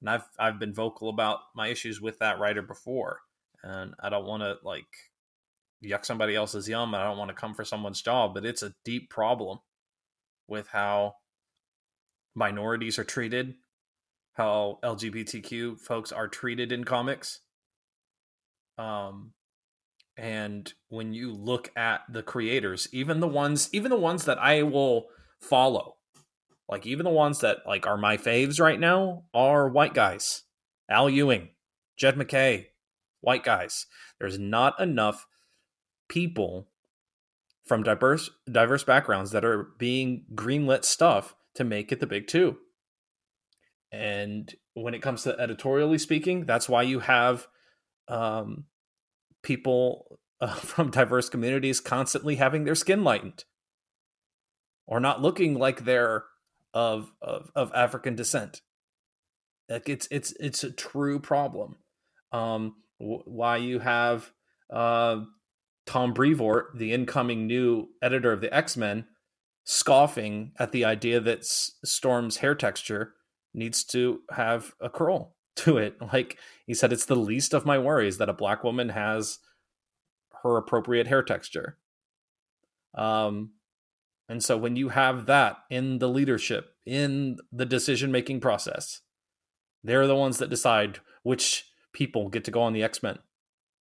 and 0.01 0.09
I've 0.09 0.25
I've 0.39 0.59
been 0.59 0.73
vocal 0.73 1.09
about 1.09 1.39
my 1.55 1.67
issues 1.67 2.01
with 2.01 2.19
that 2.19 2.39
writer 2.39 2.61
before, 2.61 3.19
and 3.63 3.93
I 3.99 4.09
don't 4.09 4.25
want 4.25 4.43
to 4.43 4.55
like 4.63 4.87
yuck 5.83 6.05
somebody 6.05 6.35
else's 6.35 6.67
yum. 6.67 6.95
I 6.95 7.03
don't 7.03 7.17
want 7.17 7.29
to 7.29 7.35
come 7.35 7.53
for 7.53 7.65
someone's 7.65 8.01
job, 8.01 8.33
but 8.33 8.45
it's 8.45 8.63
a 8.63 8.73
deep 8.83 9.09
problem 9.09 9.59
with 10.47 10.67
how 10.69 11.15
minorities 12.35 12.99
are 12.99 13.03
treated, 13.03 13.55
how 14.33 14.79
LGBTQ 14.83 15.79
folks 15.79 16.11
are 16.11 16.27
treated 16.27 16.71
in 16.71 16.83
comics. 16.83 17.41
Um, 18.77 19.33
and 20.17 20.71
when 20.89 21.13
you 21.13 21.33
look 21.33 21.71
at 21.75 22.01
the 22.09 22.23
creators, 22.23 22.87
even 22.91 23.19
the 23.19 23.27
ones, 23.27 23.69
even 23.71 23.89
the 23.89 23.97
ones 23.97 24.25
that 24.25 24.37
I 24.37 24.63
will 24.63 25.07
follow, 25.41 25.95
like 26.67 26.85
even 26.85 27.03
the 27.03 27.09
ones 27.09 27.39
that 27.39 27.59
like 27.65 27.87
are 27.87 27.97
my 27.97 28.17
faves 28.17 28.59
right 28.59 28.79
now, 28.79 29.23
are 29.33 29.69
white 29.69 29.93
guys. 29.93 30.43
Al 30.89 31.09
Ewing, 31.09 31.49
Jed 31.97 32.17
MacKay, 32.17 32.68
white 33.21 33.43
guys. 33.43 33.85
There's 34.19 34.39
not 34.39 34.79
enough 34.79 35.25
people 36.07 36.69
from 37.65 37.83
diverse 37.83 38.29
diverse 38.51 38.83
backgrounds 38.83 39.31
that 39.31 39.45
are 39.45 39.69
being 39.77 40.25
greenlit 40.33 40.83
stuff 40.83 41.35
to 41.55 41.63
make 41.63 41.91
it 41.91 41.99
the 41.99 42.07
big 42.07 42.27
two. 42.27 42.57
And 43.91 44.53
when 44.73 44.93
it 44.93 45.01
comes 45.01 45.23
to 45.23 45.39
editorially 45.39 45.97
speaking, 45.97 46.45
that's 46.45 46.69
why 46.69 46.83
you 46.83 46.99
have 46.99 47.47
um, 48.07 48.65
people 49.43 50.19
uh, 50.41 50.53
from 50.55 50.91
diverse 50.91 51.29
communities 51.29 51.79
constantly 51.79 52.35
having 52.35 52.63
their 52.63 52.75
skin 52.75 53.03
lightened 53.03 53.45
or 54.87 54.99
not 54.99 55.21
looking 55.21 55.53
like 55.57 55.85
they're 55.85 56.25
of 56.73 57.11
of, 57.21 57.51
of 57.55 57.71
African 57.73 58.15
descent. 58.15 58.61
Like 59.69 59.87
it's 59.87 60.07
it's 60.09 60.33
it's 60.39 60.63
a 60.63 60.71
true 60.71 61.19
problem. 61.19 61.77
Um, 62.31 62.75
wh- 62.99 63.27
why 63.27 63.57
you 63.57 63.79
have 63.79 64.31
uh, 64.71 65.21
Tom 65.85 66.13
Brevoort, 66.13 66.77
the 66.77 66.93
incoming 66.93 67.47
new 67.47 67.87
editor 68.01 68.31
of 68.31 68.41
the 68.41 68.53
X 68.53 68.77
Men, 68.77 69.05
scoffing 69.63 70.51
at 70.59 70.71
the 70.71 70.85
idea 70.85 71.19
that 71.19 71.45
Storm's 71.45 72.37
hair 72.37 72.55
texture 72.55 73.13
needs 73.53 73.83
to 73.83 74.21
have 74.31 74.73
a 74.79 74.89
curl 74.89 75.35
to 75.57 75.77
it. 75.77 75.97
Like 76.01 76.37
he 76.65 76.73
said, 76.73 76.93
it's 76.93 77.05
the 77.05 77.15
least 77.15 77.53
of 77.53 77.65
my 77.65 77.77
worries 77.77 78.17
that 78.17 78.29
a 78.29 78.33
black 78.33 78.63
woman 78.63 78.89
has 78.89 79.39
her 80.43 80.57
appropriate 80.57 81.07
hair 81.07 81.23
texture. 81.23 81.77
Um, 82.95 83.51
and 84.27 84.43
so 84.43 84.57
when 84.57 84.75
you 84.75 84.89
have 84.89 85.25
that 85.25 85.57
in 85.69 85.99
the 85.99 86.09
leadership, 86.09 86.73
in 86.85 87.37
the 87.51 87.65
decision 87.65 88.11
making 88.11 88.39
process, 88.39 89.01
they're 89.83 90.07
the 90.07 90.15
ones 90.15 90.37
that 90.37 90.49
decide 90.49 90.99
which 91.23 91.65
people 91.93 92.29
get 92.29 92.43
to 92.45 92.51
go 92.51 92.61
on 92.61 92.73
the 92.73 92.83
X 92.83 93.01
Men. 93.03 93.19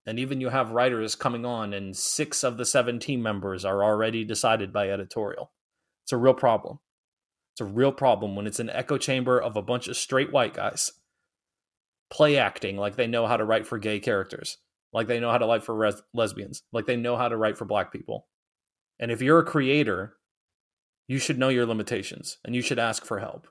And 0.04 0.18
even 0.18 0.40
you 0.40 0.48
have 0.48 0.72
writers 0.72 1.14
coming 1.14 1.44
on, 1.44 1.72
and 1.72 1.96
six 1.96 2.42
of 2.42 2.56
the 2.56 2.64
seven 2.64 2.98
team 2.98 3.22
members 3.22 3.64
are 3.64 3.84
already 3.84 4.24
decided 4.24 4.72
by 4.72 4.90
editorial. 4.90 5.52
It's 6.04 6.12
a 6.12 6.16
real 6.16 6.34
problem. 6.34 6.80
It's 7.54 7.60
a 7.60 7.64
real 7.64 7.92
problem 7.92 8.34
when 8.34 8.46
it's 8.46 8.58
an 8.58 8.70
echo 8.70 8.98
chamber 8.98 9.40
of 9.40 9.56
a 9.56 9.62
bunch 9.62 9.86
of 9.86 9.96
straight 9.96 10.32
white 10.32 10.54
guys 10.54 10.90
play 12.12 12.36
acting 12.36 12.76
like 12.76 12.96
they 12.96 13.06
know 13.06 13.26
how 13.26 13.38
to 13.38 13.44
write 13.44 13.66
for 13.66 13.78
gay 13.78 13.98
characters, 13.98 14.58
like 14.92 15.06
they 15.06 15.18
know 15.18 15.30
how 15.30 15.38
to 15.38 15.46
write 15.46 15.64
for 15.64 15.74
res- 15.74 16.02
lesbians, 16.12 16.62
like 16.70 16.84
they 16.86 16.96
know 16.96 17.16
how 17.16 17.28
to 17.28 17.36
write 17.36 17.56
for 17.56 17.64
black 17.64 17.90
people. 17.90 18.26
And 19.00 19.10
if 19.10 19.22
you're 19.22 19.38
a 19.38 19.44
creator, 19.44 20.16
you 21.08 21.18
should 21.18 21.38
know 21.38 21.48
your 21.48 21.64
limitations 21.64 22.38
and 22.44 22.54
you 22.54 22.60
should 22.60 22.78
ask 22.78 23.04
for 23.04 23.18
help. 23.18 23.48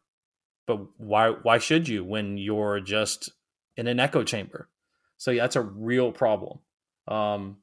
But 0.68 0.80
why 0.98 1.32
why 1.32 1.58
should 1.58 1.88
you 1.88 2.04
when 2.04 2.38
you're 2.38 2.80
just 2.80 3.32
in 3.78 3.88
an 3.88 4.00
echo 4.00 4.24
chamber? 4.24 4.70
So 5.18 5.32
yeah, 5.32 5.44
that's 5.44 5.56
a 5.56 5.62
real 5.62 6.12
problem. 6.12 6.60
Um, 7.08 7.58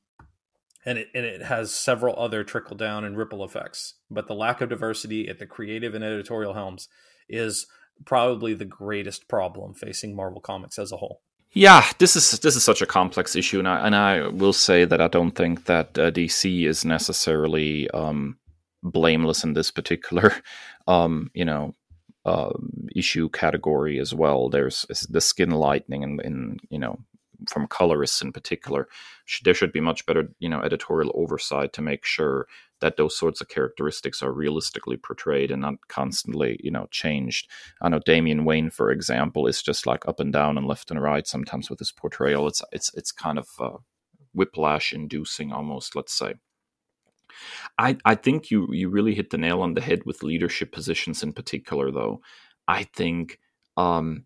and 0.85 0.99
it 0.99 1.09
and 1.15 1.25
it 1.25 1.43
has 1.43 1.73
several 1.73 2.19
other 2.19 2.45
trickle 2.45 2.77
down 2.77 3.05
and 3.05 3.17
ripple 3.17 3.45
effects. 3.45 3.95
But 4.11 4.27
the 4.27 4.35
lack 4.35 4.61
of 4.61 4.69
diversity 4.69 5.29
at 5.29 5.39
the 5.39 5.47
creative 5.47 5.95
and 5.95 6.05
editorial 6.05 6.55
helms 6.55 6.89
is 7.29 7.67
probably 8.05 8.55
the 8.55 8.65
greatest 8.65 9.29
problem 9.29 9.75
facing 9.75 10.15
Marvel 10.15 10.41
Comics 10.41 10.79
as 10.79 10.93
a 10.93 10.97
whole. 10.97 11.23
Yeah, 11.53 11.85
this 11.99 12.15
is 12.15 12.39
this 12.41 12.57
is 12.57 12.63
such 12.63 12.83
a 12.83 12.87
complex 12.87 13.35
issue, 13.35 13.59
and 13.59 13.69
I 13.69 13.87
and 13.87 13.97
I 13.97 14.29
will 14.29 14.53
say 14.53 14.85
that 14.85 15.01
I 15.01 15.09
don't 15.09 15.33
think 15.33 15.65
that 15.65 15.99
uh, 15.99 16.11
DC 16.11 16.67
is 16.67 16.85
necessarily 16.85 17.91
um, 17.91 18.39
blameless 18.83 19.45
in 19.45 19.55
this 19.55 19.71
particular, 19.71 20.35
um, 20.87 21.31
you 21.35 21.45
know, 21.45 21.75
uh, 22.25 22.53
issue 22.95 23.29
category 23.31 23.99
as 23.99 24.15
well. 24.15 24.49
There's 24.49 24.87
the 25.09 25.21
skin 25.21 25.51
lightening 25.51 26.03
and, 26.03 26.21
and 26.21 26.61
you 26.71 26.79
know 26.79 26.99
from 27.49 27.67
colorists 27.67 28.21
in 28.21 28.33
particular, 28.33 28.89
there 29.45 29.55
should 29.55 29.73
be 29.73 29.81
much 29.81 30.07
better, 30.07 30.29
you 30.39 30.49
know, 30.49 30.61
editorial 30.61 31.13
oversight 31.15 31.73
to 31.75 31.83
make 31.83 32.05
sure 32.05 32.47
that 32.81 32.97
those 32.97 33.17
sorts 33.17 33.41
of 33.41 33.49
characteristics 33.49 34.23
are 34.23 34.33
realistically 34.33 34.97
portrayed 34.97 35.51
and 35.51 35.63
not 35.63 35.75
constantly, 35.89 36.59
you 36.63 36.71
know, 36.71 36.87
changed. 36.91 37.49
I 37.81 37.89
know 37.89 38.01
Damian 38.01 38.45
Wayne, 38.45 38.71
for 38.71 38.91
example, 38.91 39.47
is 39.47 39.63
just 39.63 39.87
like 39.87 40.07
up 40.09 40.21
and 40.21 40.33
down 40.33 40.59
and 40.59 40.67
left 40.67 40.91
and 40.91 41.01
right 41.01 41.27
sometimes 41.27 41.71
with 41.71 41.79
his 41.79 41.93
portrayal. 41.93 42.47
It's 42.47 42.63
it's 42.73 42.93
it's 42.95 43.13
kind 43.13 43.39
of 43.39 43.49
uh, 43.61 43.79
whiplash 44.33 44.93
inducing 44.93 45.53
almost, 45.53 45.97
let's 45.97 46.13
say. 46.13 46.35
I, 47.79 47.97
I 48.05 48.15
think 48.15 48.51
you 48.51 48.69
you 48.73 48.89
really 48.89 49.15
hit 49.15 49.31
the 49.31 49.39
nail 49.39 49.63
on 49.63 49.75
the 49.75 49.81
head 49.81 50.05
with 50.05 50.23
leadership 50.23 50.73
positions 50.73 51.23
in 51.23 51.33
particular, 51.33 51.91
though. 51.91 52.21
I 52.67 52.85
think 52.85 53.39
um, 53.77 54.25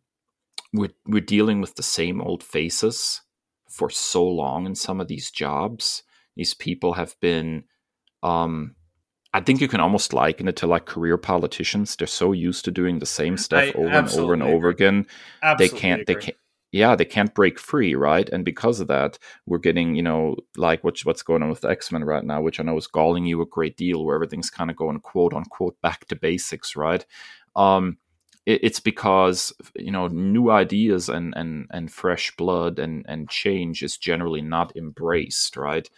we're 0.73 0.93
we're 1.07 1.21
dealing 1.21 1.61
with 1.61 1.75
the 1.75 1.83
same 1.83 2.21
old 2.21 2.43
faces 2.43 3.23
for 3.69 3.91
so 3.91 4.27
long 4.27 4.67
in 4.67 4.75
some 4.75 5.01
of 5.01 5.09
these 5.09 5.31
jobs. 5.31 6.03
These 6.37 6.55
people 6.55 6.95
have 6.95 7.19
been 7.21 7.65
um 8.23 8.75
I 9.35 9.41
think 9.41 9.63
you 9.63 9.69
can 9.69 9.81
almost 9.81 10.13
liken 10.13 10.47
it 10.49 10.57
to 10.57 10.67
like 10.67 10.85
career 10.85 11.17
politicians. 11.17 11.97
They're 11.97 12.07
so 12.07 12.33
used 12.33 12.67
to 12.67 12.71
doing 12.71 12.99
the 12.99 13.07
same 13.07 13.37
stuff 13.39 13.65
I 13.65 13.73
over 13.73 13.89
and 13.89 14.09
over 14.11 14.33
and 14.35 14.43
over 14.43 14.69
agree. 14.69 14.87
again. 14.87 15.07
Absolutely 15.43 15.77
they 15.77 15.81
can't 15.81 16.03
agree. 16.03 16.15
they 16.15 16.21
can't 16.21 16.37
yeah, 16.73 16.97
they 16.97 17.05
can't 17.05 17.35
break 17.35 17.59
free, 17.59 17.95
right? 17.95 18.29
And 18.31 18.45
because 18.45 18.81
of 18.81 18.89
that, 18.89 19.19
we're 19.47 19.59
getting, 19.59 19.95
you 19.95 20.03
know, 20.03 20.37
like 20.57 20.83
what's 20.83 21.05
what's 21.05 21.23
going 21.23 21.43
on 21.43 21.51
with 21.51 21.65
X 21.65 21.93
Men 21.93 22.05
right 22.05 22.25
now, 22.25 22.41
which 22.41 22.59
I 22.59 22.63
know 22.63 22.77
is 22.79 22.87
galling 22.87 23.27
you 23.27 23.43
a 23.43 23.47
great 23.47 23.77
deal, 23.77 24.05
where 24.05 24.17
everything's 24.17 24.51
kind 24.51 24.71
of 24.71 24.77
going 24.77 24.99
quote 25.01 25.35
unquote 25.35 25.81
back 25.83 26.07
to 26.07 26.17
basics, 26.17 26.75
right? 26.75 27.05
Um, 27.55 27.99
it's 28.45 28.81
because 28.81 29.53
you 29.77 29.91
know 29.93 30.09
new 30.09 30.51
ideas 30.51 31.09
and 31.09 31.33
and 31.37 31.67
and 31.71 31.93
fresh 31.93 32.35
blood 32.37 32.79
and 32.79 33.05
and 33.09 33.31
change 33.31 33.83
is 33.83 33.97
generally 33.97 34.43
not 34.43 34.75
embraced 34.77 35.57
right 35.57 35.89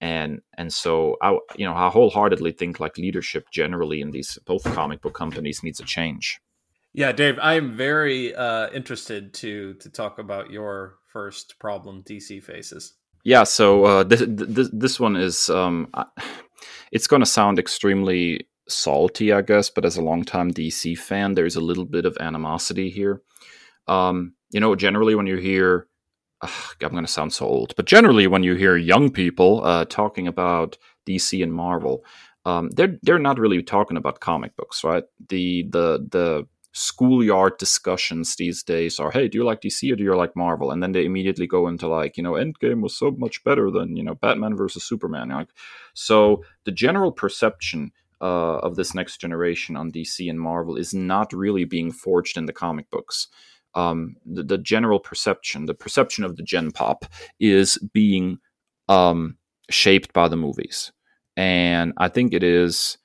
and 0.00 0.40
and 0.58 0.72
so 0.72 1.16
i 1.22 1.30
you 1.56 1.64
know 1.64 1.74
i 1.74 1.88
wholeheartedly 1.88 2.50
think 2.50 2.80
like 2.80 2.98
leadership 2.98 3.46
generally 3.52 4.00
in 4.00 4.10
these 4.10 4.36
both 4.46 4.64
comic 4.74 5.00
book 5.00 5.14
companies 5.14 5.62
needs 5.62 5.78
a 5.78 5.84
change 5.84 6.40
yeah 6.94 7.12
dave 7.12 7.38
i'm 7.40 7.76
very 7.76 8.34
uh 8.34 8.68
interested 8.70 9.32
to 9.34 9.74
to 9.74 9.88
talk 9.88 10.18
about 10.18 10.50
your 10.50 10.96
first 11.12 11.58
problem 11.58 12.02
dc 12.02 12.42
faces 12.42 12.94
yeah 13.24 13.44
so 13.44 13.84
uh 13.84 14.02
this 14.02 14.22
this, 14.26 14.70
this 14.72 15.00
one 15.00 15.16
is 15.16 15.50
um 15.50 15.88
it's 16.92 17.06
going 17.06 17.20
to 17.20 17.26
sound 17.26 17.58
extremely 17.58 18.46
salty, 18.68 19.32
I 19.32 19.42
guess, 19.42 19.70
but 19.70 19.84
as 19.84 19.96
a 19.96 20.02
longtime 20.02 20.52
DC 20.52 20.96
fan, 20.98 21.34
there's 21.34 21.56
a 21.56 21.60
little 21.60 21.84
bit 21.84 22.04
of 22.04 22.16
animosity 22.20 22.90
here. 22.90 23.22
Um, 23.88 24.34
you 24.50 24.60
know, 24.60 24.74
generally 24.74 25.14
when 25.14 25.26
you 25.26 25.36
hear, 25.36 25.88
uh, 26.40 26.48
I'm 26.82 26.90
going 26.90 27.04
to 27.04 27.10
sound 27.10 27.32
so 27.32 27.46
old, 27.46 27.74
but 27.76 27.86
generally 27.86 28.26
when 28.26 28.42
you 28.42 28.54
hear 28.54 28.76
young 28.76 29.10
people 29.10 29.64
uh, 29.64 29.84
talking 29.86 30.28
about 30.28 30.78
DC 31.06 31.42
and 31.42 31.52
Marvel, 31.52 32.04
um, 32.44 32.70
they're 32.70 32.98
they're 33.02 33.20
not 33.20 33.38
really 33.38 33.62
talking 33.62 33.96
about 33.96 34.20
comic 34.20 34.56
books, 34.56 34.82
right? 34.82 35.04
The 35.28 35.62
the 35.62 36.08
the 36.10 36.48
schoolyard 36.72 37.58
discussions 37.58 38.34
these 38.36 38.62
days 38.62 38.98
are 38.98 39.10
hey 39.10 39.28
do 39.28 39.36
you 39.36 39.44
like 39.44 39.60
dc 39.60 39.92
or 39.92 39.96
do 39.96 40.02
you 40.02 40.16
like 40.16 40.34
marvel? 40.34 40.70
And 40.70 40.82
then 40.82 40.92
they 40.92 41.04
immediately 41.04 41.46
go 41.46 41.68
into 41.68 41.86
like 41.86 42.16
you 42.16 42.22
know 42.22 42.32
endgame 42.32 42.80
was 42.80 42.96
so 42.96 43.10
much 43.10 43.44
better 43.44 43.70
than 43.70 43.94
you 43.94 44.02
know 44.02 44.14
batman 44.14 44.56
versus 44.56 44.82
superman. 44.82 45.28
Like 45.28 45.50
so 45.92 46.44
the 46.64 46.72
general 46.72 47.12
perception 47.12 47.92
uh, 48.22 48.58
of 48.58 48.76
this 48.76 48.94
next 48.94 49.18
generation 49.18 49.76
on 49.76 49.92
dc 49.92 50.28
and 50.30 50.40
marvel 50.40 50.76
is 50.76 50.94
not 50.94 51.32
really 51.32 51.64
being 51.64 51.92
forged 51.92 52.36
in 52.36 52.46
the 52.46 52.52
comic 52.52 52.90
books. 52.90 53.28
Um, 53.74 54.16
the, 54.26 54.42
the, 54.42 54.58
general 54.58 55.00
perception 55.00 55.64
the 55.64 55.74
perception 55.74 56.24
of 56.24 56.36
the 56.36 56.42
gen 56.42 56.72
pop 56.72 57.06
is 57.40 57.78
being 57.94 58.38
um, 58.90 59.38
shaped 59.70 60.12
by 60.12 60.28
the 60.28 60.36
movies. 60.36 60.92
And 61.36 61.92
i 61.98 62.08
think 62.08 62.32
it 62.32 62.42
is 62.42 62.96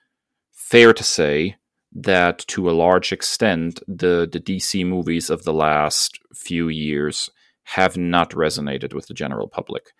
fair 0.51 0.93
to 0.93 1.03
say 1.03 1.55
that 1.97 2.39
to 2.47 2.69
a 2.69 2.77
large 2.85 3.11
extent 3.11 3.81
the 3.87 4.29
the 4.31 4.39
DC 4.39 4.85
movies 4.85 5.29
of 5.31 5.43
the 5.43 5.53
last 5.53 6.19
few 6.33 6.69
years 6.69 7.29
have 7.63 7.97
not 7.97 8.29
resonated 8.31 8.93
with 8.93 9.07
the 9.07 9.13
general 9.13 9.47
public. 9.47 9.93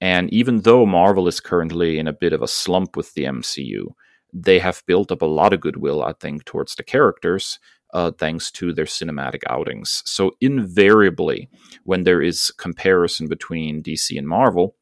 And 0.00 0.32
even 0.32 0.62
though 0.62 0.86
Marvel 0.86 1.28
is 1.28 1.40
currently 1.40 1.98
in 1.98 2.08
a 2.08 2.12
bit 2.12 2.32
of 2.32 2.42
a 2.42 2.48
slump 2.48 2.96
with 2.96 3.14
the 3.14 3.24
MCU, 3.24 3.94
they 4.32 4.58
have 4.58 4.82
built 4.86 5.12
up 5.12 5.22
a 5.22 5.26
lot 5.26 5.52
of 5.52 5.60
goodwill, 5.60 6.02
I 6.02 6.14
think, 6.14 6.44
towards 6.44 6.74
the 6.74 6.82
characters, 6.82 7.60
uh, 7.92 8.10
thanks 8.10 8.50
to 8.52 8.72
their 8.72 8.86
cinematic 8.86 9.42
outings. 9.48 10.02
So 10.04 10.32
invariably, 10.40 11.48
when 11.84 12.02
there 12.02 12.20
is 12.20 12.50
comparison 12.56 13.28
between 13.28 13.82
DC 13.82 14.18
and 14.18 14.26
Marvel, 14.26 14.74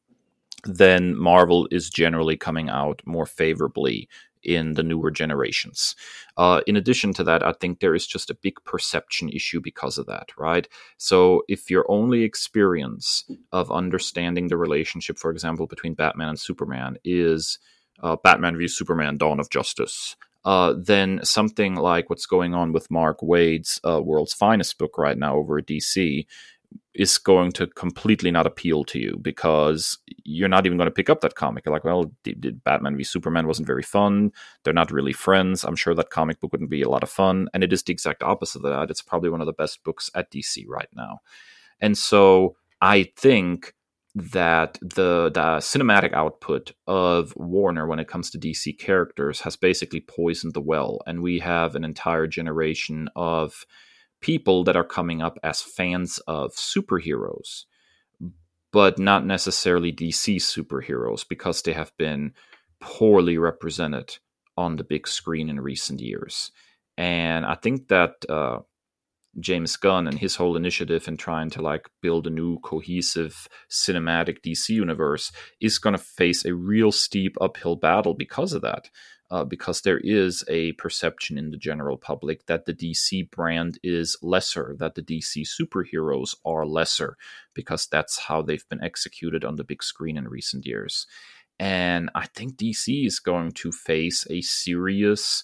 then 0.63 1.15
Marvel 1.15 1.67
is 1.71 1.89
generally 1.89 2.37
coming 2.37 2.69
out 2.69 3.01
more 3.05 3.25
favorably 3.25 4.09
in 4.43 4.73
the 4.73 4.83
newer 4.83 5.11
generations. 5.11 5.95
Uh, 6.37 6.61
in 6.67 6.75
addition 6.75 7.13
to 7.13 7.23
that, 7.23 7.43
I 7.43 7.53
think 7.53 7.79
there 7.79 7.95
is 7.95 8.07
just 8.07 8.29
a 8.29 8.35
big 8.35 8.55
perception 8.65 9.29
issue 9.29 9.61
because 9.61 9.97
of 9.97 10.05
that, 10.07 10.29
right? 10.37 10.67
So 10.97 11.43
if 11.47 11.69
your 11.69 11.85
only 11.89 12.23
experience 12.23 13.29
of 13.51 13.71
understanding 13.71 14.47
the 14.47 14.57
relationship, 14.57 15.17
for 15.17 15.31
example, 15.31 15.67
between 15.67 15.93
Batman 15.93 16.29
and 16.29 16.39
Superman 16.39 16.97
is 17.03 17.59
uh, 18.01 18.15
Batman 18.15 18.57
v 18.57 18.67
Superman: 18.67 19.17
Dawn 19.17 19.39
of 19.39 19.49
Justice, 19.49 20.15
uh, 20.45 20.73
then 20.77 21.19
something 21.23 21.75
like 21.75 22.09
what's 22.09 22.25
going 22.25 22.53
on 22.53 22.73
with 22.73 22.91
Mark 22.91 23.21
Waid's 23.21 23.79
uh, 23.87 24.01
World's 24.01 24.33
Finest 24.33 24.77
book 24.77 24.97
right 24.97 25.17
now 25.17 25.35
over 25.35 25.59
at 25.59 25.67
DC 25.67 26.25
is 26.95 27.17
going 27.17 27.51
to 27.51 27.67
completely 27.67 28.29
not 28.29 28.45
appeal 28.45 28.83
to 28.83 28.99
you 28.99 29.17
because 29.21 29.97
you're 30.23 30.49
not 30.49 30.65
even 30.65 30.77
going 30.77 30.87
to 30.87 30.91
pick 30.91 31.09
up 31.09 31.21
that 31.21 31.35
comic. 31.35 31.65
You're 31.65 31.73
like, 31.73 31.83
well, 31.83 32.11
did, 32.23 32.63
Batman 32.63 32.95
v 32.95 33.03
Superman 33.03 33.47
wasn't 33.47 33.67
very 33.67 33.81
fun. 33.81 34.31
They're 34.63 34.73
not 34.73 34.91
really 34.91 35.13
friends. 35.13 35.63
I'm 35.63 35.75
sure 35.75 35.95
that 35.95 36.11
comic 36.11 36.39
book 36.39 36.51
wouldn't 36.51 36.69
be 36.69 36.83
a 36.83 36.89
lot 36.89 37.03
of 37.03 37.09
fun. 37.09 37.47
And 37.53 37.63
it 37.63 37.73
is 37.73 37.83
the 37.83 37.93
exact 37.93 38.21
opposite 38.21 38.63
of 38.63 38.71
that. 38.71 38.91
It's 38.91 39.01
probably 39.01 39.29
one 39.29 39.41
of 39.41 39.47
the 39.47 39.53
best 39.53 39.83
books 39.83 40.09
at 40.13 40.31
DC 40.31 40.65
right 40.67 40.89
now. 40.95 41.19
And 41.81 41.97
so 41.97 42.55
I 42.81 43.11
think 43.15 43.73
that 44.15 44.77
the 44.81 45.31
the 45.33 45.57
cinematic 45.57 46.13
output 46.13 46.71
of 46.85 47.33
Warner 47.35 47.87
when 47.87 47.99
it 47.99 48.07
comes 48.07 48.29
to 48.29 48.37
DC 48.37 48.77
characters 48.77 49.41
has 49.41 49.55
basically 49.55 50.01
poisoned 50.01 50.53
the 50.53 50.61
well, 50.61 51.01
and 51.07 51.23
we 51.23 51.39
have 51.39 51.75
an 51.75 51.83
entire 51.83 52.27
generation 52.27 53.09
of 53.15 53.65
people 54.23 54.63
that 54.63 54.77
are 54.77 54.85
coming 54.85 55.21
up 55.21 55.37
as 55.43 55.61
fans 55.61 56.17
of 56.27 56.53
superheroes, 56.53 57.65
but 58.71 58.97
not 58.97 59.25
necessarily 59.25 59.91
DC 59.91 60.37
superheroes 60.37 61.27
because 61.27 61.61
they 61.61 61.73
have 61.73 61.91
been 61.97 62.33
poorly 62.79 63.37
represented 63.37 64.17
on 64.55 64.77
the 64.77 64.83
big 64.83 65.07
screen 65.07 65.49
in 65.49 65.59
recent 65.59 65.99
years. 65.99 66.51
And 66.97 67.45
I 67.45 67.55
think 67.55 67.89
that 67.89 68.13
uh, 68.29 68.59
James 69.39 69.75
Gunn 69.75 70.07
and 70.07 70.17
his 70.17 70.37
whole 70.37 70.55
initiative 70.55 71.07
in 71.07 71.17
trying 71.17 71.49
to 71.51 71.61
like 71.61 71.89
build 72.01 72.25
a 72.25 72.29
new 72.29 72.59
cohesive 72.59 73.49
cinematic 73.69 74.37
DC 74.45 74.69
universe 74.69 75.33
is 75.59 75.79
going 75.79 75.95
to 75.97 76.01
face 76.01 76.45
a 76.45 76.55
real 76.55 76.93
steep 76.93 77.35
uphill 77.41 77.75
battle 77.75 78.13
because 78.13 78.53
of 78.53 78.61
that 78.61 78.89
uh, 79.33 79.43
because 79.43 79.81
there 79.81 79.97
is 80.03 80.43
a 80.47 80.73
perception 80.73 81.39
in 81.39 81.49
the 81.49 81.57
general 81.57 81.97
public 81.97 82.45
that 82.45 82.65
the 82.65 82.73
DC 82.73 83.31
brand 83.31 83.79
is 83.81 84.15
lesser, 84.21 84.75
that 84.77 84.93
the 84.93 85.01
DC 85.01 85.43
superheroes 85.59 86.35
are 86.45 86.67
lesser, 86.67 87.17
because 87.55 87.87
that's 87.87 88.19
how 88.19 88.43
they've 88.43 88.69
been 88.69 88.83
executed 88.83 89.43
on 89.43 89.55
the 89.55 89.63
big 89.63 89.81
screen 89.81 90.17
in 90.17 90.27
recent 90.27 90.67
years. 90.67 91.07
And 91.57 92.11
I 92.13 92.27
think 92.27 92.57
DC 92.57 93.07
is 93.07 93.19
going 93.19 93.53
to 93.53 93.71
face 93.71 94.27
a 94.29 94.41
serious 94.41 95.43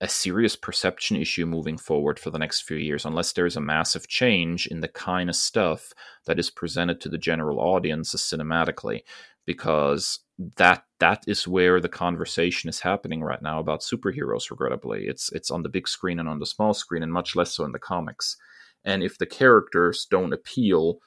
a 0.00 0.08
serious 0.08 0.56
perception 0.56 1.16
issue 1.16 1.46
moving 1.46 1.78
forward 1.78 2.18
for 2.18 2.30
the 2.30 2.38
next 2.38 2.62
few 2.62 2.76
years 2.76 3.04
unless 3.04 3.32
there's 3.32 3.56
a 3.56 3.60
massive 3.60 4.08
change 4.08 4.66
in 4.66 4.80
the 4.80 4.88
kind 4.88 5.30
of 5.30 5.36
stuff 5.36 5.92
that 6.26 6.40
is 6.40 6.50
presented 6.50 7.00
to 7.00 7.08
the 7.08 7.18
general 7.18 7.60
audience 7.60 8.12
cinematically 8.16 9.02
because 9.46 10.20
that 10.56 10.84
that 10.98 11.22
is 11.26 11.46
where 11.46 11.80
the 11.80 11.88
conversation 11.88 12.68
is 12.68 12.80
happening 12.80 13.22
right 13.22 13.42
now 13.42 13.58
about 13.58 13.80
superheroes 13.80 14.50
regrettably. 14.50 15.06
It's 15.06 15.30
it's 15.32 15.50
on 15.50 15.62
the 15.62 15.68
big 15.68 15.88
screen 15.88 16.18
and 16.18 16.28
on 16.28 16.38
the 16.38 16.46
small 16.46 16.74
screen 16.74 17.02
and 17.02 17.12
much 17.12 17.36
less 17.36 17.52
so 17.52 17.64
in 17.64 17.72
the 17.72 17.78
comics. 17.78 18.36
And 18.84 19.02
if 19.02 19.18
the 19.18 19.26
characters 19.26 20.06
don't 20.10 20.32
appeal 20.32 20.98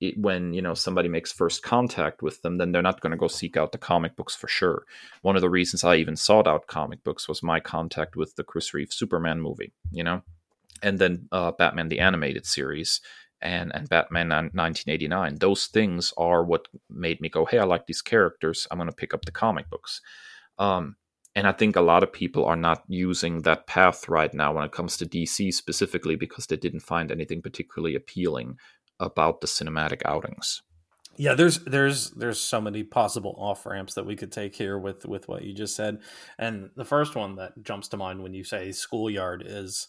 it, 0.00 0.18
when 0.18 0.52
you 0.54 0.62
know 0.62 0.74
somebody 0.74 1.08
makes 1.08 1.30
first 1.32 1.62
contact 1.62 2.22
with 2.22 2.40
them 2.42 2.56
then 2.58 2.72
they're 2.72 2.82
not 2.82 3.00
going 3.00 3.10
to 3.10 3.18
go 3.18 3.28
seek 3.28 3.56
out 3.56 3.72
the 3.72 3.78
comic 3.78 4.16
books 4.16 4.34
for 4.34 4.48
sure. 4.48 4.84
One 5.22 5.36
of 5.36 5.42
the 5.42 5.50
reasons 5.50 5.84
i 5.84 5.96
even 5.96 6.16
sought 6.16 6.46
out 6.48 6.66
comic 6.66 7.04
books 7.04 7.28
was 7.28 7.42
my 7.42 7.60
contact 7.60 8.16
with 8.16 8.34
the 8.36 8.44
chris 8.44 8.72
reeve 8.72 8.92
superman 8.92 9.40
movie 9.40 9.72
you 9.92 10.02
know? 10.04 10.22
And 10.82 10.98
then 10.98 11.28
uh, 11.32 11.52
batman 11.52 11.88
the 11.88 12.00
animated 12.00 12.46
series 12.46 13.00
and 13.42 13.74
and 13.74 13.88
Batman 13.88 14.28
1989. 14.28 15.36
Those 15.36 15.66
things 15.66 16.12
are 16.16 16.44
what 16.44 16.68
made 16.88 17.20
me 17.20 17.28
go, 17.28 17.44
"Hey, 17.44 17.58
I 17.58 17.64
like 17.64 17.86
these 17.86 18.02
characters. 18.02 18.66
I'm 18.70 18.78
going 18.78 18.88
to 18.90 18.94
pick 18.94 19.14
up 19.14 19.24
the 19.24 19.32
comic 19.32 19.70
books." 19.70 20.00
Um, 20.58 20.96
and 21.34 21.46
I 21.46 21.52
think 21.52 21.76
a 21.76 21.80
lot 21.80 22.02
of 22.02 22.12
people 22.12 22.44
are 22.44 22.56
not 22.56 22.82
using 22.88 23.42
that 23.42 23.66
path 23.66 24.08
right 24.08 24.32
now 24.34 24.52
when 24.52 24.64
it 24.64 24.72
comes 24.72 24.96
to 24.96 25.06
DC 25.06 25.54
specifically 25.54 26.16
because 26.16 26.46
they 26.46 26.56
didn't 26.56 26.80
find 26.80 27.12
anything 27.12 27.40
particularly 27.40 27.94
appealing 27.94 28.58
about 28.98 29.40
the 29.40 29.46
cinematic 29.46 30.02
outings. 30.04 30.62
Yeah, 31.16 31.34
there's 31.34 31.58
there's 31.60 32.10
there's 32.10 32.40
so 32.40 32.60
many 32.60 32.82
possible 32.82 33.34
off 33.38 33.66
ramps 33.66 33.94
that 33.94 34.06
we 34.06 34.16
could 34.16 34.32
take 34.32 34.54
here 34.54 34.78
with 34.78 35.04
with 35.06 35.28
what 35.28 35.42
you 35.42 35.52
just 35.52 35.76
said, 35.76 36.00
and 36.38 36.70
the 36.76 36.84
first 36.84 37.14
one 37.14 37.36
that 37.36 37.62
jumps 37.62 37.88
to 37.88 37.96
mind 37.96 38.22
when 38.22 38.32
you 38.32 38.44
say 38.44 38.72
schoolyard 38.72 39.42
is 39.44 39.88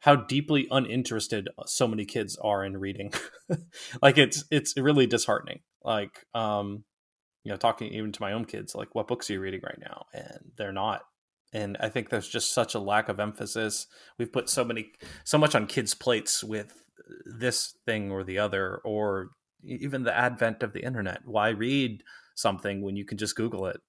how 0.00 0.16
deeply 0.16 0.66
uninterested 0.70 1.48
so 1.66 1.88
many 1.88 2.04
kids 2.04 2.36
are 2.36 2.64
in 2.64 2.76
reading. 2.76 3.12
like 4.02 4.18
it's 4.18 4.44
it's 4.50 4.76
really 4.76 5.06
disheartening. 5.06 5.60
Like 5.82 6.26
um 6.34 6.84
you 7.44 7.52
know, 7.52 7.56
talking 7.56 7.92
even 7.92 8.10
to 8.10 8.22
my 8.22 8.32
own 8.32 8.44
kids, 8.44 8.74
like 8.74 8.94
what 8.96 9.06
books 9.06 9.30
are 9.30 9.34
you 9.34 9.40
reading 9.40 9.60
right 9.62 9.78
now? 9.80 10.06
And 10.12 10.50
they're 10.56 10.72
not. 10.72 11.02
And 11.52 11.76
I 11.78 11.88
think 11.88 12.08
there's 12.08 12.28
just 12.28 12.52
such 12.52 12.74
a 12.74 12.80
lack 12.80 13.08
of 13.08 13.20
emphasis. 13.20 13.86
We've 14.18 14.32
put 14.32 14.48
so 14.48 14.64
many 14.64 14.90
so 15.24 15.38
much 15.38 15.54
on 15.54 15.66
kids' 15.66 15.94
plates 15.94 16.42
with 16.42 16.82
this 17.24 17.76
thing 17.86 18.10
or 18.10 18.24
the 18.24 18.38
other, 18.38 18.80
or 18.84 19.30
even 19.62 20.02
the 20.02 20.16
advent 20.16 20.62
of 20.62 20.72
the 20.72 20.84
internet. 20.84 21.20
Why 21.24 21.50
read 21.50 22.02
something 22.34 22.82
when 22.82 22.96
you 22.96 23.04
can 23.04 23.16
just 23.16 23.36
Google 23.36 23.66
it? 23.66 23.80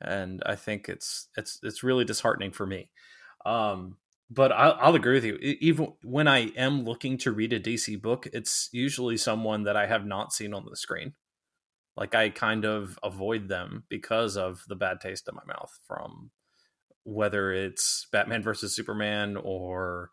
And 0.00 0.42
I 0.44 0.56
think 0.56 0.88
it's 0.88 1.28
it's 1.36 1.60
it's 1.62 1.84
really 1.84 2.04
disheartening 2.04 2.50
for 2.50 2.66
me. 2.66 2.90
Um, 3.46 3.96
but 4.34 4.50
I'll, 4.52 4.76
I'll, 4.80 4.94
agree 4.94 5.14
with 5.14 5.24
you. 5.24 5.36
Even 5.60 5.92
when 6.02 6.26
I 6.26 6.46
am 6.56 6.84
looking 6.84 7.18
to 7.18 7.32
read 7.32 7.52
a 7.52 7.60
DC 7.60 8.00
book, 8.00 8.26
it's 8.32 8.70
usually 8.72 9.16
someone 9.16 9.64
that 9.64 9.76
I 9.76 9.86
have 9.86 10.06
not 10.06 10.32
seen 10.32 10.54
on 10.54 10.64
the 10.64 10.76
screen. 10.76 11.12
Like 11.96 12.14
I 12.14 12.30
kind 12.30 12.64
of 12.64 12.98
avoid 13.02 13.48
them 13.48 13.84
because 13.90 14.36
of 14.36 14.64
the 14.68 14.76
bad 14.76 15.00
taste 15.00 15.28
in 15.28 15.34
my 15.34 15.42
mouth 15.46 15.78
from 15.86 16.30
whether 17.04 17.52
it's 17.52 18.06
Batman 18.10 18.42
versus 18.42 18.74
Superman 18.74 19.36
or 19.36 20.10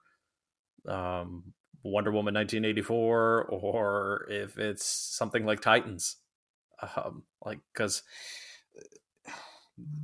um, 0.87 1.53
Wonder 1.83 2.11
Woman 2.11 2.33
1984 2.33 3.45
or 3.45 4.27
if 4.29 4.57
it's 4.57 4.85
something 4.85 5.45
like 5.45 5.61
Titans. 5.61 6.17
Um, 6.95 7.23
like 7.45 7.59
because 7.73 8.03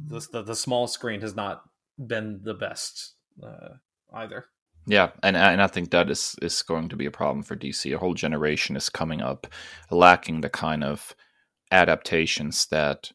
the, 0.08 0.25
the, 0.32 0.43
the 0.43 0.56
small 0.56 0.88
screen 0.88 1.21
has 1.21 1.36
not 1.36 1.63
been 1.97 2.41
the 2.43 2.54
best 2.54 3.15
uh, 3.43 3.75
either. 4.15 4.45
Yeah, 4.88 5.12
and 5.23 5.36
and 5.36 5.62
I 5.62 5.67
think 5.67 5.89
that 5.91 6.10
is 6.10 6.36
is 6.41 6.62
going 6.62 6.89
to 6.89 6.95
be 6.95 7.08
a 7.08 7.12
problem 7.12 7.43
for 7.43 7.56
DC. 7.56 7.93
A 7.93 7.97
whole 7.97 8.13
generation 8.13 8.75
is 8.75 8.89
coming 8.89 9.21
up 9.21 9.47
lacking 9.89 10.41
the 10.41 10.49
kind 10.49 10.84
of 10.84 11.15
adaptations 11.71 12.67
that 12.67 13.12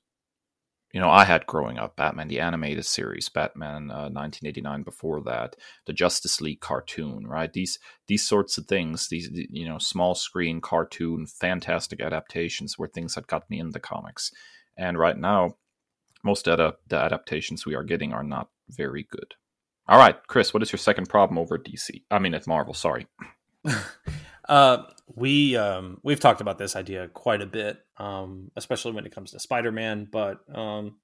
you 0.93 1.01
know 1.01 1.09
I 1.09 1.25
had 1.25 1.47
growing 1.47 1.79
up. 1.79 1.95
Batman 1.97 2.27
the 2.27 2.41
animated 2.41 2.87
series, 2.87 3.29
Batman 3.29 3.91
uh, 3.91 4.11
1989 4.11 4.83
before 4.83 5.23
that, 5.23 5.55
the 5.87 5.93
Justice 5.93 6.41
League 6.41 6.61
cartoon, 6.61 7.27
right? 7.29 7.53
These 7.53 7.79
these 8.09 8.27
sorts 8.27 8.59
of 8.59 8.67
things, 8.67 9.09
these 9.09 9.31
you 9.33 9.69
know 9.69 9.79
small 9.79 10.17
screen 10.17 10.61
cartoon, 10.61 11.27
fantastic 11.27 12.01
adaptations 12.01 12.79
were 12.79 12.89
things 12.89 13.15
that 13.15 13.29
got 13.29 13.49
me 13.49 13.61
in 13.61 13.71
the 13.71 13.81
comics. 13.81 14.33
And 14.77 14.99
right 14.99 15.17
now, 15.17 15.57
most 16.25 16.49
of 16.49 16.75
the 16.89 16.97
adaptations 16.97 17.65
we 17.65 17.77
are 17.77 17.85
getting 17.85 18.13
are 18.13 18.25
not 18.25 18.49
very 18.69 19.07
good. 19.09 19.35
All 19.91 19.99
right, 19.99 20.15
Kris, 20.29 20.55
what 20.55 20.63
is 20.63 20.71
your 20.71 20.79
second 20.79 21.09
problem 21.09 21.37
over 21.37 21.59
DC? 21.59 22.05
I 22.13 22.21
mean, 22.21 22.33
at 22.33 22.47
Marvel. 22.47 22.75
Sorry. 22.75 23.09
uh, 24.49 24.85
we 25.17 25.57
um, 25.57 25.99
we've 26.05 26.21
talked 26.21 26.41
about 26.41 26.59
this 26.59 26.77
idea 26.77 27.09
quite 27.09 27.43
a 27.43 27.47
bit, 27.47 27.81
um, 27.97 28.53
especially 28.55 28.93
when 28.93 29.05
it 29.05 29.13
comes 29.13 29.33
to 29.33 29.41
Spider-Man, 29.41 30.07
but 30.13 30.39
um, 30.55 30.99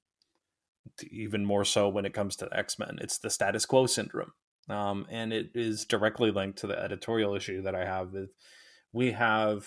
even 1.11 1.45
more 1.45 1.65
so 1.65 1.89
when 1.89 2.05
it 2.05 2.15
comes 2.15 2.37
to 2.37 2.49
X-Men. 2.53 2.99
It's 3.01 3.19
the 3.19 3.29
status 3.29 3.67
quo 3.67 3.87
syndrome, 3.87 4.31
um, 4.71 5.05
and 5.11 5.33
it 5.33 5.51
is 5.57 5.85
directly 5.85 6.31
linked 6.31 6.59
to 6.61 6.69
the 6.69 6.81
editorial 6.81 7.35
issue 7.35 7.63
that 7.63 7.75
I 7.75 7.85
have. 7.85 8.13
With 8.13 8.31
we 8.93 9.11
have 9.11 9.67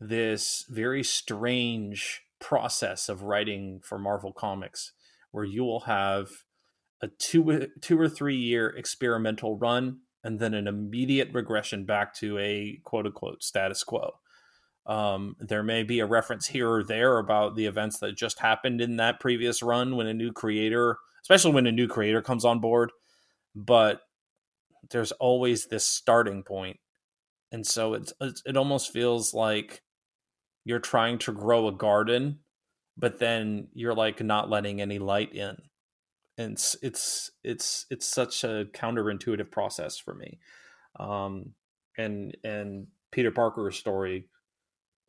this 0.00 0.66
very 0.68 1.04
strange 1.04 2.22
process 2.40 3.08
of 3.08 3.22
writing 3.22 3.80
for 3.84 4.00
Marvel 4.00 4.32
Comics, 4.32 4.94
where 5.30 5.44
you 5.44 5.62
will 5.62 5.82
have 5.82 6.28
a 7.00 7.08
two 7.08 7.68
two 7.80 8.00
or 8.00 8.08
three 8.08 8.36
year 8.36 8.68
experimental 8.68 9.56
run 9.56 10.00
and 10.24 10.38
then 10.38 10.54
an 10.54 10.66
immediate 10.66 11.30
regression 11.32 11.84
back 11.84 12.14
to 12.14 12.38
a 12.38 12.80
quote 12.84 13.06
unquote 13.06 13.42
status 13.42 13.84
quo. 13.84 14.12
Um, 14.86 15.36
there 15.38 15.62
may 15.62 15.82
be 15.82 16.00
a 16.00 16.06
reference 16.06 16.46
here 16.46 16.70
or 16.70 16.82
there 16.82 17.18
about 17.18 17.54
the 17.54 17.66
events 17.66 17.98
that 17.98 18.16
just 18.16 18.38
happened 18.38 18.80
in 18.80 18.96
that 18.96 19.20
previous 19.20 19.62
run 19.62 19.96
when 19.96 20.06
a 20.06 20.14
new 20.14 20.32
creator, 20.32 20.96
especially 21.22 21.52
when 21.52 21.66
a 21.66 21.72
new 21.72 21.86
creator 21.86 22.22
comes 22.22 22.44
on 22.44 22.60
board, 22.60 22.90
but 23.54 24.00
there's 24.90 25.12
always 25.12 25.66
this 25.66 25.84
starting 25.84 26.42
point, 26.42 26.78
and 27.52 27.66
so 27.66 27.94
it's 27.94 28.12
it 28.46 28.56
almost 28.56 28.92
feels 28.92 29.34
like 29.34 29.82
you're 30.64 30.78
trying 30.78 31.18
to 31.18 31.32
grow 31.32 31.68
a 31.68 31.72
garden, 31.72 32.38
but 32.96 33.18
then 33.18 33.68
you're 33.74 33.94
like 33.94 34.22
not 34.22 34.48
letting 34.48 34.80
any 34.80 34.98
light 34.98 35.34
in 35.34 35.56
and 36.38 36.52
it's 36.52 36.76
it's 36.82 37.30
it's 37.44 37.86
it's 37.90 38.06
such 38.06 38.44
a 38.44 38.66
counterintuitive 38.72 39.50
process 39.50 39.98
for 39.98 40.14
me. 40.14 40.38
Um 40.98 41.54
and 41.98 42.36
and 42.44 42.86
peter 43.10 43.30
parker's 43.30 43.76
story 43.76 44.28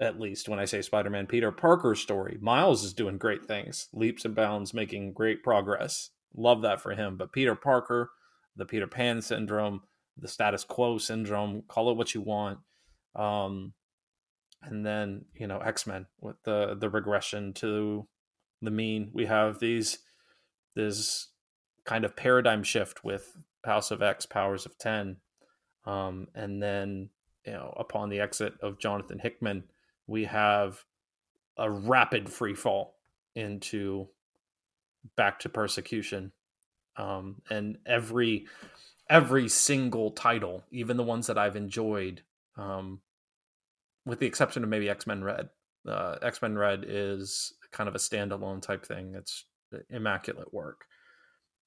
at 0.02 0.20
least 0.20 0.50
when 0.50 0.58
i 0.60 0.66
say 0.66 0.82
spider-man 0.82 1.28
peter 1.28 1.52
parker's 1.52 2.00
story 2.00 2.38
miles 2.42 2.84
is 2.84 2.94
doing 2.94 3.18
great 3.18 3.46
things 3.46 3.90
leaps 3.94 4.26
and 4.26 4.34
bounds 4.34 4.74
making 4.74 5.14
great 5.14 5.44
progress. 5.44 6.10
Love 6.36 6.62
that 6.64 6.82
for 6.82 6.92
him 6.92 7.18
but 7.18 7.32
peter 7.32 7.56
parker 7.56 8.10
the 8.56 8.66
peter 8.66 8.88
pan 8.88 9.22
syndrome 9.22 9.82
the 10.18 10.28
status 10.28 10.64
quo 10.64 10.98
syndrome 10.98 11.64
call 11.68 11.92
it 11.92 11.98
what 11.98 12.16
you 12.16 12.22
want 12.22 12.60
um 13.16 13.74
and 14.64 14.86
then 14.86 15.26
you 15.36 15.48
know 15.48 15.60
x-men 15.60 16.06
with 16.22 16.42
the 16.44 16.76
the 16.80 16.90
regression 16.90 17.54
to 17.54 18.08
the 18.62 18.72
mean. 18.72 19.10
We 19.14 19.26
have 19.26 19.60
these 19.60 20.00
this 20.76 21.28
kind 21.86 22.06
of 22.06 22.16
paradigm 22.16 22.64
shift 22.64 23.04
with 23.04 23.38
House 23.66 23.92
of 23.92 24.02
X, 24.02 24.26
Powers 24.26 24.66
of 24.66 24.78
Ten, 24.78 25.18
um, 25.86 26.28
and 26.36 26.62
then 26.62 27.10
you 27.46 27.54
know 27.54 27.74
upon 27.78 28.10
the 28.10 28.20
exit 28.20 28.54
of 28.62 28.80
Jonathan 28.80 29.20
Hickman, 29.20 29.64
we 30.08 30.26
have 30.26 30.84
a 31.58 31.70
rapid 31.70 32.30
free 32.30 32.56
fall 32.56 32.96
into 33.36 34.08
back 35.16 35.40
to 35.40 35.50
persecution, 35.50 36.32
um, 36.98 37.42
and 37.50 37.78
every 37.86 38.48
every 39.10 39.50
single 39.50 40.12
title, 40.12 40.64
even 40.72 40.98
the 40.98 41.04
ones 41.04 41.28
that 41.28 41.38
I've 41.38 41.56
enjoyed, 41.56 42.22
um, 42.58 43.02
with 44.06 44.20
the 44.20 44.28
exception 44.28 44.64
of 44.64 44.70
maybe 44.70 44.90
X 44.90 45.08
Men 45.08 45.24
Red. 45.24 45.50
Uh, 45.88 46.18
X 46.22 46.42
Men 46.42 46.58
Red 46.58 46.86
is 46.88 47.54
kind 47.72 47.88
of 47.88 47.96
a 47.96 48.00
standalone 48.00 48.62
type 48.62 48.86
thing. 48.86 49.16
It's 49.16 49.46
immaculate 49.90 50.54
work. 50.54 50.86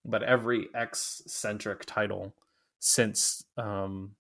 But 0.04 0.22
every 0.22 0.68
X 0.74 1.22
centric 1.26 1.84
title 1.86 2.34
since 2.78 3.44
um, 3.56 4.16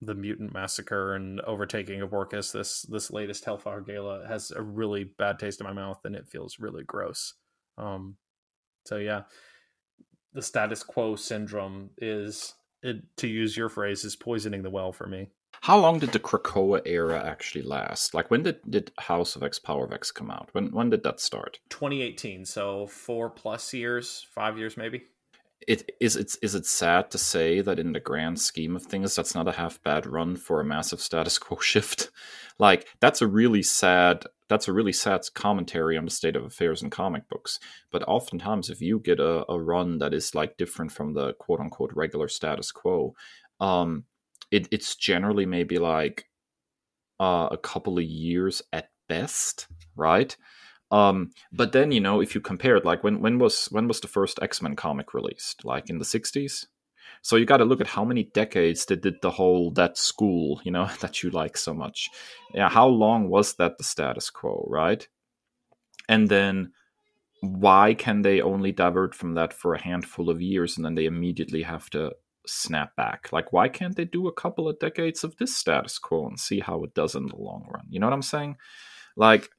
the 0.00 0.14
Mutant 0.14 0.52
Massacre 0.52 1.14
and 1.14 1.40
Overtaking 1.42 2.02
of 2.02 2.12
Orchis, 2.12 2.50
this 2.50 2.82
this 2.82 3.12
latest 3.12 3.44
Hellfire 3.44 3.80
Gala 3.80 4.26
has 4.26 4.50
a 4.50 4.60
really 4.60 5.04
bad 5.04 5.38
taste 5.38 5.60
in 5.60 5.66
my 5.66 5.72
mouth, 5.72 6.00
and 6.04 6.16
it 6.16 6.28
feels 6.28 6.58
really 6.58 6.82
gross. 6.82 7.34
Um, 7.78 8.16
so 8.84 8.96
yeah, 8.96 9.22
the 10.32 10.42
status 10.42 10.82
quo 10.82 11.14
syndrome 11.14 11.90
is, 11.98 12.54
it, 12.82 12.96
to 13.18 13.28
use 13.28 13.56
your 13.56 13.68
phrase, 13.68 14.04
is 14.04 14.16
poisoning 14.16 14.62
the 14.62 14.70
well 14.70 14.92
for 14.92 15.06
me. 15.06 15.28
How 15.62 15.78
long 15.78 16.00
did 16.00 16.10
the 16.10 16.18
Krakoa 16.18 16.82
era 16.84 17.24
actually 17.24 17.62
last? 17.62 18.14
Like 18.14 18.32
when 18.32 18.42
did, 18.42 18.58
did 18.68 18.90
House 18.98 19.36
of 19.36 19.44
X 19.44 19.60
Power 19.60 19.84
of 19.84 19.92
X 19.92 20.10
come 20.10 20.28
out? 20.28 20.48
When 20.50 20.72
when 20.72 20.90
did 20.90 21.04
that 21.04 21.20
start? 21.20 21.60
2018, 21.68 22.44
so 22.44 22.88
four 22.88 23.30
plus 23.30 23.72
years, 23.72 24.26
five 24.34 24.58
years 24.58 24.76
maybe. 24.76 25.04
It 25.68 25.92
is 26.00 26.16
it's 26.16 26.34
is 26.42 26.56
it 26.56 26.66
sad 26.66 27.12
to 27.12 27.18
say 27.18 27.60
that 27.60 27.78
in 27.78 27.92
the 27.92 28.00
grand 28.00 28.40
scheme 28.40 28.74
of 28.74 28.82
things 28.82 29.14
that's 29.14 29.36
not 29.36 29.46
a 29.46 29.52
half 29.52 29.80
bad 29.84 30.04
run 30.04 30.34
for 30.34 30.60
a 30.60 30.64
massive 30.64 31.00
status 31.00 31.38
quo 31.38 31.56
shift. 31.60 32.10
Like 32.58 32.88
that's 32.98 33.22
a 33.22 33.28
really 33.28 33.62
sad 33.62 34.24
that's 34.48 34.66
a 34.66 34.72
really 34.72 34.92
sad 34.92 35.20
commentary 35.32 35.96
on 35.96 36.06
the 36.06 36.10
state 36.10 36.34
of 36.34 36.44
affairs 36.44 36.82
in 36.82 36.90
comic 36.90 37.28
books. 37.28 37.60
But 37.92 38.02
oftentimes 38.08 38.68
if 38.68 38.80
you 38.80 38.98
get 38.98 39.20
a, 39.20 39.48
a 39.48 39.60
run 39.60 39.98
that 39.98 40.12
is 40.12 40.34
like 40.34 40.56
different 40.56 40.90
from 40.90 41.14
the 41.14 41.34
quote 41.34 41.60
unquote 41.60 41.92
regular 41.94 42.26
status 42.26 42.72
quo, 42.72 43.14
um, 43.60 44.06
it, 44.52 44.68
it's 44.70 44.94
generally 44.94 45.46
maybe 45.46 45.78
like 45.78 46.26
uh, 47.18 47.48
a 47.50 47.58
couple 47.58 47.98
of 47.98 48.04
years 48.04 48.62
at 48.72 48.90
best, 49.08 49.66
right? 49.96 50.36
Um, 50.92 51.30
but 51.52 51.72
then 51.72 51.90
you 51.90 52.00
know 52.00 52.20
if 52.20 52.34
you 52.34 52.40
compare 52.40 52.76
it, 52.76 52.84
like 52.84 53.02
when 53.02 53.20
when 53.20 53.38
was 53.38 53.66
when 53.66 53.88
was 53.88 54.00
the 54.00 54.08
first 54.08 54.38
X 54.42 54.62
Men 54.62 54.76
comic 54.76 55.14
released? 55.14 55.64
Like 55.64 55.90
in 55.90 55.98
the 55.98 56.04
'60s. 56.04 56.66
So 57.22 57.36
you 57.36 57.46
got 57.46 57.58
to 57.58 57.64
look 57.64 57.80
at 57.80 57.86
how 57.86 58.04
many 58.04 58.24
decades 58.24 58.84
they 58.84 58.96
did 58.96 59.14
the 59.22 59.30
whole 59.30 59.70
that 59.72 59.96
school, 59.96 60.60
you 60.64 60.72
know, 60.72 60.88
that 61.00 61.22
you 61.22 61.30
like 61.30 61.56
so 61.56 61.72
much. 61.72 62.10
Yeah, 62.54 62.68
how 62.68 62.86
long 62.86 63.28
was 63.28 63.54
that 63.54 63.78
the 63.78 63.84
status 63.84 64.28
quo, 64.28 64.66
right? 64.68 65.06
And 66.08 66.28
then 66.28 66.72
why 67.40 67.94
can 67.94 68.22
they 68.22 68.40
only 68.40 68.72
divert 68.72 69.14
from 69.14 69.34
that 69.34 69.52
for 69.52 69.74
a 69.74 69.82
handful 69.82 70.30
of 70.30 70.40
years 70.40 70.76
and 70.76 70.84
then 70.84 70.94
they 70.94 71.06
immediately 71.06 71.62
have 71.62 71.90
to 71.90 72.12
snap 72.46 72.96
back. 72.96 73.32
Like, 73.32 73.52
why 73.52 73.68
can't 73.68 73.96
they 73.96 74.04
do 74.04 74.28
a 74.28 74.32
couple 74.32 74.68
of 74.68 74.78
decades 74.78 75.24
of 75.24 75.36
this 75.36 75.56
status 75.56 75.98
quo 75.98 76.26
and 76.26 76.38
see 76.38 76.60
how 76.60 76.82
it 76.84 76.94
does 76.94 77.14
in 77.14 77.26
the 77.26 77.36
long 77.36 77.66
run? 77.72 77.86
You 77.88 78.00
know 78.00 78.06
what 78.06 78.14
I'm 78.14 78.22
saying? 78.22 78.56
Like, 79.16 79.50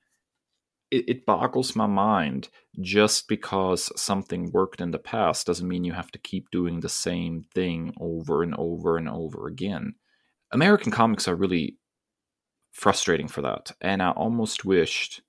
it, 0.92 1.06
it 1.08 1.26
boggles 1.26 1.76
my 1.76 1.88
mind 1.88 2.50
just 2.82 3.28
because 3.28 3.92
something 4.00 4.52
worked 4.52 4.82
in 4.82 4.92
the 4.92 5.00
past 5.00 5.48
doesn't 5.48 5.68
mean 5.68 5.84
you 5.84 5.94
have 5.94 6.12
to 6.12 6.20
keep 6.20 6.52
doing 6.52 6.80
the 6.80 6.90
same 6.90 7.44
thing 7.54 7.94
over 8.00 8.44
and 8.44 8.56
over 8.56 8.98
and 8.98 9.10
over 9.10 9.48
again. 9.48 9.96
American 10.52 10.92
comics 10.92 11.28
are 11.28 11.36
really 11.36 11.78
frustrating 12.72 13.28
for 13.28 13.42
that. 13.42 13.72
And 13.82 14.04
I 14.04 14.12
almost 14.12 14.66
wished 14.66 15.22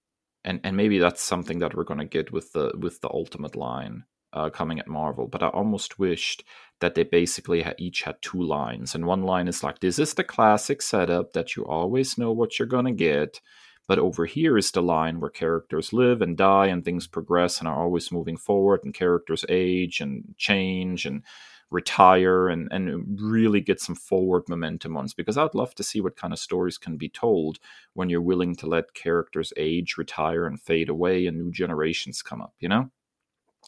and, 0.44 0.60
and 0.62 0.76
maybe 0.76 0.98
that's 0.98 1.22
something 1.22 1.58
that 1.60 1.74
we're 1.74 1.84
gonna 1.84 2.04
get 2.04 2.30
with 2.30 2.52
the 2.52 2.72
with 2.78 3.00
the 3.00 3.08
ultimate 3.08 3.56
line 3.56 4.04
uh, 4.34 4.50
coming 4.50 4.78
at 4.78 4.88
Marvel, 4.88 5.26
but 5.26 5.42
I 5.42 5.48
almost 5.48 5.98
wished 5.98 6.44
that 6.80 6.94
they 6.94 7.04
basically 7.04 7.62
ha- 7.62 7.72
each 7.78 8.02
had 8.02 8.20
two 8.20 8.42
lines. 8.42 8.94
And 8.94 9.06
one 9.06 9.22
line 9.22 9.48
is 9.48 9.62
like, 9.62 9.78
This 9.78 9.98
is 9.98 10.14
the 10.14 10.24
classic 10.24 10.82
setup 10.82 11.32
that 11.32 11.56
you 11.56 11.64
always 11.64 12.18
know 12.18 12.32
what 12.32 12.58
you're 12.58 12.68
going 12.68 12.86
to 12.86 12.92
get. 12.92 13.40
But 13.86 13.98
over 13.98 14.26
here 14.26 14.58
is 14.58 14.70
the 14.70 14.82
line 14.82 15.20
where 15.20 15.30
characters 15.30 15.92
live 15.92 16.22
and 16.22 16.36
die 16.36 16.66
and 16.66 16.84
things 16.84 17.06
progress 17.06 17.58
and 17.58 17.68
are 17.68 17.82
always 17.82 18.10
moving 18.10 18.36
forward, 18.36 18.80
and 18.82 18.92
characters 18.92 19.44
age 19.48 20.00
and 20.00 20.34
change 20.36 21.06
and 21.06 21.22
retire 21.70 22.48
and, 22.48 22.68
and 22.70 23.20
really 23.20 23.60
get 23.60 23.80
some 23.80 23.94
forward 23.94 24.44
momentum 24.48 24.94
ones 24.94 25.12
because 25.12 25.36
I'd 25.36 25.54
love 25.54 25.74
to 25.74 25.82
see 25.82 26.00
what 26.00 26.16
kind 26.16 26.32
of 26.32 26.38
stories 26.38 26.78
can 26.78 26.96
be 26.96 27.08
told 27.08 27.58
when 27.94 28.08
you're 28.08 28.22
willing 28.22 28.54
to 28.56 28.66
let 28.66 28.94
characters 28.94 29.52
age, 29.56 29.96
retire, 29.98 30.46
and 30.46 30.60
fade 30.60 30.88
away 30.88 31.26
and 31.26 31.36
new 31.36 31.50
generations 31.50 32.22
come 32.22 32.40
up, 32.40 32.54
you 32.60 32.68
know? 32.68 32.90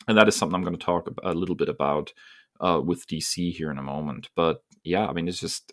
And 0.09 0.17
that 0.17 0.29
is 0.29 0.37
something 0.37 0.55
I'm 0.55 0.63
going 0.63 0.77
to 0.77 0.85
talk 0.85 1.09
a 1.23 1.35
little 1.35 1.55
bit 1.55 1.69
about 1.69 2.13
uh, 2.61 2.81
with 2.85 3.07
DC 3.07 3.53
here 3.53 3.71
in 3.71 3.79
a 3.79 3.83
moment. 3.83 4.31
But 4.35 4.63
yeah, 4.85 5.07
I 5.07 5.13
mean, 5.13 5.29
it's 5.29 5.41
just 5.41 5.73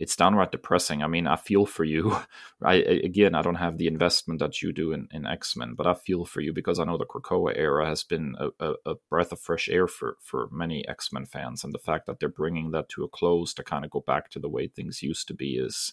it's 0.00 0.16
downright 0.16 0.50
depressing. 0.50 1.02
I 1.02 1.06
mean, 1.06 1.26
I 1.26 1.36
feel 1.36 1.66
for 1.66 1.84
you. 1.84 2.16
I 2.62 2.74
again, 2.74 3.34
I 3.34 3.42
don't 3.42 3.56
have 3.56 3.78
the 3.78 3.86
investment 3.86 4.40
that 4.40 4.62
you 4.62 4.72
do 4.72 4.92
in, 4.92 5.08
in 5.12 5.26
X 5.26 5.54
Men, 5.56 5.74
but 5.74 5.86
I 5.86 5.94
feel 5.94 6.24
for 6.24 6.40
you 6.40 6.52
because 6.52 6.78
I 6.78 6.84
know 6.84 6.96
the 6.96 7.04
Krakoa 7.04 7.52
era 7.56 7.86
has 7.86 8.02
been 8.02 8.34
a, 8.38 8.48
a, 8.58 8.74
a 8.86 8.94
breath 9.08 9.30
of 9.30 9.40
fresh 9.40 9.68
air 9.68 9.86
for 9.86 10.16
for 10.20 10.48
many 10.50 10.88
X 10.88 11.12
Men 11.12 11.26
fans, 11.26 11.62
and 11.62 11.72
the 11.72 11.78
fact 11.78 12.06
that 12.06 12.18
they're 12.18 12.28
bringing 12.28 12.70
that 12.72 12.88
to 12.90 13.04
a 13.04 13.08
close 13.08 13.54
to 13.54 13.62
kind 13.62 13.84
of 13.84 13.90
go 13.90 14.02
back 14.04 14.30
to 14.30 14.38
the 14.38 14.48
way 14.48 14.66
things 14.66 15.02
used 15.02 15.28
to 15.28 15.34
be 15.34 15.56
is 15.56 15.92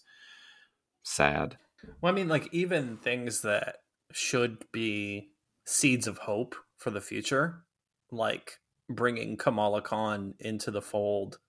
sad. 1.03 1.57
Well, 2.01 2.11
I 2.11 2.15
mean, 2.15 2.30
like 2.30 2.51
even 2.53 2.97
things 2.97 3.41
that 3.41 3.78
should 4.13 4.65
be 4.71 5.32
seeds 5.65 6.07
of 6.07 6.19
hope 6.19 6.55
for 6.78 6.91
the 6.91 7.01
future, 7.01 7.63
like 8.11 8.59
bringing 8.89 9.38
Kamala 9.38 9.82
Khan 9.82 10.36
into 10.39 10.71
the 10.71 10.82
fold 10.82 11.39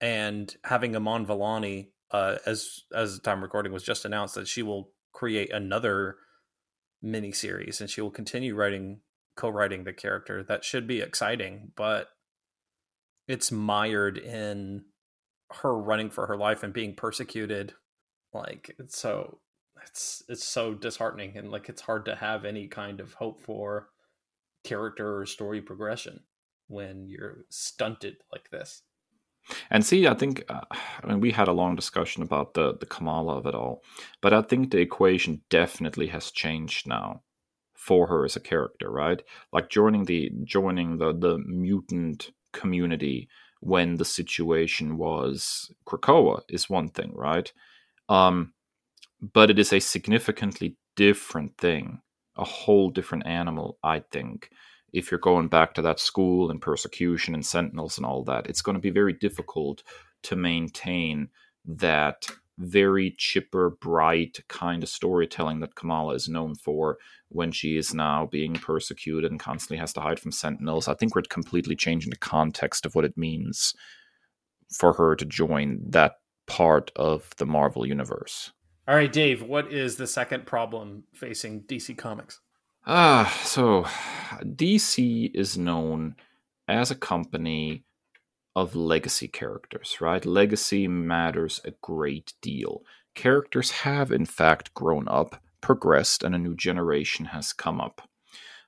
and 0.00 0.54
having 0.64 0.96
Iman 0.96 1.26
Vellani, 1.26 1.88
uh, 2.10 2.36
as 2.46 2.82
as 2.94 3.16
the 3.16 3.22
time 3.22 3.42
recording 3.42 3.72
was 3.72 3.84
just 3.84 4.04
announced 4.04 4.34
that 4.34 4.48
she 4.48 4.62
will 4.62 4.90
create 5.12 5.52
another 5.52 6.16
mini 7.02 7.32
series 7.32 7.80
and 7.80 7.88
she 7.88 8.00
will 8.00 8.10
continue 8.10 8.54
writing 8.54 9.00
co-writing 9.36 9.84
the 9.84 9.92
character. 9.92 10.42
That 10.42 10.64
should 10.64 10.86
be 10.86 11.00
exciting, 11.00 11.72
but 11.76 12.08
it's 13.28 13.52
mired 13.52 14.18
in 14.18 14.84
her 15.62 15.76
running 15.76 16.10
for 16.10 16.26
her 16.26 16.36
life 16.36 16.62
and 16.62 16.72
being 16.72 16.94
persecuted. 16.94 17.74
Like 18.32 18.74
it's 18.78 18.98
so 18.98 19.38
it's 19.86 20.22
it's 20.28 20.44
so 20.44 20.74
disheartening 20.74 21.36
and 21.36 21.50
like 21.50 21.68
it's 21.68 21.82
hard 21.82 22.04
to 22.06 22.16
have 22.16 22.44
any 22.44 22.66
kind 22.66 23.00
of 23.00 23.14
hope 23.14 23.40
for 23.40 23.88
character 24.64 25.18
or 25.18 25.26
story 25.26 25.60
progression 25.60 26.20
when 26.68 27.08
you're 27.08 27.44
stunted 27.48 28.16
like 28.32 28.50
this. 28.50 28.82
And 29.70 29.84
see, 29.84 30.06
I 30.06 30.14
think 30.14 30.44
uh, 30.48 30.60
I 30.70 31.06
mean 31.06 31.20
we 31.20 31.32
had 31.32 31.48
a 31.48 31.52
long 31.52 31.74
discussion 31.74 32.22
about 32.22 32.54
the 32.54 32.76
the 32.78 32.86
Kamala 32.86 33.36
of 33.36 33.46
it 33.46 33.54
all, 33.54 33.82
but 34.20 34.32
I 34.32 34.42
think 34.42 34.70
the 34.70 34.78
equation 34.78 35.42
definitely 35.48 36.08
has 36.08 36.30
changed 36.30 36.86
now 36.86 37.22
for 37.74 38.06
her 38.08 38.24
as 38.24 38.36
a 38.36 38.40
character, 38.40 38.90
right? 38.90 39.22
Like 39.52 39.70
joining 39.70 40.04
the 40.04 40.30
joining 40.44 40.98
the 40.98 41.12
the 41.12 41.38
mutant 41.38 42.30
community 42.52 43.28
when 43.60 43.96
the 43.96 44.04
situation 44.04 44.96
was 44.96 45.72
Krakoa 45.86 46.42
is 46.48 46.70
one 46.70 46.88
thing, 46.88 47.12
right? 47.14 47.52
Um, 48.08 48.52
but 49.20 49.50
it 49.50 49.58
is 49.58 49.72
a 49.72 49.80
significantly 49.80 50.76
different 50.96 51.56
thing, 51.58 52.00
a 52.36 52.44
whole 52.44 52.90
different 52.90 53.26
animal, 53.26 53.78
I 53.82 54.00
think. 54.00 54.50
If 54.92 55.10
you're 55.10 55.20
going 55.20 55.48
back 55.48 55.74
to 55.74 55.82
that 55.82 56.00
school 56.00 56.50
and 56.50 56.60
persecution 56.60 57.34
and 57.34 57.46
sentinels 57.46 57.96
and 57.96 58.04
all 58.04 58.24
that, 58.24 58.48
it's 58.48 58.62
going 58.62 58.74
to 58.74 58.80
be 58.80 58.90
very 58.90 59.12
difficult 59.12 59.82
to 60.24 60.36
maintain 60.36 61.28
that 61.64 62.26
very 62.58 63.14
chipper, 63.16 63.70
bright 63.70 64.38
kind 64.48 64.82
of 64.82 64.88
storytelling 64.88 65.60
that 65.60 65.74
Kamala 65.74 66.14
is 66.14 66.28
known 66.28 66.54
for 66.54 66.98
when 67.28 67.52
she 67.52 67.76
is 67.76 67.94
now 67.94 68.26
being 68.26 68.54
persecuted 68.54 69.30
and 69.30 69.40
constantly 69.40 69.78
has 69.78 69.92
to 69.94 70.00
hide 70.00 70.20
from 70.20 70.32
sentinels. 70.32 70.88
I 70.88 70.94
think 70.94 71.14
we're 71.14 71.22
completely 71.22 71.74
changing 71.74 72.10
the 72.10 72.16
context 72.16 72.84
of 72.84 72.94
what 72.94 73.04
it 73.04 73.16
means 73.16 73.74
for 74.76 74.92
her 74.92 75.16
to 75.16 75.24
join 75.24 75.80
that 75.88 76.16
part 76.46 76.90
of 76.96 77.30
the 77.38 77.46
Marvel 77.46 77.86
universe. 77.86 78.52
All 78.88 78.94
right, 78.94 79.12
Dave, 79.12 79.42
what 79.42 79.72
is 79.72 79.96
the 79.96 80.06
second 80.06 80.46
problem 80.46 81.04
facing 81.12 81.62
DC 81.62 81.96
Comics? 81.96 82.40
Ah, 82.86 83.40
so 83.44 83.84
DC 84.42 85.30
is 85.34 85.58
known 85.58 86.16
as 86.66 86.90
a 86.90 86.96
company 86.96 87.84
of 88.56 88.74
legacy 88.74 89.28
characters, 89.28 90.00
right? 90.00 90.24
Legacy 90.24 90.88
matters 90.88 91.60
a 91.64 91.72
great 91.82 92.32
deal. 92.40 92.82
Characters 93.14 93.70
have, 93.70 94.10
in 94.10 94.24
fact, 94.24 94.74
grown 94.74 95.06
up, 95.08 95.40
progressed, 95.60 96.22
and 96.22 96.34
a 96.34 96.38
new 96.38 96.56
generation 96.56 97.26
has 97.26 97.52
come 97.52 97.80
up. 97.80 98.08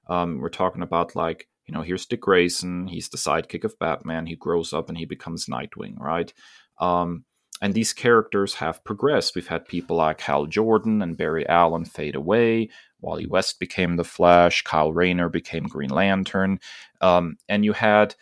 Um, 0.08 0.38
we're 0.38 0.50
talking 0.50 0.82
about, 0.82 1.16
like, 1.16 1.48
you 1.66 1.74
know, 1.74 1.82
here's 1.82 2.06
Dick 2.06 2.20
Grayson. 2.20 2.86
He's 2.86 3.08
the 3.08 3.16
sidekick 3.16 3.64
of 3.64 3.78
Batman. 3.78 4.26
He 4.26 4.36
grows 4.36 4.72
up 4.72 4.88
and 4.88 4.98
he 4.98 5.04
becomes 5.04 5.46
Nightwing, 5.46 5.98
right? 5.98 6.32
Um, 6.78 7.24
and 7.62 7.74
these 7.74 7.92
characters 7.92 8.54
have 8.54 8.82
progressed. 8.82 9.36
We've 9.36 9.46
had 9.46 9.68
people 9.68 9.96
like 9.96 10.20
Hal 10.20 10.46
Jordan 10.46 11.00
and 11.00 11.16
Barry 11.16 11.48
Allen 11.48 11.84
fade 11.84 12.16
away. 12.16 12.68
Wally 13.00 13.24
West 13.24 13.60
became 13.60 13.94
the 13.94 14.04
Flash. 14.04 14.62
Kyle 14.62 14.92
Rayner 14.92 15.28
became 15.28 15.68
Green 15.68 15.90
Lantern. 15.90 16.58
Um, 17.00 17.36
and 17.48 17.64
you 17.64 17.72
had 17.72 18.16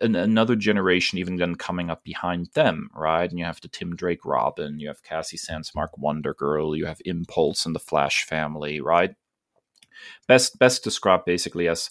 an, 0.00 0.16
another 0.16 0.56
generation 0.56 1.18
even 1.18 1.36
then 1.36 1.54
coming 1.54 1.88
up 1.88 2.02
behind 2.02 2.48
them, 2.54 2.90
right? 2.92 3.30
And 3.30 3.38
you 3.38 3.44
have 3.44 3.60
the 3.60 3.68
Tim 3.68 3.94
Drake 3.94 4.24
Robin, 4.24 4.80
you 4.80 4.88
have 4.88 5.04
Cassie 5.04 5.38
Sandsmark 5.38 5.90
Wonder 5.96 6.34
Girl, 6.34 6.74
you 6.76 6.86
have 6.86 7.00
Impulse 7.04 7.66
and 7.66 7.76
the 7.76 7.80
Flash 7.80 8.24
family, 8.24 8.80
right? 8.80 9.14
Best 10.26 10.58
best 10.58 10.82
described 10.82 11.26
basically 11.26 11.68
as 11.68 11.90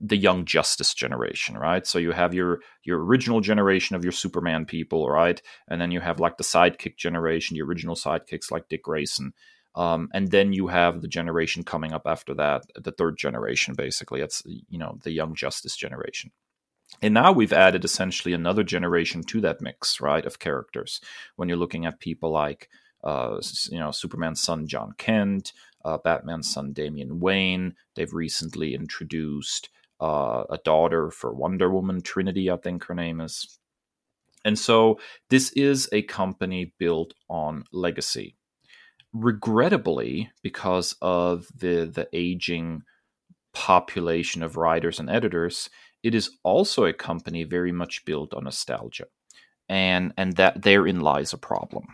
the 0.00 0.16
young 0.16 0.44
justice 0.44 0.94
generation 0.94 1.56
right? 1.56 1.86
So 1.86 1.98
you 1.98 2.12
have 2.12 2.34
your 2.34 2.60
your 2.84 3.04
original 3.04 3.40
generation 3.40 3.96
of 3.96 4.04
your 4.04 4.12
superman 4.12 4.64
people 4.64 5.08
right? 5.08 5.40
And 5.68 5.80
then 5.80 5.90
you 5.90 6.00
have 6.00 6.20
like 6.20 6.36
the 6.36 6.44
sidekick 6.44 6.96
generation 6.96 7.54
the 7.54 7.62
original 7.62 7.96
sidekicks 7.96 8.50
like 8.50 8.68
dick 8.68 8.82
grayson. 8.82 9.32
Um, 9.74 10.08
and 10.12 10.30
then 10.30 10.52
you 10.52 10.68
have 10.68 11.02
the 11.02 11.08
generation 11.08 11.62
coming 11.62 11.92
up 11.92 12.02
after 12.06 12.34
that 12.34 12.62
the 12.74 12.92
third 12.92 13.16
generation 13.16 13.74
basically. 13.74 14.20
It's 14.20 14.42
you 14.46 14.78
know 14.78 14.98
the 15.02 15.12
young 15.12 15.34
justice 15.34 15.76
generation. 15.76 16.30
And 17.02 17.12
now 17.12 17.32
we've 17.32 17.52
added 17.52 17.84
essentially 17.84 18.32
another 18.32 18.62
generation 18.62 19.22
to 19.24 19.40
that 19.42 19.60
mix 19.60 20.00
right 20.00 20.24
of 20.24 20.38
characters. 20.38 21.00
When 21.36 21.48
you're 21.48 21.58
looking 21.58 21.86
at 21.86 22.00
people 22.00 22.30
like 22.30 22.68
uh, 23.04 23.40
you 23.70 23.78
know 23.78 23.90
superman's 23.92 24.42
son 24.42 24.66
jon 24.66 24.92
kent 24.98 25.52
uh, 25.84 25.98
batman's 25.98 26.52
son 26.52 26.72
damian 26.72 27.20
wayne. 27.20 27.74
They've 27.94 28.12
recently 28.12 28.74
introduced 28.74 29.70
uh, 30.00 30.44
a 30.50 30.58
daughter 30.64 31.10
for 31.10 31.32
Wonder 31.32 31.70
Woman, 31.70 32.00
Trinity, 32.00 32.50
I 32.50 32.56
think 32.56 32.84
her 32.84 32.94
name 32.94 33.20
is. 33.20 33.58
And 34.44 34.58
so 34.58 35.00
this 35.30 35.50
is 35.52 35.88
a 35.92 36.02
company 36.02 36.72
built 36.78 37.14
on 37.28 37.64
legacy. 37.72 38.36
Regrettably, 39.12 40.30
because 40.42 40.94
of 41.02 41.46
the 41.56 41.90
the 41.92 42.08
aging 42.12 42.82
population 43.52 44.42
of 44.42 44.56
writers 44.56 45.00
and 45.00 45.10
editors, 45.10 45.68
it 46.02 46.14
is 46.14 46.30
also 46.44 46.84
a 46.84 46.92
company 46.92 47.44
very 47.44 47.72
much 47.72 48.04
built 48.04 48.34
on 48.34 48.44
nostalgia. 48.44 49.06
And 49.68 50.12
and 50.16 50.36
that 50.36 50.62
therein 50.62 51.00
lies 51.00 51.32
a 51.32 51.38
problem. 51.38 51.86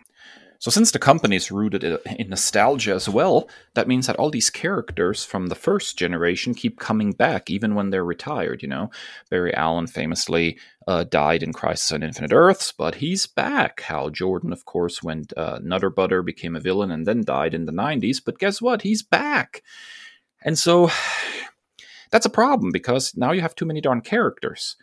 So, 0.58 0.70
since 0.70 0.90
the 0.90 0.98
company 0.98 1.36
is 1.36 1.50
rooted 1.50 1.84
in 1.84 2.30
nostalgia 2.30 2.94
as 2.94 3.08
well, 3.08 3.48
that 3.74 3.88
means 3.88 4.06
that 4.06 4.16
all 4.16 4.30
these 4.30 4.50
characters 4.50 5.24
from 5.24 5.48
the 5.48 5.54
first 5.54 5.98
generation 5.98 6.54
keep 6.54 6.78
coming 6.78 7.12
back 7.12 7.50
even 7.50 7.74
when 7.74 7.90
they're 7.90 8.04
retired. 8.04 8.62
You 8.62 8.68
know, 8.68 8.90
Barry 9.30 9.54
Allen 9.54 9.86
famously 9.86 10.58
uh, 10.86 11.04
died 11.04 11.42
in 11.42 11.52
Crisis 11.52 11.92
on 11.92 12.02
Infinite 12.02 12.32
Earths, 12.32 12.72
but 12.72 12.96
he's 12.96 13.26
back. 13.26 13.80
Hal 13.82 14.10
Jordan, 14.10 14.52
of 14.52 14.64
course, 14.64 15.02
went 15.02 15.32
uh, 15.36 15.58
Nutter 15.62 15.90
Butter, 15.90 16.22
became 16.22 16.56
a 16.56 16.60
villain, 16.60 16.90
and 16.90 17.06
then 17.06 17.24
died 17.24 17.54
in 17.54 17.66
the 17.66 17.72
90s, 17.72 18.18
but 18.24 18.38
guess 18.38 18.62
what? 18.62 18.82
He's 18.82 19.02
back. 19.02 19.62
And 20.42 20.58
so 20.58 20.90
that's 22.10 22.26
a 22.26 22.30
problem 22.30 22.70
because 22.72 23.16
now 23.16 23.32
you 23.32 23.40
have 23.40 23.54
too 23.54 23.66
many 23.66 23.80
darn 23.80 24.00
characters. 24.00 24.76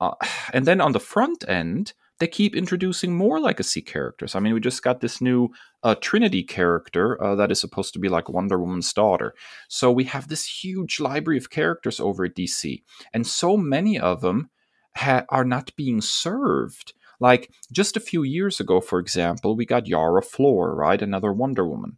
Uh, 0.00 0.14
and 0.52 0.66
then 0.66 0.80
on 0.80 0.92
the 0.92 1.00
front 1.00 1.44
end, 1.48 1.92
they 2.20 2.28
keep 2.28 2.54
introducing 2.54 3.16
more 3.16 3.40
legacy 3.40 3.80
characters. 3.80 4.34
I 4.34 4.40
mean, 4.40 4.52
we 4.52 4.60
just 4.60 4.82
got 4.82 5.00
this 5.00 5.22
new 5.22 5.48
uh, 5.82 5.94
Trinity 5.96 6.42
character 6.42 7.20
uh, 7.22 7.34
that 7.34 7.50
is 7.50 7.58
supposed 7.58 7.94
to 7.94 7.98
be 7.98 8.10
like 8.10 8.28
Wonder 8.28 8.58
Woman's 8.60 8.92
daughter. 8.92 9.34
So 9.68 9.90
we 9.90 10.04
have 10.04 10.28
this 10.28 10.62
huge 10.62 11.00
library 11.00 11.38
of 11.38 11.50
characters 11.50 11.98
over 11.98 12.26
at 12.26 12.36
DC, 12.36 12.82
and 13.12 13.26
so 13.26 13.56
many 13.56 13.98
of 13.98 14.20
them 14.20 14.50
ha- 14.96 15.24
are 15.30 15.46
not 15.46 15.74
being 15.76 16.02
served. 16.02 16.92
Like 17.20 17.50
just 17.72 17.96
a 17.96 18.00
few 18.00 18.22
years 18.22 18.60
ago, 18.60 18.82
for 18.82 18.98
example, 18.98 19.56
we 19.56 19.64
got 19.64 19.86
Yara 19.86 20.22
Flor, 20.22 20.74
right? 20.74 21.00
Another 21.00 21.32
Wonder 21.32 21.66
Woman. 21.66 21.96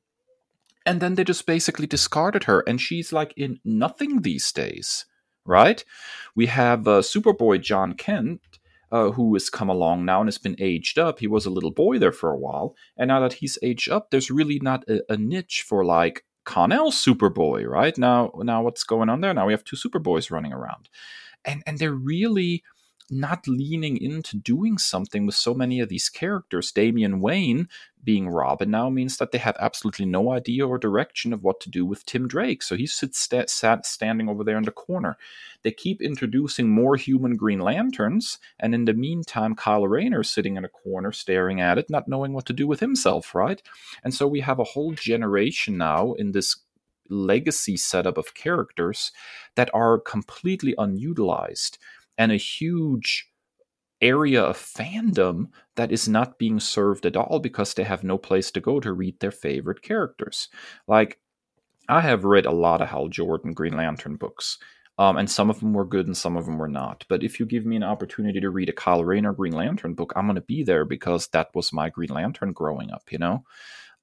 And 0.87 1.01
then 1.01 1.17
they 1.17 1.25
just 1.25 1.47
basically 1.47 1.87
discarded 1.87 2.45
her, 2.45 2.61
and 2.61 2.81
she's 2.81 3.13
like 3.13 3.35
in 3.37 3.59
nothing 3.65 4.23
these 4.23 4.51
days, 4.53 5.05
right? 5.45 5.85
We 6.37 6.47
have 6.47 6.87
uh, 6.87 7.03
Superboy 7.03 7.61
Jon 7.61 7.95
Kent, 7.95 8.41
uh, 8.93 9.11
who 9.11 9.35
has 9.35 9.51
come 9.51 9.71
along 9.71 10.05
now 10.05 10.21
and 10.21 10.29
has 10.29 10.39
been 10.39 10.57
aged 10.61 10.99
up. 10.99 11.19
He 11.19 11.27
was 11.27 11.47
a 11.47 11.51
little 11.51 11.73
boy 11.73 11.99
there 11.99 12.13
for 12.13 12.31
a 12.31 12.39
while, 12.39 12.77
and 12.97 13.09
now 13.09 13.21
that 13.21 13.35
he's 13.35 13.59
aged 13.63 13.91
up, 13.91 14.11
there's 14.11 14.31
really 14.31 14.61
not 14.61 14.85
a, 14.89 15.01
a 15.09 15.17
niche 15.17 15.65
for 15.67 15.85
like 15.85 16.25
Kon-El 16.45 16.93
Superboy, 16.93 17.67
right? 17.67 17.97
Now, 17.97 18.31
now 18.37 18.63
what's 18.63 18.85
going 18.85 19.09
on 19.09 19.21
there? 19.21 19.33
Now 19.33 19.47
we 19.47 19.53
have 19.53 19.65
two 19.65 19.77
Superboys 19.77 20.31
running 20.31 20.53
around, 20.53 20.89
and 21.45 21.63
and 21.67 21.79
they're 21.79 21.93
really 21.93 22.63
not 23.11 23.47
leaning 23.47 23.97
into 23.97 24.37
doing 24.37 24.79
something 24.79 25.27
with 25.27 25.35
so 25.35 25.55
many 25.55 25.81
of 25.81 25.89
these 25.89 26.09
characters. 26.09 26.73
Damian 26.73 27.21
Wayne 27.21 27.69
being 28.05 28.29
Robin 28.29 28.71
now 28.71 28.91
means 28.91 29.17
that 29.17 29.31
they 29.31 29.39
have 29.39 29.57
absolutely 29.61 30.07
no 30.07 30.33
idea 30.33 30.67
or 30.67 30.79
direction 30.79 31.33
of 31.33 31.43
what 31.43 31.61
to 31.61 31.71
do 31.71 31.87
with 31.87 32.05
Tim 32.05 32.27
Drake. 32.27 32.63
So 32.63 32.77
he 32.77 32.87
sits 32.87 33.19
st- 33.19 33.51
sat 33.51 33.87
standing 33.87 34.29
over 34.29 34.43
there 34.43 34.57
in 34.57 34.65
the 34.65 34.73
corner. 34.73 35.17
They 35.63 35.71
keep 35.71 36.03
introducing 36.03 36.69
more 36.69 36.97
human 36.97 37.37
Green 37.37 37.61
Lanterns, 37.61 38.39
and 38.59 38.75
in 38.75 38.87
the 38.87 38.95
meantime, 38.95 39.55
Kyle 39.55 39.87
Rayner 39.87 40.25
sitting 40.25 40.57
in 40.57 40.65
a 40.65 40.69
corner 40.69 41.13
staring 41.13 41.61
at 41.61 41.79
it, 41.79 41.91
not 41.91 42.09
knowing 42.09 42.33
what 42.33 42.47
to 42.47 42.53
do 42.53 42.67
with 42.67 42.81
himself, 42.81 43.35
right? 43.35 43.63
And 44.03 44.13
so 44.13 44.27
we 44.27 44.41
have 44.41 44.59
a 44.59 44.65
whole 44.65 44.93
generation 44.93 45.77
now 45.79 46.15
in 46.15 46.33
this 46.33 46.57
legacy 47.09 47.77
setup 47.77 48.17
of 48.17 48.35
characters 48.35 49.13
that 49.55 49.71
are 49.75 49.99
completely 49.99 50.75
unutilized 50.79 51.79
and 52.19 52.33
a 52.33 52.37
huge 52.37 53.29
area 54.01 54.43
of 54.43 54.57
fandom 54.57 55.47
that 55.77 55.93
is 55.93 56.09
not 56.09 56.39
being 56.39 56.59
served 56.59 57.07
at 57.07 57.17
all 57.17 57.39
because 57.39 57.73
they 57.75 57.85
have 57.85 58.03
no 58.03 58.19
place 58.19 58.51
to 58.51 58.61
go 58.61 58.81
to 58.81 58.93
read 58.93 59.19
their 59.21 59.31
favorite 59.31 59.81
characters. 59.83 60.49
Like, 60.89 61.21
I 61.89 62.01
have 62.01 62.25
read 62.25 62.47
a 62.47 62.53
lot 62.53 62.81
of 62.81 62.89
Hal 62.89 63.09
Jordan 63.09 63.53
Green 63.53 63.77
Lantern 63.77 64.17
books, 64.17 64.59
um, 64.99 65.17
and 65.17 65.31
some 65.31 65.51
of 65.51 65.61
them 65.61 65.73
were 65.73 65.85
good 65.85 66.07
and 66.07 66.17
some 66.17 66.37
of 66.37 66.47
them 66.47 66.59
were 66.59 66.69
not. 66.69 67.05
But 67.09 67.23
if 67.23 67.41
you 67.41 67.47
give 67.47 67.65
me 67.65 67.77
an 67.77 67.83
opportunity 67.83 68.41
to 68.41 68.51
read 68.51 68.69
a 68.69 68.73
Kyle 68.73 69.05
Rayner 69.05 69.33
Green 69.33 69.53
Lantern 69.53 69.95
book, 69.95 70.13
I'm 70.17 70.27
going 70.27 70.37
to 70.37 70.43
be 70.43 70.63
there 70.65 70.85
because 70.85 71.29
that 71.29 71.49
was 71.55 71.73
my 71.73 71.89
Green 71.89 72.11
Lantern 72.11 72.53
growing 72.53 72.91
up, 72.91 73.11
you 73.11 73.19
know? 73.19 73.45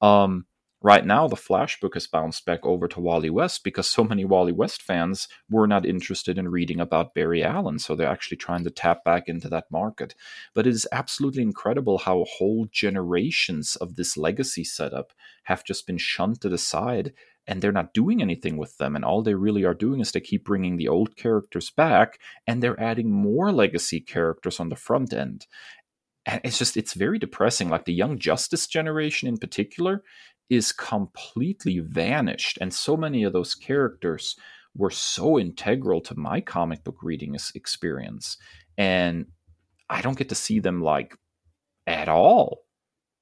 Um, 0.02 0.46
Right 0.82 1.06
now, 1.06 1.28
the 1.28 1.36
Flashbook 1.36 1.96
has 1.96 2.08
bounced 2.08 2.46
back 2.46 2.66
over 2.66 2.88
to 2.88 3.02
Wally 3.02 3.30
West 3.30 3.66
because 3.66 3.90
so 3.90 4.06
many 4.06 4.24
Wally 4.24 4.54
West 4.54 4.82
fans 4.82 5.28
were 5.50 5.68
not 5.68 5.86
interested 5.86 6.38
in 6.38 6.48
reading 6.48 6.80
about 6.80 7.14
Barry 7.14 7.44
Allen. 7.44 7.80
So 7.80 7.96
they're 7.96 8.08
actually 8.08 8.38
trying 8.38 8.64
to 8.64 8.70
tap 8.70 9.04
back 9.04 9.28
into 9.28 9.50
that 9.50 9.66
market. 9.70 10.16
But 10.54 10.66
it 10.66 10.70
is 10.70 10.88
absolutely 10.94 11.44
incredible 11.44 11.98
how 11.98 12.24
whole 12.38 12.66
generations 12.72 13.76
of 13.76 13.98
this 13.98 14.16
legacy 14.16 14.64
setup 14.64 15.12
have 15.44 15.66
just 15.66 15.86
been 15.86 15.98
shunted 15.98 16.54
aside 16.54 17.12
and 17.46 17.62
they're 17.62 17.74
not 17.74 17.94
doing 17.94 18.22
anything 18.22 18.56
with 18.56 18.78
them. 18.78 18.96
And 18.96 19.04
all 19.04 19.22
they 19.22 19.34
really 19.34 19.66
are 19.66 19.74
doing 19.74 20.00
is 20.00 20.14
they 20.14 20.22
keep 20.22 20.46
bringing 20.46 20.78
the 20.78 20.88
old 20.88 21.18
characters 21.18 21.72
back 21.72 22.20
and 22.48 22.64
they're 22.64 22.80
adding 22.80 23.12
more 23.12 23.52
legacy 23.52 24.00
characters 24.00 24.62
on 24.62 24.70
the 24.70 24.78
front 24.78 25.12
end. 25.12 25.46
And 26.26 26.40
it's 26.44 26.60
just, 26.60 26.78
it's 26.78 26.94
very 26.94 27.18
depressing. 27.18 27.70
Like 27.70 27.86
the 27.86 27.94
Young 27.94 28.20
Justice 28.20 28.68
generation 28.68 29.28
in 29.28 29.38
particular 29.38 30.04
is 30.50 30.72
completely 30.72 31.80
vanished. 31.80 32.58
And 32.60 32.74
so 32.74 32.98
many 32.98 33.24
of 33.24 33.34
those 33.34 33.56
characters 33.56 34.36
were 34.76 34.92
so 34.92 35.40
integral 35.40 36.02
to 36.02 36.18
my 36.18 36.42
comic 36.42 36.84
book 36.84 36.98
reading 37.02 37.36
experience. 37.56 38.38
And 38.78 39.28
I 39.90 40.02
don't 40.02 40.18
get 40.18 40.30
to 40.30 40.36
see 40.36 40.60
them 40.60 40.82
like 40.82 41.16
at 41.88 42.08
all. 42.08 42.60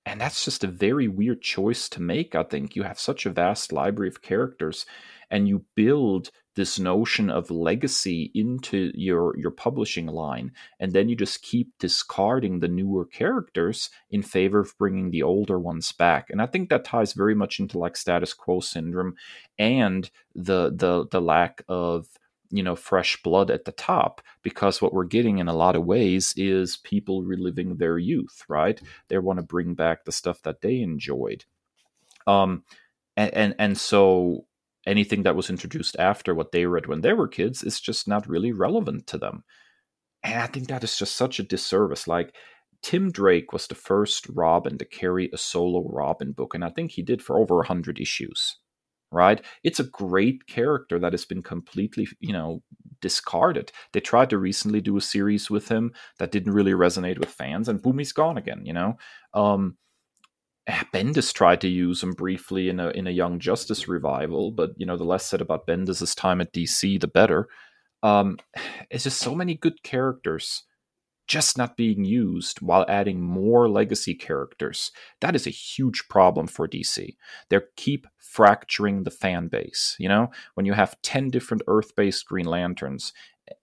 And 0.05 0.21
that's 0.21 0.45
just 0.45 0.63
a 0.63 0.67
very 0.67 1.07
weird 1.07 1.41
choice 1.41 1.89
to 1.89 2.01
make, 2.01 2.33
I 2.33 2.43
think. 2.43 2.75
You 2.75 2.83
have 2.83 2.99
such 2.99 3.25
a 3.25 3.31
vast 3.31 3.73
library 3.73 4.07
of 4.07 4.21
characters 4.21 4.85
and 5.29 5.47
you 5.47 5.65
build 5.75 6.31
this 6.57 6.79
notion 6.79 7.29
of 7.29 7.51
legacy 7.51 8.31
into 8.33 8.91
your 8.95 9.37
your 9.37 9.51
publishing 9.51 10.07
line 10.07 10.51
and 10.79 10.91
then 10.91 11.07
you 11.07 11.15
just 11.15 11.43
keep 11.43 11.71
discarding 11.79 12.59
the 12.59 12.67
newer 12.67 13.05
characters 13.05 13.91
in 14.09 14.23
favor 14.23 14.59
of 14.61 14.77
bringing 14.79 15.11
the 15.11 15.21
older 15.23 15.59
ones 15.59 15.91
back. 15.93 16.29
And 16.31 16.41
i 16.41 16.47
think 16.47 16.69
that 16.69 16.83
ties 16.83 17.13
very 17.13 17.35
much 17.35 17.59
into 17.59 17.77
like 17.77 17.95
status 17.95 18.33
quo 18.33 18.59
syndrome 18.59 19.15
and 19.59 20.09
the 20.35 20.73
the 20.75 21.07
the 21.11 21.21
lack 21.21 21.61
of 21.69 22.07
you 22.49 22.63
know 22.63 22.75
fresh 22.75 23.21
blood 23.21 23.51
at 23.51 23.65
the 23.65 23.71
top 23.73 24.21
because 24.41 24.81
what 24.81 24.93
we're 24.93 25.05
getting 25.05 25.37
in 25.37 25.47
a 25.47 25.55
lot 25.55 25.75
of 25.75 25.85
ways 25.85 26.33
is 26.37 26.77
people 26.77 27.23
reliving 27.23 27.77
their 27.77 27.99
youth 27.99 28.43
right? 28.49 28.81
They 29.09 29.19
want 29.19 29.37
to 29.37 29.43
bring 29.43 29.75
back 29.75 30.05
the 30.05 30.11
stuff 30.11 30.41
that 30.41 30.61
they 30.61 30.79
enjoyed. 30.79 31.45
Um 32.25 32.63
and 33.15 33.31
and, 33.35 33.55
and 33.59 33.77
so 33.77 34.46
anything 34.87 35.23
that 35.23 35.35
was 35.35 35.49
introduced 35.49 35.95
after 35.99 36.33
what 36.33 36.51
they 36.51 36.65
read 36.65 36.87
when 36.87 37.01
they 37.01 37.13
were 37.13 37.27
kids 37.27 37.63
is 37.63 37.79
just 37.79 38.07
not 38.07 38.27
really 38.27 38.51
relevant 38.51 39.05
to 39.07 39.17
them. 39.17 39.43
And 40.23 40.41
I 40.41 40.47
think 40.47 40.67
that 40.67 40.83
is 40.83 40.97
just 40.97 41.15
such 41.15 41.39
a 41.39 41.43
disservice. 41.43 42.07
Like, 42.07 42.33
Tim 42.81 43.11
Drake 43.11 43.53
was 43.53 43.67
the 43.67 43.75
first 43.75 44.27
Robin 44.29 44.77
to 44.77 44.85
carry 44.85 45.29
a 45.33 45.37
solo 45.37 45.87
Robin 45.89 46.31
book, 46.31 46.53
and 46.53 46.63
I 46.63 46.69
think 46.69 46.91
he 46.91 47.01
did 47.01 47.21
for 47.21 47.37
over 47.37 47.57
100 47.57 47.99
issues, 47.99 48.57
right? 49.11 49.41
It's 49.63 49.79
a 49.79 49.83
great 49.83 50.47
character 50.47 50.99
that 50.99 51.13
has 51.13 51.25
been 51.25 51.43
completely, 51.43 52.07
you 52.19 52.33
know, 52.33 52.61
discarded. 53.01 53.71
They 53.93 53.99
tried 53.99 54.29
to 54.29 54.37
recently 54.37 54.81
do 54.81 54.97
a 54.97 55.01
series 55.01 55.49
with 55.49 55.69
him 55.69 55.93
that 56.19 56.31
didn't 56.31 56.53
really 56.53 56.73
resonate 56.73 57.19
with 57.19 57.29
fans, 57.29 57.67
and 57.67 57.81
boom, 57.81 57.97
he's 57.99 58.13
gone 58.13 58.37
again, 58.37 58.65
you 58.65 58.73
know? 58.73 58.97
Um, 59.33 59.77
Bendis 60.93 61.33
tried 61.33 61.61
to 61.61 61.67
use 61.67 62.03
him 62.03 62.11
briefly 62.11 62.69
in 62.69 62.79
a 62.79 62.89
in 62.89 63.07
a 63.07 63.11
Young 63.11 63.39
Justice 63.39 63.87
revival, 63.87 64.51
but 64.51 64.71
you 64.77 64.85
know 64.85 64.97
the 64.97 65.05
less 65.05 65.25
said 65.25 65.41
about 65.41 65.67
Bendis's 65.67 66.13
time 66.13 66.41
at 66.41 66.53
DC, 66.53 66.99
the 66.99 67.07
better. 67.07 67.47
Um, 68.03 68.37
it's 68.89 69.05
just 69.05 69.19
so 69.19 69.33
many 69.33 69.55
good 69.55 69.81
characters 69.83 70.63
just 71.27 71.57
not 71.57 71.75
being 71.75 72.05
used 72.05 72.61
while 72.61 72.85
adding 72.87 73.21
more 73.21 73.69
legacy 73.69 74.15
characters. 74.15 74.91
That 75.19 75.35
is 75.35 75.45
a 75.45 75.51
huge 75.51 76.07
problem 76.09 76.47
for 76.47 76.67
DC. 76.67 77.15
They 77.49 77.59
keep 77.75 78.07
fracturing 78.17 79.03
the 79.03 79.11
fan 79.11 79.49
base. 79.49 79.95
You 79.99 80.07
know, 80.07 80.31
when 80.53 80.65
you 80.65 80.73
have 80.73 81.01
10 81.01 81.29
different 81.29 81.63
Earth 81.67 81.95
based 81.95 82.25
Green 82.25 82.45
Lanterns 82.45 83.11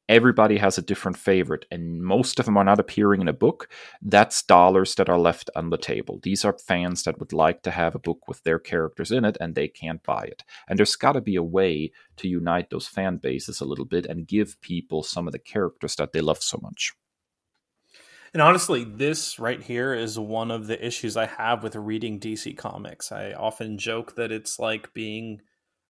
everybody 0.09 0.59
has 0.59 0.77
a 0.77 0.83
different 0.83 1.17
favorite 1.17 1.65
and 1.71 2.03
most 2.03 2.39
of 2.39 2.47
them 2.47 2.57
are 2.57 2.65
not 2.65 2.79
appearing 2.79 3.21
in 3.21 3.29
a 3.29 3.33
book. 3.33 3.69
That's 4.03 4.43
dollars 4.43 4.95
that 4.97 5.09
are 5.09 5.19
left 5.19 5.51
on 5.57 5.71
the 5.71 5.79
table. 5.79 6.21
These 6.23 6.45
are 6.45 6.57
fans 6.59 7.05
that 7.05 7.19
would 7.19 7.33
like 7.33 7.63
to 7.63 7.71
have 7.71 7.95
a 7.95 8.01
book 8.01 8.29
with 8.29 8.43
their 8.43 8.59
characters 8.59 9.11
in 9.11 9.25
it 9.25 9.37
and 9.41 9.55
they 9.55 9.69
can't 9.69 10.03
buy 10.03 10.25
it. 10.25 10.43
And 10.69 10.79
there's 10.79 10.97
got 10.97 11.13
to 11.13 11.21
be 11.21 11.37
a 11.37 11.43
way 11.43 11.93
to 12.17 12.29
unite 12.29 12.71
those 12.71 12.87
fan 12.87 13.17
bases 13.17 13.61
a 13.61 13.65
little 13.65 13.87
bit 13.87 14.07
and 14.07 14.27
give 14.27 14.61
people 14.61 15.03
some 15.03 15.27
of 15.27 15.33
the 15.33 15.39
characters 15.39 15.97
that 15.97 16.13
they 16.13 16.21
love 16.21 16.43
so 16.43 16.59
much. 16.63 16.93
And 18.35 18.43
honestly 18.43 18.85
this 18.85 19.39
right 19.39 19.63
here 19.63 19.95
is 19.95 20.19
one 20.19 20.51
of 20.51 20.67
the 20.67 20.85
issues 20.85 21.17
i 21.17 21.27
have 21.27 21.63
with 21.63 21.77
reading 21.77 22.19
dc 22.19 22.57
comics. 22.57 23.13
I 23.13 23.33
often 23.33 23.79
joke 23.79 24.17
that 24.17 24.33
it's 24.33 24.59
like 24.59 24.93
being 24.93 25.41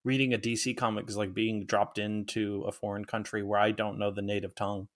reading 0.05 0.35
a 0.35 0.39
DC 0.39 0.77
comic 0.77 1.09
is 1.09 1.17
like 1.17 1.35
being 1.35 1.65
dropped 1.65 1.99
into 1.99 2.63
a 2.67 2.73
foreign 2.73 3.05
country 3.05 3.43
where 3.43 3.59
I 3.59 3.71
don't 3.71 3.99
know 3.99 4.11
the 4.11 4.23
native 4.23 4.55
tongue. 4.55 4.89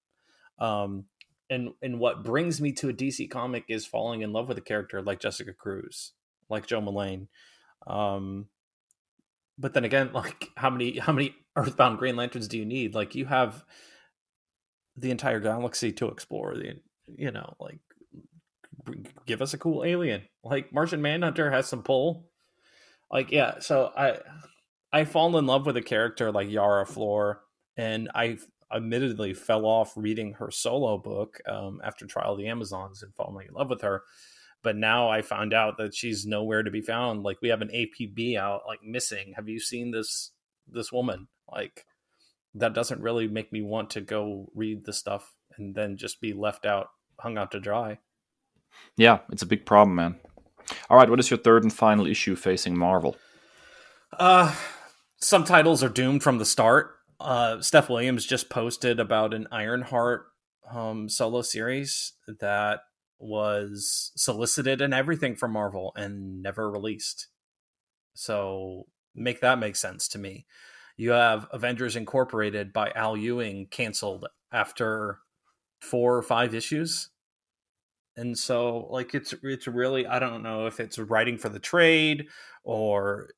Um, 0.59 1.07
and 1.51 1.71
and 1.83 1.99
what 1.99 2.25
brings 2.25 2.61
me 2.61 2.73
to 2.73 2.91
a 2.91 2.93
DC 2.93 3.31
comic 3.31 3.65
is 3.69 3.87
falling 3.87 4.21
in 4.21 4.33
love 4.33 4.49
with 4.49 4.59
a 4.59 4.63
character 4.63 5.01
like 5.01 5.21
Jessica 5.21 5.53
Cruz, 5.55 6.13
like 6.49 6.67
Jo 6.67 6.81
Mullein. 6.81 7.29
Um, 7.87 8.47
but 9.59 9.73
then 9.75 9.85
again, 9.85 10.11
like 10.15 10.51
how 10.57 10.71
many 10.71 10.99
how 10.99 11.13
many 11.13 11.35
Earthbound 11.57 11.99
Green 11.99 12.17
Lanterns 12.17 12.49
do 12.49 12.59
you 12.59 12.67
need? 12.67 12.95
Like 12.95 13.15
you 13.15 13.25
have 13.27 13.65
the 14.97 15.11
entire 15.11 15.41
galaxy 15.41 15.93
to 15.93 16.09
explore. 16.09 16.55
The 16.55 16.81
you 17.17 17.31
know 17.31 17.55
like 17.59 17.81
give 19.27 19.43
us 19.43 19.55
a 19.55 19.59
cool 19.59 19.85
alien 19.85 20.23
like 20.43 20.73
Martian 20.73 21.03
Manhunter 21.03 21.51
has 21.51 21.67
some 21.67 21.83
pull. 21.83 22.27
Like 23.11 23.31
yeah, 23.31 23.61
so 23.61 23.91
I 23.97 24.19
I 24.93 25.05
fall 25.05 25.37
in 25.37 25.47
love 25.47 25.67
with 25.67 25.77
a 25.77 25.83
character 25.83 26.33
like 26.33 26.51
Yara 26.51 26.87
Flor, 26.87 27.43
and 27.77 28.11
I 28.15 28.39
admittedly 28.75 29.35
fell 29.35 29.65
off 29.65 29.93
reading 29.97 30.35
her 30.35 30.51
solo 30.51 30.99
book 30.99 31.41
um, 31.47 31.81
after 31.85 32.07
Trial 32.07 32.33
of 32.33 32.39
the 32.39 32.49
Amazons 32.49 33.03
and 33.03 33.15
falling 33.15 33.49
in 33.49 33.55
love 33.55 33.71
with 33.71 33.83
her. 33.83 34.03
But 34.63 34.77
now 34.77 35.09
I 35.09 35.23
found 35.23 35.55
out 35.55 35.79
that 35.79 35.95
she's 35.95 36.27
nowhere 36.27 36.63
to 36.63 36.71
be 36.71 36.81
found. 36.81 37.23
Like 37.23 37.39
we 37.41 37.49
have 37.49 37.63
an 37.63 37.71
APB 37.73 38.37
out, 38.37 38.63
like 38.67 38.83
missing. 38.83 39.35
Have 39.37 39.49
you 39.49 39.61
seen 39.61 39.91
this 39.93 40.33
this 40.67 40.93
woman? 40.93 41.29
Like 41.51 41.87
that 42.55 42.75
doesn't 42.75 43.01
really 43.01 43.29
make 43.29 43.53
me 43.53 43.63
want 43.63 43.91
to 43.91 44.01
go 44.01 44.51
read 44.55 44.85
the 44.85 44.93
stuff 44.93 45.35
and 45.57 45.75
then 45.75 45.97
just 45.97 46.21
be 46.21 46.33
left 46.33 46.67
out, 46.67 46.89
hung 47.21 47.39
out 47.39 47.53
to 47.53 47.61
dry. 47.61 47.99
Yeah, 48.97 49.21
it's 49.31 49.43
a 49.43 49.47
big 49.47 49.65
problem, 49.65 49.97
man. 49.97 50.17
All 50.91 50.97
right, 50.97 51.09
what 51.09 51.21
is 51.21 51.31
your 51.31 51.39
third 51.39 51.63
and 51.63 51.73
final 51.73 52.07
issue 52.07 52.37
facing 52.37 52.77
Marvel? 52.77 53.17
Uh, 54.13 54.55
some 55.21 55.45
titles 55.45 55.83
are 55.83 55.89
doomed 55.89 56.23
from 56.23 56.39
the 56.39 56.45
start. 56.45 56.95
Uh, 57.21 57.61
Steph 57.61 57.89
Williams 57.89 58.25
just 58.25 58.49
posted 58.49 59.01
about 59.01 59.35
an 59.35 59.49
Ironheart 59.51 60.27
um, 60.71 61.09
solo 61.09 61.43
series 61.43 62.13
that 62.41 62.81
was 63.19 64.13
solicited 64.17 64.81
and 64.81 64.95
everything 64.95 65.35
from 65.35 65.53
Marvel 65.53 65.93
and 65.97 66.43
never 66.43 66.71
released. 66.71 67.29
So 68.15 68.87
make 69.15 69.41
that 69.41 69.59
make 69.59 69.77
sense 69.77 70.09
to 70.09 70.19
me. 70.19 70.47
You 70.97 71.11
have 71.11 71.49
Avengers 71.53 71.97
Incorporated 71.97 72.73
by 72.73 72.91
Al 72.95 73.17
Ewing 73.17 73.67
canceled 73.71 74.27
after 74.53 75.19
four 75.81 76.17
or 76.17 76.23
five 76.23 76.55
issues. 76.55 77.11
And 78.17 78.37
so 78.37 78.89
like 78.91 79.15
it's 79.15 79.33
it's 79.45 79.69
really 79.69 80.07
I 80.07 80.19
don't 80.19 80.43
know 80.43 80.67
if 80.67 80.81
it's 80.81 80.99
writing 80.99 81.39
for 81.39 81.49
the 81.49 81.61
trade 81.61 82.27
or 82.65 83.31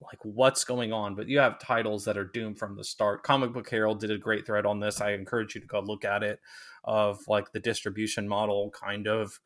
like 0.00 0.18
what's 0.22 0.64
going 0.64 0.92
on? 0.92 1.14
But 1.14 1.28
you 1.28 1.38
have 1.38 1.58
titles 1.58 2.04
that 2.04 2.16
are 2.16 2.24
doomed 2.24 2.58
from 2.58 2.76
the 2.76 2.84
start. 2.84 3.22
Comic 3.22 3.52
book 3.52 3.68
herald 3.68 4.00
did 4.00 4.10
a 4.10 4.18
great 4.18 4.46
thread 4.46 4.66
on 4.66 4.80
this. 4.80 5.00
I 5.00 5.12
encourage 5.12 5.54
you 5.54 5.60
to 5.60 5.66
go 5.66 5.80
look 5.80 6.04
at 6.04 6.22
it 6.22 6.40
of 6.84 7.20
like 7.28 7.52
the 7.52 7.60
distribution 7.60 8.28
model 8.28 8.70
kind 8.70 9.06
of 9.06 9.40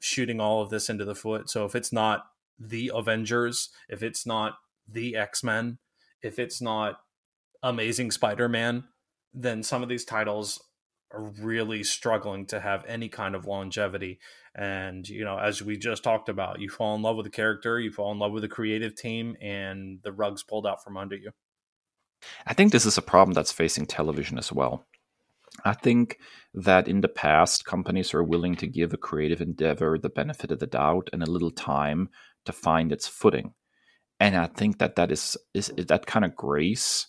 shooting 0.00 0.40
all 0.40 0.62
of 0.62 0.70
this 0.70 0.88
into 0.88 1.04
the 1.04 1.14
foot. 1.14 1.48
So 1.50 1.64
if 1.64 1.74
it's 1.74 1.92
not 1.92 2.24
the 2.58 2.92
avengers 2.94 3.70
if 3.88 4.02
it's 4.02 4.26
not 4.26 4.54
the 4.88 5.16
x-men 5.16 5.78
if 6.22 6.38
it's 6.38 6.60
not 6.60 7.00
amazing 7.62 8.10
spider-man 8.10 8.84
then 9.34 9.62
some 9.62 9.82
of 9.82 9.88
these 9.88 10.04
titles 10.04 10.62
are 11.12 11.32
really 11.40 11.82
struggling 11.82 12.46
to 12.46 12.60
have 12.60 12.84
any 12.86 13.08
kind 13.08 13.34
of 13.34 13.46
longevity. 13.46 14.18
And 14.54 15.08
you 15.08 15.24
know 15.24 15.38
as 15.38 15.62
we 15.62 15.76
just 15.76 16.04
talked 16.04 16.28
about 16.28 16.60
you 16.60 16.68
fall 16.68 16.94
in 16.94 17.02
love 17.02 17.16
with 17.16 17.24
the 17.24 17.30
character 17.30 17.80
you 17.80 17.90
fall 17.90 18.12
in 18.12 18.18
love 18.18 18.32
with 18.32 18.42
the 18.42 18.48
creative 18.48 18.94
team 18.94 19.36
and 19.40 20.00
the 20.02 20.12
rugs 20.12 20.42
pulled 20.42 20.66
out 20.66 20.84
from 20.84 20.96
under 20.96 21.16
you. 21.16 21.30
I 22.46 22.54
think 22.54 22.70
this 22.70 22.86
is 22.86 22.98
a 22.98 23.02
problem 23.02 23.34
that's 23.34 23.52
facing 23.52 23.86
television 23.86 24.38
as 24.38 24.52
well. 24.52 24.86
I 25.64 25.74
think 25.74 26.18
that 26.54 26.88
in 26.88 27.00
the 27.00 27.08
past 27.08 27.64
companies 27.64 28.14
are 28.14 28.22
willing 28.22 28.56
to 28.56 28.66
give 28.66 28.92
a 28.92 28.98
creative 28.98 29.40
endeavor 29.40 29.98
the 29.98 30.08
benefit 30.08 30.50
of 30.50 30.60
the 30.60 30.66
doubt 30.66 31.08
and 31.12 31.22
a 31.22 31.30
little 31.30 31.50
time 31.50 32.08
to 32.44 32.52
find 32.52 32.92
its 32.92 33.06
footing. 33.06 33.54
And 34.20 34.36
i 34.36 34.46
think 34.46 34.78
that 34.78 34.96
that 34.96 35.10
is 35.10 35.36
is 35.54 35.72
that 35.76 36.06
kind 36.06 36.24
of 36.24 36.36
grace 36.36 37.06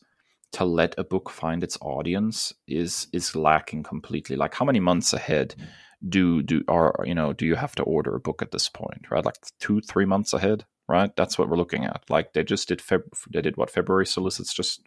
to 0.53 0.65
let 0.65 0.95
a 0.97 1.03
book 1.03 1.29
find 1.29 1.63
its 1.63 1.77
audience 1.81 2.53
is 2.67 3.07
is 3.11 3.35
lacking 3.35 3.83
completely 3.83 4.35
like 4.35 4.53
how 4.55 4.65
many 4.65 4.79
months 4.79 5.13
ahead 5.13 5.55
mm-hmm 5.57 5.69
do 6.09 6.43
do 6.43 6.61
are 6.67 6.93
you 7.05 7.15
know 7.15 7.31
do 7.31 7.45
you 7.45 7.55
have 7.55 7.73
to 7.75 7.83
order 7.83 8.13
a 8.13 8.19
book 8.19 8.41
at 8.41 8.51
this 8.51 8.67
point 8.67 9.09
right 9.09 9.23
like 9.23 9.37
two 9.61 9.79
three 9.79 10.03
months 10.03 10.33
ahead 10.33 10.65
right? 10.87 11.15
That's 11.15 11.37
what 11.37 11.49
we're 11.49 11.57
looking 11.57 11.85
at. 11.85 12.03
Like 12.09 12.33
they 12.33 12.43
just 12.43 12.67
did 12.67 12.79
Feb- 12.79 13.27
they 13.31 13.41
did 13.41 13.57
what 13.57 13.69
February 13.69 14.05
solicits 14.05 14.53
just 14.53 14.81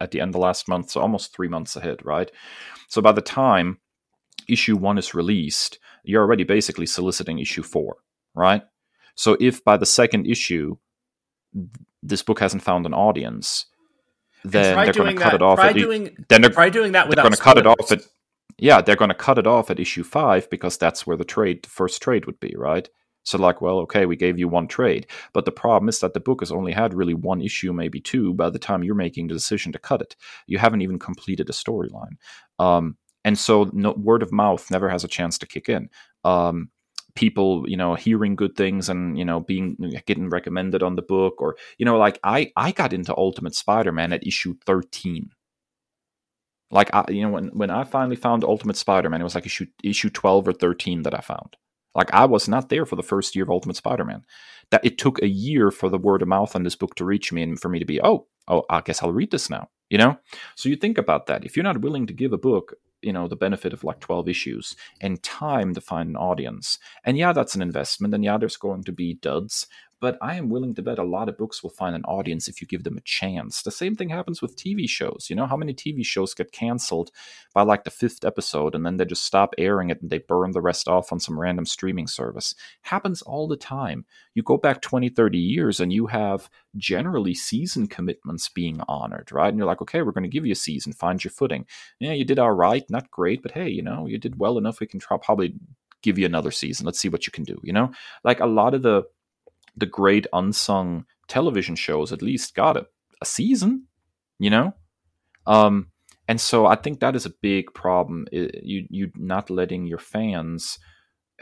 at 0.00 0.10
the 0.10 0.20
end 0.20 0.34
of 0.34 0.40
last 0.40 0.68
month, 0.68 0.90
so 0.90 1.00
almost 1.00 1.34
three 1.34 1.48
months 1.48 1.76
ahead, 1.76 2.04
right? 2.04 2.30
So 2.88 3.00
by 3.00 3.12
the 3.12 3.22
time 3.22 3.78
issue 4.48 4.76
one 4.76 4.98
is 4.98 5.14
released, 5.14 5.78
you're 6.04 6.22
already 6.22 6.44
basically 6.44 6.86
soliciting 6.86 7.38
issue 7.38 7.62
four, 7.62 7.96
right? 8.34 8.62
So 9.14 9.36
if 9.40 9.64
by 9.64 9.76
the 9.76 9.86
second 9.86 10.26
issue 10.26 10.76
this 12.02 12.22
book 12.22 12.40
hasn't 12.40 12.62
found 12.62 12.86
an 12.86 12.94
audience, 12.94 13.66
then 14.44 14.76
they're 14.76 14.92
going 14.92 15.14
to 15.16 15.22
cut 15.22 15.30
that. 15.30 15.36
it 15.36 15.42
off. 15.42 15.58
Try 15.58 15.70
at, 15.70 15.76
doing, 15.76 16.16
then 16.28 16.42
they're, 16.42 16.50
try 16.50 16.68
doing 16.68 16.92
that 16.92 17.08
they're 17.08 17.22
going 17.22 17.32
to 17.32 17.40
cut 17.40 17.58
it 17.58 17.66
off 17.66 17.92
at 17.92 18.02
yeah, 18.58 18.80
they're 18.80 18.96
going 18.96 19.08
to 19.08 19.14
cut 19.14 19.38
it 19.38 19.46
off 19.46 19.70
at 19.70 19.80
issue 19.80 20.04
five 20.04 20.48
because 20.50 20.76
that's 20.76 21.06
where 21.06 21.16
the 21.16 21.24
trade, 21.24 21.62
the 21.64 21.68
first 21.68 22.00
trade 22.00 22.26
would 22.26 22.38
be, 22.38 22.54
right? 22.56 22.88
So, 23.24 23.38
like, 23.38 23.60
well, 23.60 23.78
okay, 23.80 24.06
we 24.06 24.16
gave 24.16 24.38
you 24.38 24.48
one 24.48 24.66
trade, 24.66 25.06
but 25.32 25.44
the 25.44 25.52
problem 25.52 25.88
is 25.88 26.00
that 26.00 26.12
the 26.12 26.20
book 26.20 26.40
has 26.40 26.50
only 26.50 26.72
had 26.72 26.94
really 26.94 27.14
one 27.14 27.40
issue, 27.40 27.72
maybe 27.72 28.00
two, 28.00 28.34
by 28.34 28.50
the 28.50 28.58
time 28.58 28.82
you're 28.82 28.94
making 28.94 29.28
the 29.28 29.34
decision 29.34 29.72
to 29.72 29.78
cut 29.78 30.00
it. 30.00 30.16
You 30.46 30.58
haven't 30.58 30.82
even 30.82 30.98
completed 30.98 31.48
a 31.48 31.52
storyline, 31.52 32.16
um, 32.58 32.96
and 33.24 33.38
so 33.38 33.70
no, 33.72 33.92
word 33.92 34.22
of 34.22 34.32
mouth 34.32 34.68
never 34.70 34.88
has 34.88 35.04
a 35.04 35.08
chance 35.08 35.38
to 35.38 35.46
kick 35.46 35.68
in. 35.68 35.88
Um, 36.24 36.70
people, 37.14 37.68
you 37.68 37.76
know, 37.76 37.94
hearing 37.94 38.36
good 38.36 38.56
things 38.56 38.88
and 38.88 39.18
you 39.18 39.24
know 39.24 39.40
being 39.40 39.76
getting 40.06 40.28
recommended 40.28 40.82
on 40.82 40.96
the 40.96 41.02
book, 41.02 41.40
or 41.40 41.56
you 41.78 41.84
know, 41.84 41.98
like 41.98 42.18
I 42.24 42.52
I 42.56 42.72
got 42.72 42.92
into 42.92 43.16
Ultimate 43.16 43.54
Spider-Man 43.54 44.12
at 44.12 44.26
issue 44.26 44.54
thirteen. 44.66 45.30
Like 46.70 46.90
I, 46.94 47.04
you 47.08 47.22
know, 47.22 47.30
when 47.30 47.48
when 47.48 47.70
I 47.70 47.84
finally 47.84 48.16
found 48.16 48.44
Ultimate 48.44 48.76
Spider-Man, 48.76 49.20
it 49.20 49.24
was 49.24 49.34
like 49.34 49.46
issue 49.46 49.66
issue 49.84 50.10
twelve 50.10 50.48
or 50.48 50.52
thirteen 50.52 51.02
that 51.02 51.14
I 51.14 51.20
found. 51.20 51.56
Like 51.94 52.12
I 52.14 52.24
was 52.24 52.48
not 52.48 52.68
there 52.68 52.86
for 52.86 52.96
the 52.96 53.02
first 53.02 53.36
year 53.36 53.44
of 53.44 53.50
Ultimate 53.50 53.76
Spider-Man. 53.76 54.24
That 54.70 54.84
it 54.84 54.96
took 54.96 55.20
a 55.22 55.28
year 55.28 55.70
for 55.70 55.90
the 55.90 55.98
word 55.98 56.22
of 56.22 56.28
mouth 56.28 56.56
on 56.56 56.62
this 56.62 56.76
book 56.76 56.94
to 56.94 57.04
reach 57.04 57.32
me 57.32 57.42
and 57.42 57.60
for 57.60 57.68
me 57.68 57.78
to 57.78 57.84
be, 57.84 58.00
oh, 58.02 58.26
oh, 58.48 58.64
I 58.70 58.80
guess 58.80 59.02
I'll 59.02 59.12
read 59.12 59.30
this 59.30 59.50
now. 59.50 59.68
You 59.90 59.98
know? 59.98 60.16
So 60.56 60.70
you 60.70 60.76
think 60.76 60.96
about 60.96 61.26
that. 61.26 61.44
If 61.44 61.54
you're 61.54 61.64
not 61.64 61.82
willing 61.82 62.06
to 62.06 62.14
give 62.14 62.32
a 62.32 62.38
book, 62.38 62.76
you 63.02 63.12
know, 63.12 63.28
the 63.28 63.36
benefit 63.36 63.72
of 63.72 63.84
like 63.84 64.00
12 64.00 64.28
issues 64.28 64.76
and 65.00 65.22
time 65.22 65.74
to 65.74 65.80
find 65.80 66.10
an 66.10 66.16
audience, 66.16 66.78
and 67.04 67.18
yeah, 67.18 67.32
that's 67.32 67.54
an 67.54 67.62
investment, 67.62 68.14
and 68.14 68.24
yeah, 68.24 68.38
there's 68.38 68.56
going 68.56 68.84
to 68.84 68.92
be 68.92 69.14
duds, 69.14 69.66
but 70.02 70.18
I 70.20 70.34
am 70.34 70.48
willing 70.48 70.74
to 70.74 70.82
bet 70.82 70.98
a 70.98 71.04
lot 71.04 71.28
of 71.28 71.38
books 71.38 71.62
will 71.62 71.70
find 71.70 71.94
an 71.94 72.04
audience 72.06 72.48
if 72.48 72.60
you 72.60 72.66
give 72.66 72.82
them 72.82 72.98
a 72.98 73.02
chance. 73.02 73.62
The 73.62 73.70
same 73.70 73.94
thing 73.94 74.08
happens 74.08 74.42
with 74.42 74.56
TV 74.56 74.88
shows. 74.88 75.28
You 75.30 75.36
know, 75.36 75.46
how 75.46 75.56
many 75.56 75.72
TV 75.72 76.04
shows 76.04 76.34
get 76.34 76.50
canceled 76.50 77.12
by 77.54 77.62
like 77.62 77.84
the 77.84 77.90
fifth 77.90 78.24
episode 78.24 78.74
and 78.74 78.84
then 78.84 78.96
they 78.96 79.04
just 79.04 79.24
stop 79.24 79.54
airing 79.58 79.90
it 79.90 80.02
and 80.02 80.10
they 80.10 80.18
burn 80.18 80.50
the 80.50 80.60
rest 80.60 80.88
off 80.88 81.12
on 81.12 81.20
some 81.20 81.38
random 81.38 81.66
streaming 81.66 82.08
service? 82.08 82.52
Happens 82.82 83.22
all 83.22 83.46
the 83.46 83.56
time. 83.56 84.04
You 84.34 84.42
go 84.42 84.56
back 84.56 84.82
20, 84.82 85.08
30 85.08 85.38
years 85.38 85.78
and 85.78 85.92
you 85.92 86.08
have 86.08 86.50
generally 86.76 87.32
season 87.32 87.86
commitments 87.86 88.48
being 88.48 88.80
honored, 88.88 89.30
right? 89.30 89.50
And 89.50 89.56
you're 89.56 89.68
like, 89.68 89.82
okay, 89.82 90.02
we're 90.02 90.10
going 90.10 90.24
to 90.24 90.28
give 90.28 90.44
you 90.44 90.52
a 90.52 90.56
season, 90.56 90.92
find 90.92 91.22
your 91.22 91.30
footing. 91.30 91.64
Yeah, 92.00 92.12
you 92.12 92.24
did 92.24 92.40
all 92.40 92.50
right, 92.50 92.82
not 92.90 93.08
great, 93.12 93.40
but 93.40 93.52
hey, 93.52 93.68
you 93.68 93.82
know, 93.82 94.08
you 94.08 94.18
did 94.18 94.40
well 94.40 94.58
enough. 94.58 94.80
We 94.80 94.88
can 94.88 94.98
try, 94.98 95.16
probably 95.16 95.54
give 96.02 96.18
you 96.18 96.26
another 96.26 96.50
season. 96.50 96.86
Let's 96.86 96.98
see 96.98 97.08
what 97.08 97.24
you 97.24 97.30
can 97.30 97.44
do, 97.44 97.60
you 97.62 97.72
know? 97.72 97.92
Like 98.24 98.40
a 98.40 98.46
lot 98.46 98.74
of 98.74 98.82
the 98.82 99.04
the 99.76 99.86
great 99.86 100.26
unsung 100.32 101.04
television 101.28 101.76
shows 101.76 102.12
at 102.12 102.22
least 102.22 102.54
got 102.54 102.76
a, 102.76 102.86
a 103.20 103.24
season, 103.24 103.86
you 104.38 104.50
know? 104.50 104.74
Um, 105.46 105.88
and 106.28 106.40
so 106.40 106.66
I 106.66 106.76
think 106.76 107.00
that 107.00 107.16
is 107.16 107.26
a 107.26 107.34
big 107.42 107.74
problem. 107.74 108.26
You 108.32 108.86
you 108.88 109.10
not 109.16 109.50
letting 109.50 109.86
your 109.86 109.98
fans 109.98 110.78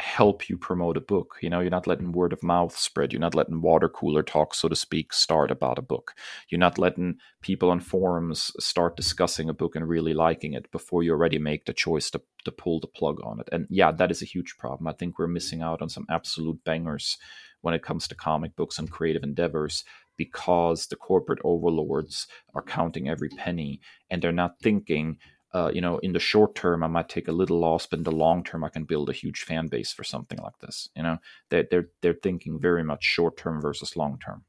help 0.01 0.49
you 0.49 0.57
promote 0.57 0.97
a 0.97 1.01
book. 1.01 1.37
You 1.43 1.51
know, 1.51 1.61
you're 1.61 1.71
not 1.71 1.87
letting 1.87 2.13
word 2.13 2.33
of 2.33 2.43
mouth 2.43 2.77
spread. 2.77 3.13
You're 3.13 3.21
not 3.21 3.35
letting 3.35 3.61
water 3.61 3.89
cooler 3.89 4.23
talk, 4.23 4.55
so 4.55 4.69
to 4.69 4.75
speak, 4.75 5.13
start 5.13 5.51
about 5.51 5.79
a 5.79 5.83
book. 5.83 6.15
You're 6.49 6.59
not 6.59 6.79
letting 6.79 7.17
people 7.43 7.71
on 7.71 7.81
forums 7.81 8.51
start 8.59 8.97
discussing 8.97 9.49
a 9.49 9.55
book 9.55 9.77
and 9.77 9.87
really 9.87 10.15
liking 10.15 10.55
it 10.55 10.71
before 10.73 11.03
you 11.03 11.13
already 11.13 11.39
make 11.39 11.67
the 11.67 11.75
choice 11.75 12.11
to, 12.11 12.23
to 12.45 12.53
pull 12.53 12.81
the 12.81 12.87
plug 12.87 13.19
on 13.23 13.41
it. 13.41 13.49
And 13.53 13.67
yeah, 13.69 13.93
that 13.93 14.11
is 14.11 14.23
a 14.23 14.27
huge 14.27 14.57
problem. 14.59 14.89
I 14.89 14.93
think 14.93 15.19
we're 15.19 15.27
missing 15.27 15.61
out 15.61 15.83
on 15.83 15.91
some 15.91 16.07
absolute 16.09 16.65
bangers 16.65 17.19
when 17.63 17.75
it 17.75 17.83
comes 17.83 18.07
to 18.09 18.15
comic 18.15 18.55
books 18.57 18.79
and 18.79 18.91
creative 18.91 19.23
endeavors 19.23 19.85
because 20.17 20.87
the 20.87 20.97
corporate 20.97 21.41
overlords 21.45 22.27
are 22.55 22.63
counting 22.63 23.09
every 23.09 23.31
penny 23.31 23.81
and 24.11 24.21
they're 24.21 24.33
not 24.33 24.59
thinking 24.61 25.17
uh, 25.53 25.71
you 25.75 25.81
know 25.81 25.99
in 25.99 26.13
the 26.13 26.21
short 26.21 26.55
term 26.55 26.85
i 26.85 26.87
might 26.87 27.09
take 27.09 27.27
a 27.27 27.33
little 27.33 27.59
loss 27.59 27.87
but 27.87 27.99
in 27.99 28.05
the 28.05 28.13
long 28.13 28.45
term 28.45 28.63
i 28.63 28.69
can 28.69 28.85
build 28.85 29.09
a 29.09 29.15
huge 29.15 29.43
fan 29.43 29.67
base 29.67 29.93
for 29.93 30.05
something 30.05 30.39
like 30.39 30.59
this 30.61 30.89
you 31.01 31.03
know? 31.03 31.19
They're 31.49 31.67
they're, 31.71 31.89
they're 32.03 32.15
thinking 32.15 32.59
very 32.61 32.85
much 32.85 33.05
short 33.05 33.37
term 33.37 33.61
versus 33.61 33.97
long 33.97 34.19
term. 34.19 34.45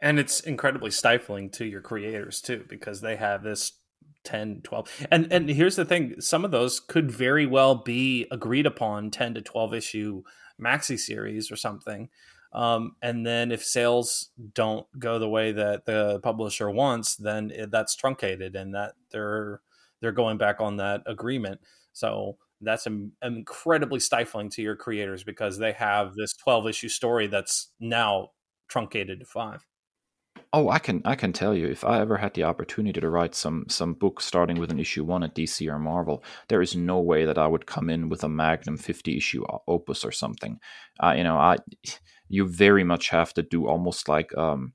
And 0.00 0.18
it's 0.18 0.40
incredibly 0.40 0.90
stifling 0.90 1.50
to 1.50 1.64
your 1.64 1.80
creators 1.80 2.40
too 2.40 2.64
because 2.68 3.00
they 3.00 3.16
have 3.16 3.42
this 3.42 3.72
10 4.24 4.62
12 4.62 5.06
and 5.10 5.30
and 5.32 5.48
here's 5.50 5.76
the 5.76 5.84
thing 5.84 6.18
some 6.18 6.46
of 6.46 6.50
those 6.50 6.80
could 6.80 7.10
very 7.10 7.44
well 7.44 7.74
be 7.74 8.26
agreed 8.30 8.64
upon 8.64 9.10
10 9.10 9.34
to 9.34 9.42
12 9.42 9.74
issue 9.74 10.22
maxi 10.60 10.98
series 10.98 11.50
or 11.50 11.56
something. 11.56 12.08
Um, 12.52 12.94
and 13.02 13.26
then 13.26 13.50
if 13.50 13.64
sales 13.64 14.30
don't 14.54 14.86
go 14.98 15.18
the 15.18 15.28
way 15.28 15.50
that 15.52 15.86
the 15.86 16.20
publisher 16.20 16.70
wants, 16.70 17.16
then 17.16 17.50
it, 17.50 17.70
that's 17.70 17.96
truncated, 17.96 18.54
and 18.54 18.74
that 18.74 18.94
they're 19.10 19.60
they're 20.00 20.12
going 20.12 20.38
back 20.38 20.60
on 20.60 20.76
that 20.76 21.02
agreement. 21.06 21.60
So 21.92 22.36
that's 22.60 22.86
Im- 22.86 23.12
incredibly 23.22 24.00
stifling 24.00 24.50
to 24.50 24.62
your 24.62 24.76
creators 24.76 25.24
because 25.24 25.58
they 25.58 25.72
have 25.72 26.14
this 26.14 26.34
12 26.34 26.68
issue 26.68 26.88
story 26.88 27.26
that's 27.26 27.70
now 27.80 28.30
truncated 28.68 29.20
to 29.20 29.26
five. 29.26 29.64
Oh, 30.56 30.68
I 30.68 30.78
can 30.78 31.02
I 31.04 31.16
can 31.16 31.32
tell 31.32 31.52
you 31.52 31.66
if 31.66 31.82
I 31.84 32.00
ever 32.00 32.16
had 32.16 32.34
the 32.34 32.44
opportunity 32.44 33.00
to 33.00 33.10
write 33.10 33.34
some 33.34 33.64
some 33.68 33.92
book 33.94 34.20
starting 34.20 34.60
with 34.60 34.70
an 34.70 34.78
issue 34.78 35.02
one 35.02 35.24
at 35.24 35.34
DC 35.34 35.68
or 35.68 35.80
Marvel, 35.80 36.22
there 36.46 36.62
is 36.62 36.76
no 36.76 37.00
way 37.00 37.24
that 37.24 37.38
I 37.38 37.48
would 37.48 37.66
come 37.66 37.90
in 37.90 38.08
with 38.08 38.22
a 38.22 38.28
Magnum 38.28 38.76
fifty 38.76 39.16
issue 39.16 39.44
opus 39.66 40.04
or 40.04 40.12
something. 40.12 40.60
Uh, 41.02 41.14
you 41.16 41.24
know, 41.24 41.36
I 41.36 41.56
you 42.28 42.46
very 42.46 42.84
much 42.84 43.08
have 43.08 43.34
to 43.34 43.42
do 43.42 43.66
almost 43.66 44.08
like 44.08 44.32
um, 44.38 44.74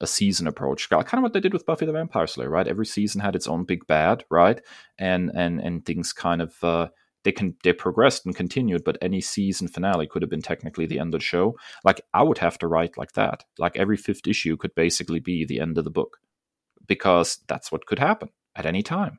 a 0.00 0.08
season 0.08 0.48
approach, 0.48 0.88
kind 0.90 1.06
of 1.14 1.22
what 1.22 1.34
they 1.34 1.40
did 1.40 1.52
with 1.52 1.66
Buffy 1.66 1.86
the 1.86 1.92
Vampire 1.92 2.26
Slayer, 2.26 2.50
right? 2.50 2.66
Every 2.66 2.86
season 2.86 3.20
had 3.20 3.36
its 3.36 3.46
own 3.46 3.62
big 3.62 3.86
bad, 3.86 4.24
right? 4.28 4.60
And 4.98 5.30
and 5.36 5.60
and 5.60 5.86
things 5.86 6.12
kind 6.12 6.42
of 6.42 6.52
uh, 6.64 6.88
they 7.24 7.32
can 7.32 7.56
they 7.62 7.72
progressed 7.72 8.26
and 8.26 8.34
continued, 8.34 8.84
but 8.84 8.98
any 9.00 9.20
season 9.20 9.68
finale 9.68 10.06
could 10.06 10.22
have 10.22 10.30
been 10.30 10.42
technically 10.42 10.86
the 10.86 10.98
end 10.98 11.14
of 11.14 11.20
the 11.20 11.24
show. 11.24 11.56
Like 11.84 12.00
I 12.12 12.22
would 12.22 12.38
have 12.38 12.58
to 12.58 12.66
write 12.66 12.98
like 12.98 13.12
that. 13.12 13.44
Like 13.58 13.76
every 13.76 13.96
fifth 13.96 14.26
issue 14.26 14.56
could 14.56 14.74
basically 14.74 15.20
be 15.20 15.44
the 15.44 15.60
end 15.60 15.78
of 15.78 15.84
the 15.84 15.90
book. 15.90 16.18
Because 16.86 17.38
that's 17.46 17.70
what 17.70 17.86
could 17.86 18.00
happen 18.00 18.30
at 18.56 18.66
any 18.66 18.82
time. 18.82 19.18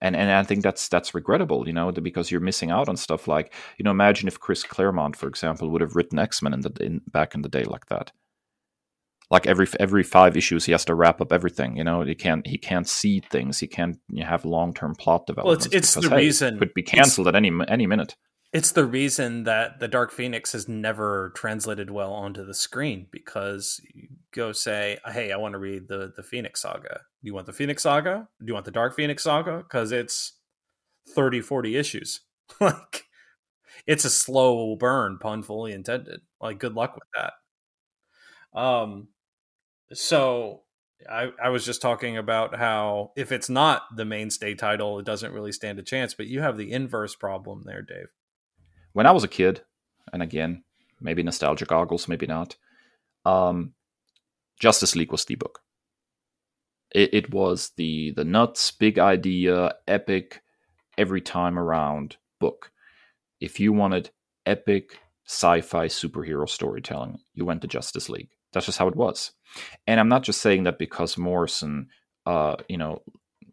And 0.00 0.16
and 0.16 0.30
I 0.30 0.42
think 0.42 0.62
that's 0.62 0.88
that's 0.88 1.14
regrettable, 1.14 1.66
you 1.66 1.72
know, 1.72 1.92
because 1.92 2.30
you're 2.30 2.40
missing 2.40 2.70
out 2.70 2.88
on 2.88 2.96
stuff 2.96 3.28
like, 3.28 3.54
you 3.78 3.84
know, 3.84 3.92
imagine 3.92 4.28
if 4.28 4.40
Chris 4.40 4.64
Claremont, 4.64 5.16
for 5.16 5.28
example, 5.28 5.70
would 5.70 5.80
have 5.80 5.96
written 5.96 6.18
X 6.18 6.42
Men 6.42 6.52
in 6.52 6.60
the 6.60 6.72
in, 6.80 7.00
back 7.06 7.34
in 7.34 7.42
the 7.42 7.48
day 7.48 7.64
like 7.64 7.86
that 7.86 8.12
like 9.34 9.46
every 9.46 9.66
every 9.80 10.04
five 10.04 10.36
issues 10.36 10.64
he 10.64 10.72
has 10.72 10.84
to 10.84 10.94
wrap 10.94 11.20
up 11.20 11.32
everything 11.32 11.76
you 11.76 11.84
know? 11.84 12.02
He 12.02 12.14
can't 12.14 12.46
he 12.46 12.56
can't 12.56 12.88
see 12.88 13.20
things. 13.20 13.58
He 13.58 13.66
can't 13.66 13.98
have 14.22 14.44
long-term 14.44 14.94
plot 14.94 15.26
development 15.26 15.58
well 15.58 15.66
it's, 15.66 15.74
it's 15.74 15.94
because, 15.94 16.08
the 16.08 16.16
hey, 16.16 16.22
reason 16.24 16.54
it 16.54 16.58
could 16.60 16.74
be 16.74 16.82
canceled 16.82 17.28
at 17.28 17.34
any 17.34 17.50
any 17.68 17.86
minute. 17.86 18.14
It's 18.52 18.70
the 18.70 18.86
reason 18.86 19.42
that 19.44 19.80
the 19.80 19.88
dark 19.88 20.12
phoenix 20.12 20.52
has 20.52 20.68
never 20.68 21.32
translated 21.34 21.90
well 21.90 22.12
onto 22.12 22.44
the 22.46 22.54
screen 22.54 23.08
because 23.10 23.80
you 23.92 24.06
go 24.32 24.52
say 24.52 24.98
hey 25.06 25.32
i 25.32 25.36
want 25.36 25.52
to 25.52 25.58
read 25.58 25.88
the 25.88 26.12
the 26.16 26.22
phoenix 26.22 26.62
saga. 26.62 27.00
Do 27.22 27.26
you 27.28 27.34
want 27.34 27.46
the 27.46 27.52
phoenix 27.52 27.82
saga? 27.82 28.28
Do 28.38 28.46
you 28.46 28.54
want 28.54 28.64
the 28.64 28.70
dark 28.70 28.94
phoenix 28.94 29.24
saga? 29.24 29.58
Because 29.58 29.90
it's 29.90 30.38
30 31.10 31.40
40 31.40 31.76
issues. 31.76 32.20
Like 32.60 33.06
it's 33.86 34.04
a 34.04 34.10
slow 34.10 34.76
burn 34.76 35.18
pun 35.18 35.42
fully 35.42 35.72
intended. 35.72 36.20
Like 36.40 36.58
good 36.58 36.74
luck 36.74 36.94
with 36.94 37.08
that. 37.16 38.60
Um 38.60 39.08
so 39.92 40.62
I, 41.10 41.30
I 41.42 41.48
was 41.50 41.64
just 41.64 41.82
talking 41.82 42.16
about 42.16 42.56
how 42.56 43.12
if 43.16 43.32
it's 43.32 43.50
not 43.50 43.82
the 43.94 44.04
mainstay 44.04 44.54
title, 44.54 44.98
it 44.98 45.06
doesn't 45.06 45.32
really 45.32 45.52
stand 45.52 45.78
a 45.78 45.82
chance. 45.82 46.14
But 46.14 46.26
you 46.26 46.40
have 46.40 46.56
the 46.56 46.72
inverse 46.72 47.14
problem 47.14 47.62
there, 47.64 47.82
Dave. 47.82 48.08
When 48.92 49.06
I 49.06 49.12
was 49.12 49.24
a 49.24 49.28
kid, 49.28 49.62
and 50.12 50.22
again, 50.22 50.64
maybe 51.00 51.22
nostalgia 51.22 51.64
goggles, 51.64 52.08
maybe 52.08 52.26
not. 52.26 52.56
Um, 53.24 53.74
Justice 54.58 54.94
League 54.94 55.12
was 55.12 55.24
the 55.24 55.34
book. 55.34 55.60
It, 56.92 57.12
it 57.12 57.32
was 57.32 57.72
the 57.76 58.12
the 58.12 58.24
nuts, 58.24 58.70
big 58.70 58.98
idea, 58.98 59.74
epic, 59.88 60.42
every 60.96 61.20
time 61.20 61.58
around 61.58 62.16
book. 62.40 62.70
If 63.40 63.58
you 63.58 63.72
wanted 63.72 64.10
epic 64.46 65.00
sci-fi 65.26 65.86
superhero 65.86 66.48
storytelling, 66.48 67.18
you 67.34 67.44
went 67.44 67.62
to 67.62 67.68
Justice 67.68 68.08
League. 68.08 68.30
That's 68.54 68.66
just 68.66 68.78
how 68.78 68.88
it 68.88 68.96
was. 68.96 69.32
And 69.86 70.00
I'm 70.00 70.08
not 70.08 70.22
just 70.22 70.40
saying 70.40 70.64
that 70.64 70.78
because 70.78 71.18
Morrison, 71.18 71.88
uh, 72.24 72.56
you 72.68 72.78
know, 72.78 73.02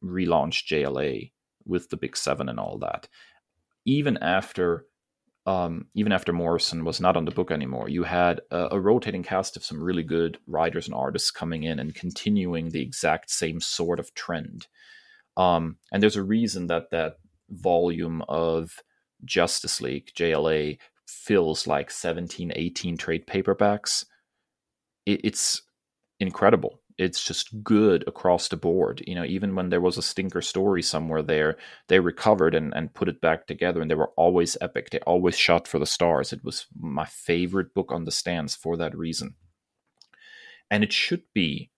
relaunched 0.04 0.68
JLA 0.68 1.32
with 1.66 1.90
the 1.90 1.98
Big 1.98 2.16
Seven 2.16 2.48
and 2.50 2.60
all 2.60 2.78
that. 2.80 3.08
Even 3.86 4.18
after 4.18 4.86
um, 5.46 5.88
even 5.96 6.12
after 6.12 6.32
Morrison 6.32 6.86
was 6.86 7.02
not 7.02 7.18
on 7.18 7.26
the 7.26 7.32
book 7.32 7.50
anymore, 7.50 7.90
you 7.90 8.04
had 8.04 8.42
a, 8.52 8.70
a, 8.74 8.80
rotating 8.80 9.24
cast 9.24 9.58
of 9.58 9.66
some 9.66 9.84
really 9.84 10.04
good 10.04 10.38
writers 10.46 10.86
and 10.86 10.94
artists 10.94 11.32
coming 11.32 11.64
in 11.64 11.80
and 11.80 11.96
continuing 11.96 12.70
the 12.70 12.82
exact 12.82 13.32
same 13.32 13.60
sort 13.60 14.00
of 14.00 14.14
trend. 14.14 14.68
Um, 15.38 15.78
and 15.92 16.02
there's 16.04 16.16
a 16.16 16.24
reason 16.24 16.68
that 16.68 16.92
that 16.92 17.16
volume 17.50 18.24
of 18.30 18.84
Justice 19.26 19.82
League, 19.82 20.12
JLA, 20.16 20.78
fills 21.08 21.66
like 21.66 21.90
17, 21.90 22.52
18 22.56 22.98
trade 22.98 23.26
paperbacks. 23.26 24.06
It, 25.06 25.22
it's 25.24 25.62
incredible 26.20 26.82
it's 27.02 27.24
just 27.24 27.64
good 27.64 28.04
across 28.08 28.48
the 28.48 28.58
board. 28.58 29.04
You 29.08 29.16
know, 29.16 29.26
even 29.26 29.56
when 29.56 29.70
there 29.70 29.82
was 29.82 29.98
a 29.98 30.04
stinker 30.04 30.42
story 30.42 30.84
somewhere 30.84 31.24
there, 31.24 31.58
they 31.88 32.00
recovered 32.00 32.54
and, 32.54 32.74
and 32.76 32.94
put 32.94 33.10
it 33.10 33.20
back 33.20 33.48
together, 33.48 33.82
and 33.82 33.90
they 33.90 33.96
were 33.96 34.12
always 34.16 34.56
epic. 34.62 34.92
They 34.92 35.00
always 35.00 35.36
shot 35.36 35.68
for 35.68 35.80
the 35.80 35.86
stars. 35.86 36.32
It 36.32 36.44
was 36.44 36.68
my 36.80 37.06
favorite 37.06 37.74
book 37.74 37.92
on 37.92 38.06
the 38.06 38.12
stands 38.12 38.56
for 38.56 38.78
that 38.78 38.96
reason. 38.96 39.34
And 40.70 40.84
it 40.84 40.94
should 40.94 41.24
be 41.34 41.72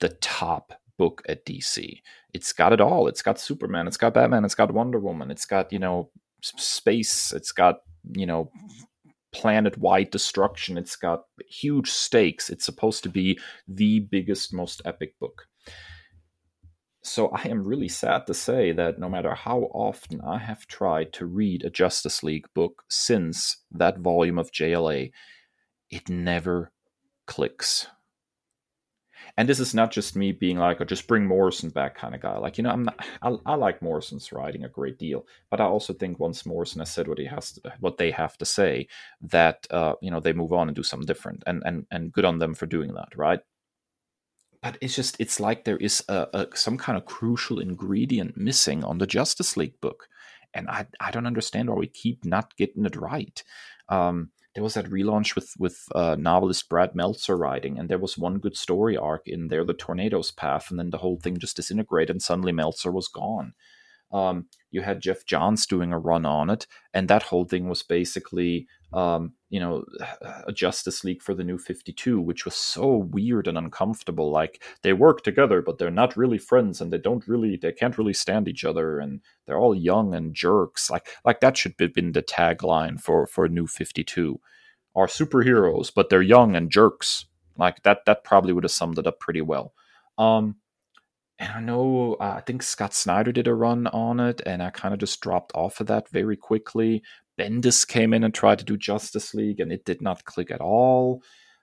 the 0.00 0.08
top 0.08 0.80
book 0.96 1.22
at 1.28 1.44
DC. 1.44 2.00
It's 2.32 2.52
got 2.52 2.72
it 2.72 2.80
all. 2.80 3.06
It's 3.06 3.22
got 3.22 3.38
Superman, 3.38 3.86
it's 3.86 3.98
got 3.98 4.14
Batman, 4.14 4.44
it's 4.44 4.54
got 4.54 4.72
Wonder 4.72 4.98
Woman, 4.98 5.30
it's 5.30 5.46
got, 5.46 5.72
you 5.72 5.78
know, 5.78 6.10
space, 6.40 7.32
it's 7.32 7.52
got, 7.52 7.80
you 8.12 8.26
know, 8.26 8.50
planet 9.34 9.76
wide 9.76 10.10
destruction. 10.10 10.78
It's 10.78 10.96
got 10.96 11.24
huge 11.48 11.90
stakes. 11.90 12.48
It's 12.48 12.64
supposed 12.64 13.02
to 13.02 13.08
be 13.08 13.38
the 13.68 14.00
biggest, 14.00 14.54
most 14.54 14.80
epic 14.84 15.18
book. 15.18 15.46
So 17.02 17.28
I 17.28 17.42
am 17.48 17.66
really 17.66 17.88
sad 17.88 18.26
to 18.28 18.34
say 18.34 18.72
that 18.72 18.98
no 18.98 19.10
matter 19.10 19.34
how 19.34 19.64
often 19.74 20.22
I 20.22 20.38
have 20.38 20.66
tried 20.66 21.12
to 21.14 21.26
read 21.26 21.62
a 21.62 21.68
Justice 21.70 22.22
League 22.22 22.46
book 22.54 22.84
since 22.88 23.58
that 23.72 23.98
volume 23.98 24.38
of 24.38 24.52
JLA, 24.52 25.10
it 25.90 26.08
never 26.08 26.72
clicks 27.26 27.88
and 29.36 29.48
this 29.48 29.58
is 29.58 29.74
not 29.74 29.90
just 29.90 30.14
me 30.16 30.32
being 30.32 30.58
like, 30.58 30.80
"Oh, 30.80 30.84
just 30.84 31.08
bring 31.08 31.26
Morrison 31.26 31.70
back," 31.70 31.96
kind 31.96 32.14
of 32.14 32.20
guy. 32.20 32.36
Like, 32.38 32.56
you 32.56 32.64
know, 32.64 32.70
I'm 32.70 32.84
not. 32.84 33.04
I, 33.22 33.36
I, 33.46 33.54
like 33.54 33.82
Morrison's 33.82 34.32
writing 34.32 34.64
a 34.64 34.68
great 34.68 34.98
deal, 34.98 35.26
but 35.50 35.60
I 35.60 35.64
also 35.64 35.92
think 35.92 36.20
once 36.20 36.46
Morrison 36.46 36.80
has 36.80 36.90
said 36.90 37.08
what 37.08 37.18
he 37.18 37.26
has, 37.26 37.52
to, 37.52 37.72
what 37.80 37.98
they 37.98 38.10
have 38.12 38.38
to 38.38 38.44
say, 38.44 38.86
that 39.22 39.66
uh, 39.70 39.94
you 40.00 40.10
know 40.10 40.20
they 40.20 40.32
move 40.32 40.52
on 40.52 40.68
and 40.68 40.76
do 40.76 40.82
something 40.84 41.06
different, 41.06 41.42
and 41.46 41.62
and 41.66 41.86
and 41.90 42.12
good 42.12 42.24
on 42.24 42.38
them 42.38 42.54
for 42.54 42.66
doing 42.66 42.94
that, 42.94 43.16
right? 43.16 43.40
But 44.62 44.78
it's 44.80 44.94
just 44.94 45.16
it's 45.18 45.40
like 45.40 45.64
there 45.64 45.76
is 45.76 46.02
a, 46.08 46.28
a 46.32 46.56
some 46.56 46.78
kind 46.78 46.96
of 46.96 47.04
crucial 47.04 47.58
ingredient 47.58 48.36
missing 48.36 48.84
on 48.84 48.98
the 48.98 49.06
Justice 49.06 49.56
League 49.56 49.80
book, 49.80 50.08
and 50.54 50.68
I 50.70 50.86
I 51.00 51.10
don't 51.10 51.26
understand 51.26 51.68
why 51.68 51.76
we 51.76 51.88
keep 51.88 52.24
not 52.24 52.56
getting 52.56 52.86
it 52.86 52.96
right. 52.96 53.42
Um, 53.88 54.30
there 54.54 54.62
was 54.62 54.74
that 54.74 54.86
relaunch 54.86 55.34
with 55.34 55.52
with 55.58 55.88
uh, 55.94 56.16
novelist 56.18 56.68
Brad 56.68 56.94
Meltzer 56.94 57.36
writing, 57.36 57.78
and 57.78 57.88
there 57.88 57.98
was 57.98 58.16
one 58.16 58.38
good 58.38 58.56
story 58.56 58.96
arc 58.96 59.26
in 59.26 59.48
there, 59.48 59.64
the 59.64 59.74
Tornado's 59.74 60.30
Path, 60.30 60.70
and 60.70 60.78
then 60.78 60.90
the 60.90 60.98
whole 60.98 61.18
thing 61.18 61.38
just 61.38 61.56
disintegrated, 61.56 62.10
and 62.14 62.22
suddenly 62.22 62.52
Meltzer 62.52 62.92
was 62.92 63.08
gone. 63.08 63.54
Um, 64.12 64.46
you 64.70 64.82
had 64.82 65.00
Geoff 65.00 65.24
Johns 65.26 65.66
doing 65.66 65.92
a 65.92 65.98
run 65.98 66.24
on 66.24 66.50
it, 66.50 66.68
and 66.92 67.08
that 67.08 67.24
whole 67.24 67.44
thing 67.44 67.68
was 67.68 67.82
basically, 67.82 68.68
um, 68.94 69.32
you 69.50 69.60
know, 69.60 69.84
a 70.46 70.52
Justice 70.52 71.04
League 71.04 71.22
for 71.22 71.34
the 71.34 71.44
New 71.44 71.58
Fifty 71.58 71.92
Two, 71.92 72.20
which 72.20 72.44
was 72.44 72.54
so 72.54 72.96
weird 72.96 73.48
and 73.48 73.58
uncomfortable. 73.58 74.30
Like 74.30 74.62
they 74.82 74.92
work 74.92 75.22
together, 75.22 75.62
but 75.62 75.78
they're 75.78 75.90
not 75.90 76.16
really 76.16 76.38
friends, 76.38 76.80
and 76.80 76.92
they 76.92 76.98
don't 76.98 77.26
really, 77.26 77.56
they 77.56 77.72
can't 77.72 77.98
really 77.98 78.14
stand 78.14 78.48
each 78.48 78.64
other, 78.64 78.98
and 79.00 79.20
they're 79.46 79.58
all 79.58 79.74
young 79.74 80.14
and 80.14 80.34
jerks. 80.34 80.90
Like, 80.90 81.08
like 81.24 81.40
that 81.40 81.56
should 81.56 81.74
have 81.80 81.92
been 81.92 82.12
the 82.12 82.22
tagline 82.22 83.00
for 83.00 83.26
for 83.26 83.48
New 83.48 83.66
Fifty 83.66 84.04
Two, 84.04 84.40
are 84.94 85.06
superheroes, 85.06 85.92
but 85.94 86.08
they're 86.08 86.22
young 86.22 86.56
and 86.56 86.70
jerks. 86.70 87.26
Like 87.56 87.82
that, 87.84 88.04
that 88.06 88.24
probably 88.24 88.52
would 88.52 88.64
have 88.64 88.72
summed 88.72 88.98
it 88.98 89.06
up 89.06 89.20
pretty 89.20 89.40
well. 89.40 89.74
Um, 90.18 90.56
and 91.38 91.52
I 91.52 91.60
know 91.60 92.14
uh, 92.20 92.34
I 92.36 92.40
think 92.40 92.62
Scott 92.62 92.94
Snyder 92.94 93.32
did 93.32 93.48
a 93.48 93.54
run 93.54 93.86
on 93.88 94.20
it, 94.20 94.40
and 94.46 94.62
I 94.62 94.70
kind 94.70 94.94
of 94.94 95.00
just 95.00 95.20
dropped 95.20 95.52
off 95.54 95.80
of 95.80 95.88
that 95.88 96.08
very 96.08 96.36
quickly. 96.36 97.02
Bendis 97.38 97.86
came 97.86 98.14
in 98.14 98.24
and 98.24 98.32
tried 98.32 98.58
to 98.58 98.64
do 98.64 98.76
Justice 98.76 99.34
League, 99.34 99.60
and 99.60 99.72
it 99.72 99.84
did 99.84 100.00
not 100.00 100.24
click 100.24 100.50
at 100.50 100.60
all. 100.60 101.22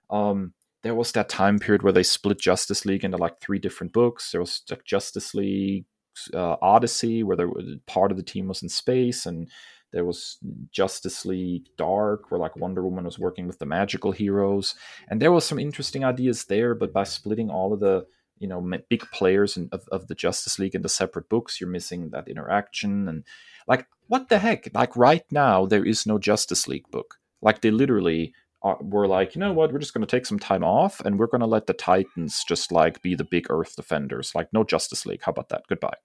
Um, 0.09 0.53
there 0.83 0.95
was 0.95 1.11
that 1.11 1.29
time 1.29 1.59
period 1.59 1.83
where 1.83 1.93
they 1.93 2.03
split 2.03 2.39
Justice 2.39 2.85
League 2.85 3.03
into 3.03 3.17
like 3.17 3.39
three 3.39 3.59
different 3.59 3.93
books. 3.93 4.31
There 4.31 4.41
was 4.41 4.63
like 4.69 4.83
Justice 4.83 5.33
League 5.33 5.85
uh, 6.33 6.57
Odyssey, 6.61 7.23
where 7.23 7.37
there 7.37 7.49
part 7.85 8.11
of 8.11 8.17
the 8.17 8.23
team 8.23 8.47
was 8.47 8.63
in 8.63 8.69
space, 8.69 9.25
and 9.25 9.49
there 9.93 10.05
was 10.05 10.37
Justice 10.71 11.25
League 11.25 11.67
Dark, 11.77 12.31
where 12.31 12.39
like 12.39 12.55
Wonder 12.55 12.83
Woman 12.83 13.05
was 13.05 13.19
working 13.19 13.47
with 13.47 13.59
the 13.59 13.65
magical 13.65 14.11
heroes, 14.11 14.75
and 15.09 15.21
there 15.21 15.31
was 15.31 15.45
some 15.45 15.59
interesting 15.59 16.03
ideas 16.03 16.45
there. 16.45 16.75
But 16.75 16.93
by 16.93 17.03
splitting 17.03 17.49
all 17.49 17.73
of 17.73 17.79
the 17.79 18.05
you 18.41 18.47
know 18.47 18.61
big 18.89 19.03
players 19.11 19.55
in, 19.55 19.69
of, 19.71 19.87
of 19.91 20.07
the 20.07 20.15
justice 20.15 20.57
league 20.57 20.73
into 20.73 20.89
separate 20.89 21.29
books 21.29 21.61
you're 21.61 21.69
missing 21.69 22.09
that 22.09 22.27
interaction 22.27 23.07
and 23.07 23.23
like 23.67 23.87
what 24.07 24.29
the 24.29 24.39
heck? 24.39 24.67
Like 24.73 24.95
right 24.95 25.23
now 25.31 25.65
there 25.65 25.85
is 25.85 26.05
no 26.05 26.17
justice 26.17 26.67
league 26.67 26.89
book. 26.91 27.15
Like 27.41 27.61
they 27.61 27.71
literally 27.71 28.33
are, 28.61 28.77
were 28.81 29.07
like 29.07 29.35
you 29.35 29.39
know 29.39 29.53
what? 29.53 29.71
We're 29.71 29.79
just 29.79 29.93
going 29.93 30.05
to 30.05 30.15
take 30.15 30.25
some 30.25 30.39
time 30.39 30.63
off 30.63 30.99
and 31.01 31.17
we're 31.17 31.27
going 31.27 31.41
to 31.41 31.47
let 31.47 31.67
the 31.67 31.73
titans 31.73 32.43
just 32.47 32.71
like 32.71 33.01
be 33.01 33.15
the 33.15 33.23
big 33.23 33.47
earth 33.49 33.75
defenders. 33.75 34.33
Like 34.35 34.49
no 34.53 34.63
justice 34.63 35.05
league. 35.05 35.21
How 35.23 35.31
about 35.31 35.49
that? 35.49 35.63
Goodbye. 35.67 35.97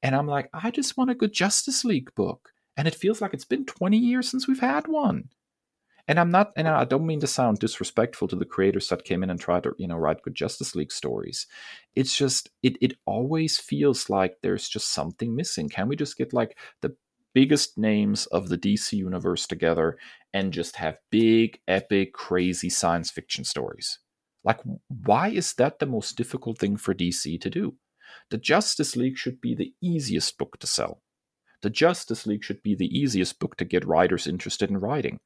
And 0.00 0.14
i'm 0.14 0.28
like 0.28 0.48
i 0.54 0.70
just 0.70 0.96
want 0.96 1.10
a 1.10 1.14
good 1.14 1.32
justice 1.32 1.84
league 1.84 2.14
book. 2.14 2.50
And 2.76 2.86
it 2.86 2.94
feels 2.94 3.20
like 3.20 3.34
it's 3.34 3.44
been 3.44 3.66
20 3.66 3.96
years 3.98 4.30
since 4.30 4.46
we've 4.46 4.60
had 4.60 4.86
one 4.86 5.30
and 6.08 6.18
I'm 6.18 6.30
not, 6.30 6.52
and 6.56 6.66
I 6.66 6.84
don't 6.84 7.06
mean 7.06 7.20
to 7.20 7.26
sound 7.26 7.58
disrespectful 7.58 8.28
to 8.28 8.36
the 8.36 8.46
creators 8.46 8.88
that 8.88 9.04
came 9.04 9.22
in 9.22 9.28
and 9.28 9.38
tried 9.38 9.64
to, 9.64 9.74
you 9.76 9.86
know, 9.86 9.96
write 9.96 10.22
good 10.22 10.34
Justice 10.34 10.74
League 10.74 10.90
stories. 10.90 11.46
It's 11.94 12.16
just, 12.16 12.48
it, 12.62 12.78
it 12.80 12.94
always 13.04 13.58
feels 13.58 14.08
like 14.08 14.38
there's 14.42 14.68
just 14.68 14.92
something 14.92 15.36
missing. 15.36 15.68
Can 15.68 15.86
we 15.86 15.96
just 15.96 16.16
get 16.16 16.32
like 16.32 16.56
the 16.80 16.96
biggest 17.34 17.76
names 17.76 18.24
of 18.26 18.48
the 18.48 18.56
DC 18.56 18.94
universe 18.94 19.46
together 19.46 19.98
and 20.32 20.50
just 20.52 20.76
have 20.76 20.96
big, 21.10 21.60
epic, 21.68 22.14
crazy 22.14 22.70
science 22.70 23.10
fiction 23.10 23.44
stories? 23.44 23.98
Like, 24.44 24.60
why 24.88 25.28
is 25.28 25.52
that 25.54 25.78
the 25.78 25.86
most 25.86 26.16
difficult 26.16 26.58
thing 26.58 26.78
for 26.78 26.94
DC 26.94 27.38
to 27.38 27.50
do? 27.50 27.74
The 28.30 28.38
Justice 28.38 28.96
League 28.96 29.18
should 29.18 29.42
be 29.42 29.54
the 29.54 29.74
easiest 29.82 30.38
book 30.38 30.58
to 30.60 30.66
sell. 30.66 31.02
The 31.60 31.70
Justice 31.70 32.26
League 32.26 32.44
should 32.44 32.62
be 32.62 32.74
the 32.74 32.86
easiest 32.86 33.38
book 33.38 33.56
to 33.56 33.66
get 33.66 33.86
writers 33.86 34.26
interested 34.26 34.70
in 34.70 34.78
writing. 34.78 35.18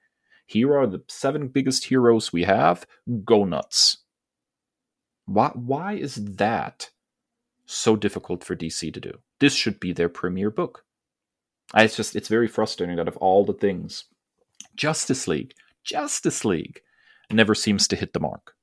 Here 0.53 0.77
are 0.77 0.87
the 0.87 1.03
seven 1.09 1.49
biggest 1.49 1.85
heroes 1.85 2.31
we 2.31 2.45
have. 2.45 2.87
Go 3.25 3.45
nuts. 3.45 3.97
Why, 5.25 5.51
why 5.55 5.95
is 5.95 6.17
that 6.17 6.91
so 7.65 7.97
difficult 7.97 8.45
for 8.45 8.55
DC 8.55 8.93
to 8.93 9.01
do? 9.01 9.13
This 9.41 9.55
should 9.55 9.81
be 9.81 9.95
their 9.95 10.11
premier 10.11 10.51
book. 10.51 10.85
It's 11.75 11.97
just, 11.97 12.15
it's 12.15 12.29
very 12.29 12.49
frustrating 12.49 12.97
that 12.97 13.09
of 13.09 13.17
all 13.17 13.47
the 13.47 13.55
things, 13.55 14.05
Justice 14.77 15.27
League, 15.27 15.55
Justice 15.85 16.45
League 16.45 16.83
never 17.31 17.55
seems 17.55 17.89
to 17.89 17.97
hit 17.97 18.13
the 18.13 18.21
mark. 18.21 18.55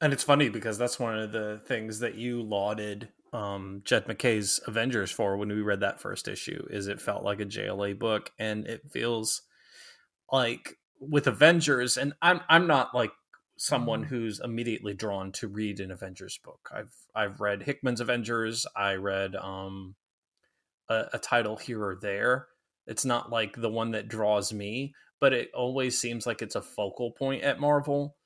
And 0.00 0.12
it's 0.12 0.22
funny 0.22 0.50
because 0.50 0.78
that's 0.78 1.00
one 1.00 1.18
of 1.18 1.32
the 1.32 1.62
things 1.66 1.98
that 1.98 2.14
you 2.14 2.42
lauded 2.42 3.08
um, 3.32 3.82
Jed 3.84 4.06
MacKay's 4.06 4.60
Avengers 4.68 5.10
for 5.10 5.36
when 5.36 5.48
we 5.48 5.62
read 5.62 5.80
that 5.80 6.00
first 6.00 6.28
issue. 6.28 6.64
Is 6.70 6.86
it 6.86 7.00
felt 7.00 7.24
like 7.24 7.40
a 7.40 7.44
JLA 7.46 7.98
book, 7.98 8.30
and 8.38 8.66
it 8.68 8.82
feels 8.92 9.42
like 10.30 10.78
with 11.08 11.26
Avengers, 11.26 11.96
and 11.96 12.14
I'm 12.22 12.40
I'm 12.48 12.66
not 12.66 12.94
like 12.94 13.12
someone 13.58 14.02
mm-hmm. 14.02 14.14
who's 14.14 14.40
immediately 14.40 14.94
drawn 14.94 15.32
to 15.32 15.48
read 15.48 15.80
an 15.80 15.90
Avengers 15.90 16.38
book. 16.42 16.70
I've 16.74 16.94
I've 17.14 17.40
read 17.40 17.62
Hickman's 17.62 18.00
Avengers. 18.00 18.66
I 18.76 18.94
read 18.94 19.36
um 19.36 19.94
a, 20.88 21.06
a, 21.14 21.18
title 21.18 21.56
here 21.56 21.82
or 21.82 21.96
there. 22.00 22.46
It's 22.86 23.04
not 23.04 23.30
like 23.30 23.54
the 23.54 23.70
one 23.70 23.92
that 23.92 24.08
draws 24.08 24.52
me, 24.52 24.94
but 25.20 25.32
it 25.32 25.50
always 25.54 25.98
seems 25.98 26.26
like 26.26 26.42
it's 26.42 26.56
a 26.56 26.62
focal 26.62 27.12
point 27.12 27.44
at 27.44 27.60
Marvel, 27.60 28.16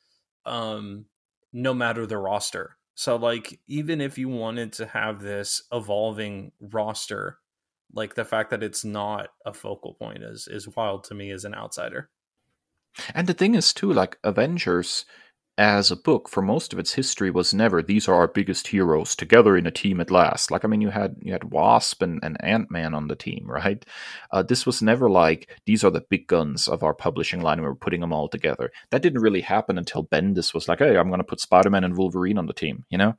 um, 0.47 1.05
no 1.53 1.74
matter 1.74 2.07
the 2.07 2.16
roster. 2.16 2.77
So 2.95 3.16
like 3.16 3.61
even 3.68 4.01
if 4.01 4.16
you 4.16 4.29
wanted 4.29 4.72
to 4.74 4.87
have 4.87 5.20
this 5.20 5.62
evolving 5.70 6.53
roster, 6.61 7.39
like 7.93 8.14
the 8.14 8.24
fact 8.24 8.51
that 8.51 8.62
it's 8.62 8.85
not 8.85 9.29
a 9.45 9.53
focal 9.53 9.95
point 9.95 10.22
is 10.22 10.49
is 10.51 10.68
wild 10.68 11.05
to 11.05 11.14
me 11.14 11.31
as 11.31 11.45
an 11.45 11.55
outsider. 11.55 12.09
And 13.15 13.27
the 13.27 13.35
thing 13.35 13.55
is, 13.55 13.73
too, 13.73 13.93
like 13.93 14.19
Avengers 14.25 15.05
as 15.59 15.91
a 15.91 15.97
book 15.97 16.29
for 16.29 16.43
most 16.43 16.73
of 16.73 16.79
its 16.79 16.93
history 16.93 17.31
was 17.31 17.55
never 17.55 17.83
these 17.83 18.09
are 18.09 18.15
our 18.15 18.29
biggest 18.29 18.67
heroes 18.69 19.17
together 19.17 19.57
in 19.57 19.67
a 19.67 19.71
team 19.71 20.01
at 20.01 20.11
last. 20.11 20.51
Like 20.51 20.65
i 20.65 20.69
mean 20.69 20.83
you 20.83 20.91
had 20.91 21.17
you 21.21 21.33
had 21.33 21.45
wasp 21.45 22.03
and, 22.03 22.21
and 22.23 22.37
ant-man 22.45 22.95
on 22.95 23.09
the 23.09 23.17
team 23.17 23.47
right? 23.47 23.85
Uh, 24.31 24.43
this 24.43 24.67
was 24.67 24.83
never 24.83 25.09
like 25.09 25.49
these 25.65 25.83
are 25.83 25.91
the 25.91 26.05
big 26.11 26.27
guns 26.27 26.69
of 26.69 26.83
our 26.83 26.95
publishing 26.95 27.41
line 27.41 27.61
we 27.61 27.67
are 27.67 27.75
putting 27.75 28.01
them 28.01 28.13
all 28.13 28.29
together. 28.29 28.71
That 28.91 29.03
didn't 29.03 29.23
really 29.23 29.41
happen 29.41 29.79
until 29.79 30.05
bendis 30.05 30.53
was 30.53 30.69
like 30.69 30.81
hey 30.81 30.97
i'm 30.97 31.09
going 31.09 31.21
to 31.21 31.25
put 31.25 31.41
spider-man 31.41 31.85
and 31.85 31.97
wolverine 31.97 32.39
on 32.39 32.47
the 32.47 32.53
team 32.53 32.85
you 32.91 32.99
know? 32.99 33.15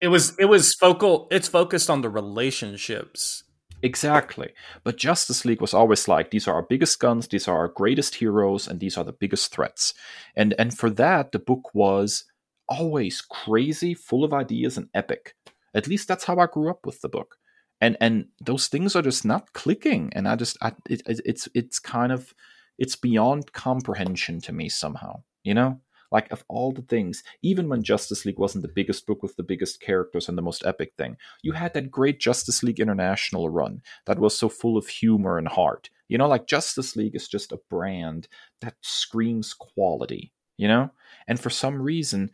It 0.00 0.08
was 0.08 0.36
it 0.38 0.46
was 0.46 0.74
focal 0.74 1.28
it's 1.30 1.48
focused 1.48 1.88
on 1.88 2.00
the 2.00 2.10
relationships 2.10 3.44
Exactly. 3.82 4.52
But 4.84 4.96
Justice 4.96 5.44
League 5.44 5.60
was 5.60 5.74
always 5.74 6.06
like 6.06 6.30
these 6.30 6.46
are 6.46 6.54
our 6.54 6.62
biggest 6.62 7.00
guns, 7.00 7.26
these 7.28 7.48
are 7.48 7.56
our 7.56 7.68
greatest 7.68 8.14
heroes, 8.16 8.68
and 8.68 8.78
these 8.78 8.96
are 8.96 9.04
the 9.04 9.12
biggest 9.12 9.52
threats. 9.52 9.92
And 10.36 10.54
and 10.58 10.76
for 10.76 10.88
that, 10.90 11.32
the 11.32 11.40
book 11.40 11.74
was 11.74 12.24
always 12.68 13.20
crazy, 13.20 13.94
full 13.94 14.22
of 14.24 14.32
ideas, 14.32 14.76
and 14.76 14.88
epic. 14.94 15.34
At 15.74 15.88
least 15.88 16.06
that's 16.06 16.24
how 16.24 16.38
I 16.38 16.46
grew 16.46 16.70
up 16.70 16.86
with 16.86 17.00
the 17.00 17.08
book. 17.08 17.36
And 17.80 17.96
and 18.00 18.26
those 18.40 18.68
things 18.68 18.94
are 18.94 19.02
just 19.02 19.24
not 19.24 19.52
clicking. 19.52 20.10
And 20.14 20.28
I 20.28 20.36
just 20.36 20.56
I, 20.62 20.72
it, 20.88 21.02
it's 21.06 21.48
it's 21.54 21.80
kind 21.80 22.12
of 22.12 22.32
it's 22.78 22.94
beyond 22.96 23.52
comprehension 23.52 24.40
to 24.42 24.52
me 24.52 24.68
somehow. 24.68 25.22
You 25.42 25.54
know, 25.54 25.80
like 26.12 26.30
of 26.30 26.44
all 26.48 26.72
the 26.72 26.82
things, 26.82 27.24
even 27.42 27.68
when 27.68 27.82
Justice 27.82 28.24
League 28.24 28.38
wasn't 28.38 28.62
the 28.62 28.68
biggest 28.68 29.06
book 29.06 29.22
with 29.22 29.34
the 29.36 29.42
biggest 29.42 29.80
characters 29.80 30.28
and 30.28 30.36
the 30.36 30.42
most 30.42 30.64
epic 30.64 30.92
thing, 30.96 31.16
you 31.42 31.52
had 31.52 31.74
that 31.74 31.90
great 31.90 32.20
Justice 32.20 32.62
League 32.62 32.78
International 32.78 33.48
run 33.48 33.82
that 34.06 34.18
was 34.18 34.36
so 34.36 34.48
full 34.48 34.76
of 34.76 34.86
humor 34.86 35.38
and 35.38 35.48
heart. 35.48 35.88
You 36.08 36.18
know, 36.18 36.28
like 36.28 36.46
Justice 36.46 36.94
League 36.94 37.16
is 37.16 37.26
just 37.26 37.52
a 37.52 37.60
brand 37.70 38.28
that 38.60 38.74
screams 38.82 39.54
quality, 39.54 40.32
you 40.58 40.68
know? 40.68 40.90
And 41.26 41.40
for 41.40 41.50
some 41.50 41.80
reason, 41.80 42.30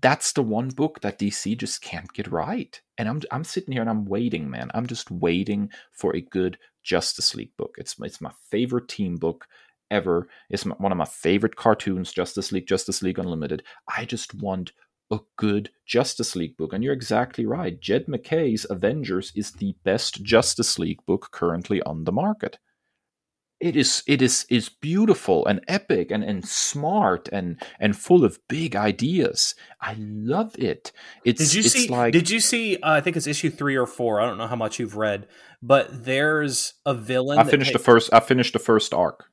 that's 0.00 0.32
the 0.32 0.42
one 0.42 0.68
book 0.68 1.00
that 1.00 1.18
DC 1.18 1.56
just 1.56 1.80
can't 1.80 2.12
get 2.12 2.30
right. 2.30 2.80
And 2.98 3.08
I'm 3.08 3.22
I'm 3.30 3.44
sitting 3.44 3.72
here 3.72 3.80
and 3.80 3.90
I'm 3.90 4.04
waiting, 4.04 4.50
man. 4.50 4.70
I'm 4.74 4.86
just 4.86 5.10
waiting 5.10 5.70
for 5.92 6.14
a 6.14 6.20
good 6.20 6.58
Justice 6.82 7.34
League 7.34 7.56
book. 7.56 7.76
It's 7.78 7.96
it's 8.00 8.20
my 8.20 8.32
favorite 8.50 8.88
team 8.88 9.16
book 9.16 9.46
ever. 9.90 10.28
It's 10.50 10.64
one 10.64 10.92
of 10.92 10.98
my 10.98 11.04
favorite 11.04 11.56
cartoons, 11.56 12.12
Justice 12.12 12.52
League, 12.52 12.66
Justice 12.66 13.02
League 13.02 13.18
Unlimited. 13.18 13.62
I 13.88 14.04
just 14.04 14.34
want 14.34 14.72
a 15.10 15.18
good 15.36 15.70
Justice 15.86 16.36
League 16.36 16.56
book. 16.56 16.72
And 16.72 16.84
you're 16.84 16.92
exactly 16.92 17.46
right. 17.46 17.80
Jed 17.80 18.08
MacKay's 18.08 18.66
Avengers 18.68 19.32
is 19.34 19.52
the 19.52 19.74
best 19.84 20.22
Justice 20.22 20.78
League 20.78 21.04
book 21.06 21.28
currently 21.30 21.82
on 21.82 22.04
the 22.04 22.12
market. 22.12 22.58
It 23.60 23.74
is 23.74 24.04
it 24.06 24.22
is 24.22 24.46
is 24.48 24.68
beautiful 24.68 25.44
and 25.44 25.60
epic 25.66 26.12
and, 26.12 26.22
and 26.22 26.46
smart 26.46 27.28
and 27.32 27.60
and 27.80 27.96
full 27.96 28.24
of 28.24 28.38
big 28.46 28.76
ideas. 28.76 29.56
I 29.80 29.96
love 29.98 30.54
it. 30.56 30.92
It's 31.24 31.40
did 31.40 31.54
you 31.54 31.60
it's 31.62 31.72
see? 31.72 31.88
like 31.88 32.12
did 32.12 32.30
you 32.30 32.38
see? 32.38 32.76
Uh, 32.76 32.92
I 32.92 33.00
think 33.00 33.16
it's 33.16 33.26
issue 33.26 33.50
three 33.50 33.74
or 33.74 33.86
four. 33.86 34.20
I 34.20 34.26
don't 34.26 34.38
know 34.38 34.46
how 34.46 34.54
much 34.54 34.78
you've 34.78 34.96
read, 34.96 35.26
but 35.60 36.04
there's 36.04 36.74
a 36.86 36.94
villain. 36.94 37.40
I 37.40 37.44
finished 37.44 37.72
the 37.72 37.80
first. 37.80 38.14
I 38.14 38.20
finished 38.20 38.52
the 38.52 38.60
first 38.60 38.94
arc. 38.94 39.28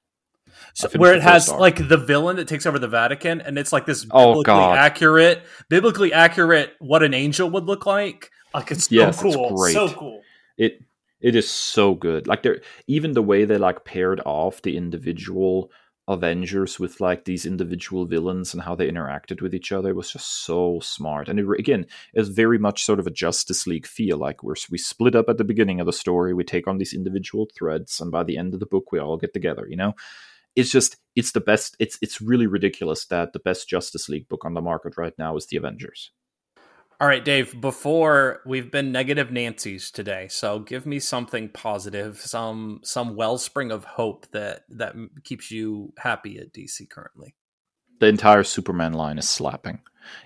So, 0.73 0.89
where 0.97 1.13
it 1.13 1.21
has 1.21 1.49
arc. 1.49 1.59
like 1.59 1.87
the 1.87 1.97
villain 1.97 2.35
that 2.37 2.47
takes 2.47 2.65
over 2.65 2.79
the 2.79 2.87
Vatican, 2.87 3.41
and 3.41 3.57
it's 3.57 3.71
like 3.71 3.85
this 3.85 4.05
oh, 4.11 4.33
biblically 4.33 4.53
oh, 4.53 4.57
God. 4.57 4.77
accurate, 4.77 5.43
biblically 5.69 6.13
accurate 6.13 6.73
what 6.79 7.03
an 7.03 7.13
angel 7.13 7.49
would 7.51 7.65
look 7.65 7.85
like. 7.85 8.31
Like 8.53 8.71
it's 8.71 8.89
so 8.89 8.95
yes, 8.95 9.21
cool, 9.21 9.33
it's 9.33 9.61
great. 9.61 9.73
so 9.73 9.89
cool. 9.89 10.21
It 10.57 10.81
it 11.21 11.35
is 11.35 11.49
so 11.49 11.93
good. 11.93 12.27
Like 12.27 12.43
they're 12.43 12.61
even 12.87 13.13
the 13.13 13.23
way 13.23 13.45
they 13.45 13.57
like 13.57 13.85
paired 13.85 14.21
off 14.25 14.61
the 14.61 14.77
individual 14.77 15.71
Avengers 16.07 16.79
with 16.79 17.01
like 17.01 17.25
these 17.25 17.47
individual 17.47 18.05
villains 18.05 18.53
and 18.53 18.61
how 18.61 18.75
they 18.75 18.89
interacted 18.89 19.41
with 19.41 19.55
each 19.55 19.71
other 19.71 19.95
was 19.95 20.11
just 20.11 20.45
so 20.45 20.79
smart. 20.79 21.27
And 21.27 21.39
it, 21.39 21.47
again, 21.57 21.87
it's 22.13 22.29
very 22.29 22.59
much 22.59 22.83
sort 22.83 22.99
of 22.99 23.07
a 23.07 23.11
Justice 23.11 23.65
League 23.65 23.87
feel. 23.87 24.17
Like 24.17 24.43
we're 24.43 24.55
we 24.69 24.77
split 24.77 25.15
up 25.15 25.29
at 25.29 25.39
the 25.39 25.43
beginning 25.43 25.79
of 25.79 25.87
the 25.87 25.93
story, 25.93 26.33
we 26.33 26.43
take 26.43 26.67
on 26.67 26.77
these 26.77 26.93
individual 26.93 27.47
threads, 27.57 27.99
and 27.99 28.11
by 28.11 28.23
the 28.23 28.37
end 28.37 28.53
of 28.53 28.59
the 28.59 28.67
book, 28.67 28.91
we 28.91 28.99
all 28.99 29.17
get 29.17 29.33
together. 29.33 29.65
You 29.67 29.77
know, 29.77 29.93
it's 30.55 30.71
just 30.71 30.97
it's 31.15 31.31
the 31.31 31.41
best. 31.41 31.75
It's 31.79 31.97
it's 32.01 32.21
really 32.21 32.47
ridiculous 32.47 33.05
that 33.07 33.33
the 33.33 33.39
best 33.39 33.67
Justice 33.67 34.09
League 34.09 34.27
book 34.27 34.45
on 34.45 34.53
the 34.53 34.61
market 34.61 34.97
right 34.97 35.13
now 35.17 35.35
is 35.35 35.47
the 35.47 35.57
Avengers. 35.57 36.11
All 37.01 37.09
right, 37.09 37.25
Dave, 37.25 37.59
before 37.59 38.39
we've 38.45 38.71
been 38.71 38.93
negative 38.93 39.29
Nancy's 39.29 39.91
today, 39.91 40.27
so 40.29 40.59
give 40.59 40.85
me 40.85 40.99
something 40.99 41.49
positive, 41.49 42.19
some 42.19 42.79
some 42.83 43.15
wellspring 43.15 43.71
of 43.71 43.83
hope 43.83 44.27
that 44.31 44.63
that 44.69 44.95
keeps 45.25 45.51
you 45.51 45.93
happy 45.97 46.39
at 46.39 46.53
DC 46.53 46.89
currently. 46.89 47.35
The 47.99 48.07
entire 48.07 48.43
Superman 48.43 48.93
line 48.93 49.17
is 49.17 49.27
slapping. 49.27 49.79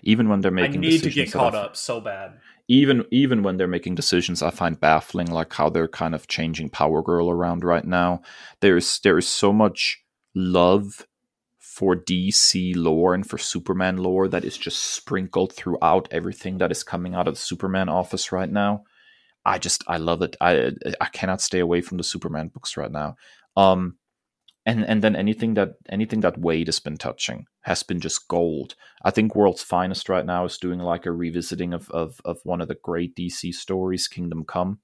Even 0.04 0.30
when 0.30 0.42
they're 0.42 0.52
making 0.52 0.78
I 0.78 0.90
need 0.90 1.04
to 1.04 1.10
get 1.10 1.32
caught 1.32 1.56
up 1.56 1.76
so 1.76 2.02
bad. 2.02 2.40
Even 2.68 3.04
even 3.10 3.42
when 3.42 3.58
they're 3.58 3.68
making 3.68 3.96
decisions, 3.96 4.44
I 4.44 4.52
find 4.52 4.80
baffling 4.80 5.32
like 5.32 5.52
how 5.54 5.70
they're 5.70 5.88
kind 5.88 6.14
of 6.14 6.28
changing 6.28 6.70
Power 6.70 7.02
Girl 7.02 7.32
around 7.32 7.64
right 7.64 7.86
now. 7.86 8.22
There's 8.60 9.00
there 9.00 9.18
is 9.18 9.28
so 9.28 9.52
much 9.52 10.04
love 10.36 11.06
for 11.60 11.96
DC 11.96 12.74
lore 12.76 13.14
and 13.14 13.28
for 13.28 13.38
Superman 13.38 13.98
lore 13.98 14.28
that 14.28 14.44
is 14.44 14.58
just 14.58 14.82
sprinkled 14.82 15.54
throughout 15.54 16.08
everything 16.12 16.58
that 16.58 16.72
is 16.72 16.84
coming 16.84 17.16
out 17.16 17.28
of 17.28 17.36
the 17.36 17.40
Superman 17.40 17.90
office 17.90 18.32
right 18.32 18.50
now. 18.50 18.84
I 19.46 19.60
just 19.60 19.84
I 19.88 19.98
love 19.98 20.22
it. 20.22 20.36
I 20.42 20.72
I 21.00 21.06
cannot 21.06 21.42
stay 21.42 21.60
away 21.60 21.82
from 21.82 21.98
the 21.98 22.04
Superman 22.04 22.50
books 22.50 22.76
right 22.76 22.92
now. 22.92 23.16
Um 23.56 23.98
and 24.66 24.86
and 24.86 25.02
then 25.02 25.16
anything 25.16 25.54
that 25.56 25.76
anything 25.90 26.20
that 26.22 26.40
Waid 26.40 26.68
has 26.68 26.80
been 26.80 26.98
touching 26.98 27.46
has 27.62 27.84
been 27.84 28.00
just 28.00 28.28
gold. 28.28 28.76
I 29.04 29.12
think 29.12 29.36
World's 29.36 29.64
Finest 29.64 30.10
right 30.10 30.26
now 30.26 30.46
is 30.46 30.58
doing 30.58 30.80
like 30.80 31.06
a 31.06 31.12
revisiting 31.12 31.74
of 31.74 31.90
of 31.92 32.20
of 32.26 32.40
one 32.44 32.62
of 32.62 32.68
the 32.68 32.78
great 32.84 33.16
DC 33.16 33.54
stories, 33.54 34.08
Kingdom 34.08 34.44
Come, 34.44 34.80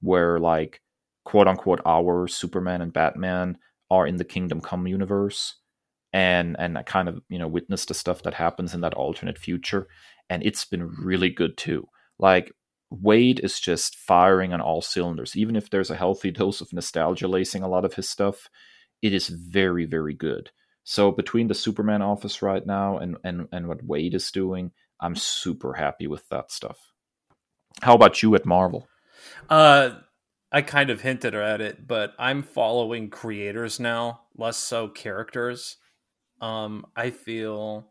where 0.00 0.38
like 0.38 0.82
quote 1.24 1.46
unquote 1.46 1.80
our 1.86 2.26
Superman 2.26 2.82
and 2.82 2.92
Batman 2.92 3.58
are 3.92 4.06
in 4.06 4.16
the 4.16 4.24
Kingdom 4.24 4.60
Come 4.60 4.86
universe 4.86 5.56
and 6.12 6.56
and 6.58 6.76
I 6.76 6.82
kind 6.82 7.08
of 7.08 7.22
you 7.28 7.38
know 7.38 7.48
witnessed 7.48 7.88
the 7.88 7.94
stuff 7.94 8.22
that 8.22 8.34
happens 8.34 8.74
in 8.74 8.82
that 8.82 8.94
alternate 8.94 9.38
future, 9.38 9.88
and 10.28 10.42
it's 10.42 10.64
been 10.64 10.88
really 10.88 11.30
good 11.30 11.56
too. 11.56 11.88
Like 12.18 12.52
Waid 12.92 13.40
is 13.40 13.58
just 13.58 13.96
firing 13.96 14.52
on 14.52 14.60
all 14.60 14.82
cylinders, 14.82 15.36
even 15.36 15.56
if 15.56 15.70
there's 15.70 15.90
a 15.90 15.96
healthy 15.96 16.30
dose 16.40 16.60
of 16.60 16.72
nostalgia 16.72 17.28
lacing 17.28 17.62
a 17.62 17.68
lot 17.68 17.84
of 17.84 17.94
his 17.94 18.08
stuff. 18.08 18.48
It 19.00 19.14
is 19.14 19.28
very 19.28 19.86
very 19.86 20.14
good. 20.14 20.50
So 20.84 21.12
between 21.12 21.48
the 21.48 21.54
Superman 21.54 22.02
office 22.02 22.42
right 22.42 22.64
now 22.64 22.98
and 22.98 23.16
and 23.24 23.48
and 23.52 23.68
what 23.68 23.86
Waid 23.86 24.14
is 24.14 24.30
doing, 24.30 24.72
I'm 25.00 25.16
super 25.16 25.74
happy 25.74 26.06
with 26.06 26.28
that 26.28 26.52
stuff. 26.52 26.78
How 27.80 27.94
about 27.94 28.22
you 28.22 28.34
at 28.34 28.46
Marvel? 28.46 28.86
Uh 29.48 29.92
I 30.52 30.62
kind 30.62 30.90
of 30.90 31.00
hinted 31.00 31.34
at 31.34 31.60
it, 31.60 31.86
but 31.88 32.12
I'm 32.18 32.42
following 32.42 33.08
creators 33.08 33.80
now, 33.80 34.22
less 34.36 34.58
so 34.58 34.88
characters 34.88 35.78
um, 36.42 36.84
I 36.96 37.10
feel 37.10 37.86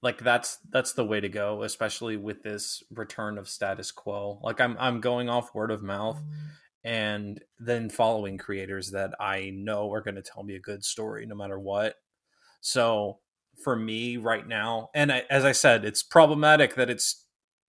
like 0.00 0.18
that's 0.18 0.58
that's 0.70 0.94
the 0.94 1.04
way 1.04 1.20
to 1.20 1.28
go, 1.28 1.62
especially 1.62 2.16
with 2.16 2.42
this 2.42 2.82
return 2.90 3.36
of 3.36 3.48
status 3.48 3.92
quo. 3.92 4.40
Like 4.42 4.60
I'm 4.60 4.76
I'm 4.80 5.00
going 5.00 5.28
off 5.28 5.54
word 5.54 5.70
of 5.70 5.82
mouth 5.82 6.20
and 6.82 7.42
then 7.60 7.90
following 7.90 8.38
creators 8.38 8.92
that 8.92 9.10
I 9.20 9.50
know 9.54 9.92
are 9.92 10.00
going 10.00 10.14
to 10.14 10.22
tell 10.22 10.42
me 10.42 10.54
a 10.54 10.60
good 10.60 10.84
story 10.84 11.26
no 11.26 11.34
matter 11.34 11.58
what. 11.58 11.96
So 12.60 13.18
for 13.62 13.76
me 13.76 14.16
right 14.16 14.46
now, 14.46 14.88
and 14.94 15.12
I, 15.12 15.24
as 15.28 15.44
I 15.44 15.52
said, 15.52 15.84
it's 15.84 16.02
problematic 16.02 16.76
that 16.76 16.88
it's 16.88 17.26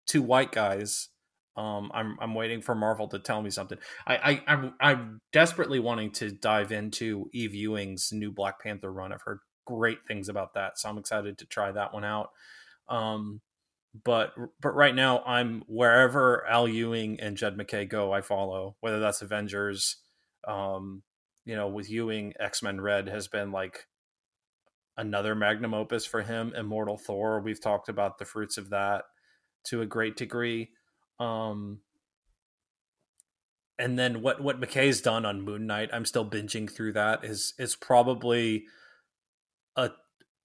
two 0.06 0.22
white 0.22 0.52
guys. 0.52 1.10
Um, 1.58 1.92
I'm 1.94 2.18
I'm 2.22 2.36
waiting 2.36 2.62
for 2.62 2.76
Marvel 2.76 3.08
to 3.10 3.20
tell 3.20 3.42
me 3.42 3.50
something. 3.50 3.80
I, 4.06 4.16
I 4.16 4.42
I'm 4.48 4.74
I'm 4.80 5.22
desperately 5.34 5.80
wanting 5.80 6.12
to 6.14 6.32
dive 6.32 6.72
into 6.72 7.30
Eve 7.34 7.56
Ewing's 7.56 8.12
new 8.14 8.32
Black 8.32 8.62
Panther 8.62 8.92
run. 8.94 9.12
I've 9.12 9.24
heard 9.24 9.40
great 9.66 10.00
things 10.08 10.30
about 10.30 10.54
that, 10.54 10.78
so 10.78 10.88
I'm 10.88 11.00
excited 11.00 11.40
to 11.40 11.46
try 11.46 11.72
that 11.72 11.94
one 11.94 12.06
out. 12.06 12.30
Um, 12.88 13.42
but 14.06 14.34
but 14.62 14.76
right 14.76 14.94
now 14.94 15.24
I'm 15.26 15.64
wherever 15.68 16.46
Al 16.48 16.68
Ewing 16.68 17.20
and 17.20 17.36
Jed 17.36 17.58
MacKay 17.58 17.86
go, 17.86 18.12
I 18.14 18.22
follow. 18.22 18.76
Whether 18.82 19.00
that's 19.00 19.24
Avengers, 19.24 19.98
um, 20.48 21.02
you 21.46 21.56
know, 21.56 21.68
with 21.68 21.90
Ewing, 21.90 22.34
X 22.40 22.62
Men 22.62 22.80
Red 22.80 23.10
has 23.10 23.28
been 23.28 23.52
like 23.52 23.88
another 24.96 25.34
magnum 25.34 25.74
opus 25.74 26.06
for 26.06 26.22
him. 26.22 26.54
Immortal 26.56 26.98
Thor, 26.98 27.40
we've 27.40 27.62
talked 27.62 27.90
about 27.90 28.20
the 28.20 28.26
fruits 28.26 28.58
of 28.58 28.70
that 28.70 29.06
to 29.66 29.82
a 29.82 29.86
great 29.86 30.16
degree. 30.16 30.70
Um, 31.20 31.80
and 33.80 33.98
then 33.98 34.22
what 34.22 34.42
what 34.42 34.60
MacKay's 34.60 35.02
done 35.02 35.26
on 35.26 35.42
Moon 35.42 35.68
Knight, 35.68 35.90
I'm 35.94 36.06
still 36.06 36.30
binging 36.30 36.70
through 36.70 36.94
that. 36.94 37.24
Is 37.24 37.54
is 37.60 37.76
probably 37.76 38.66
a 39.76 39.92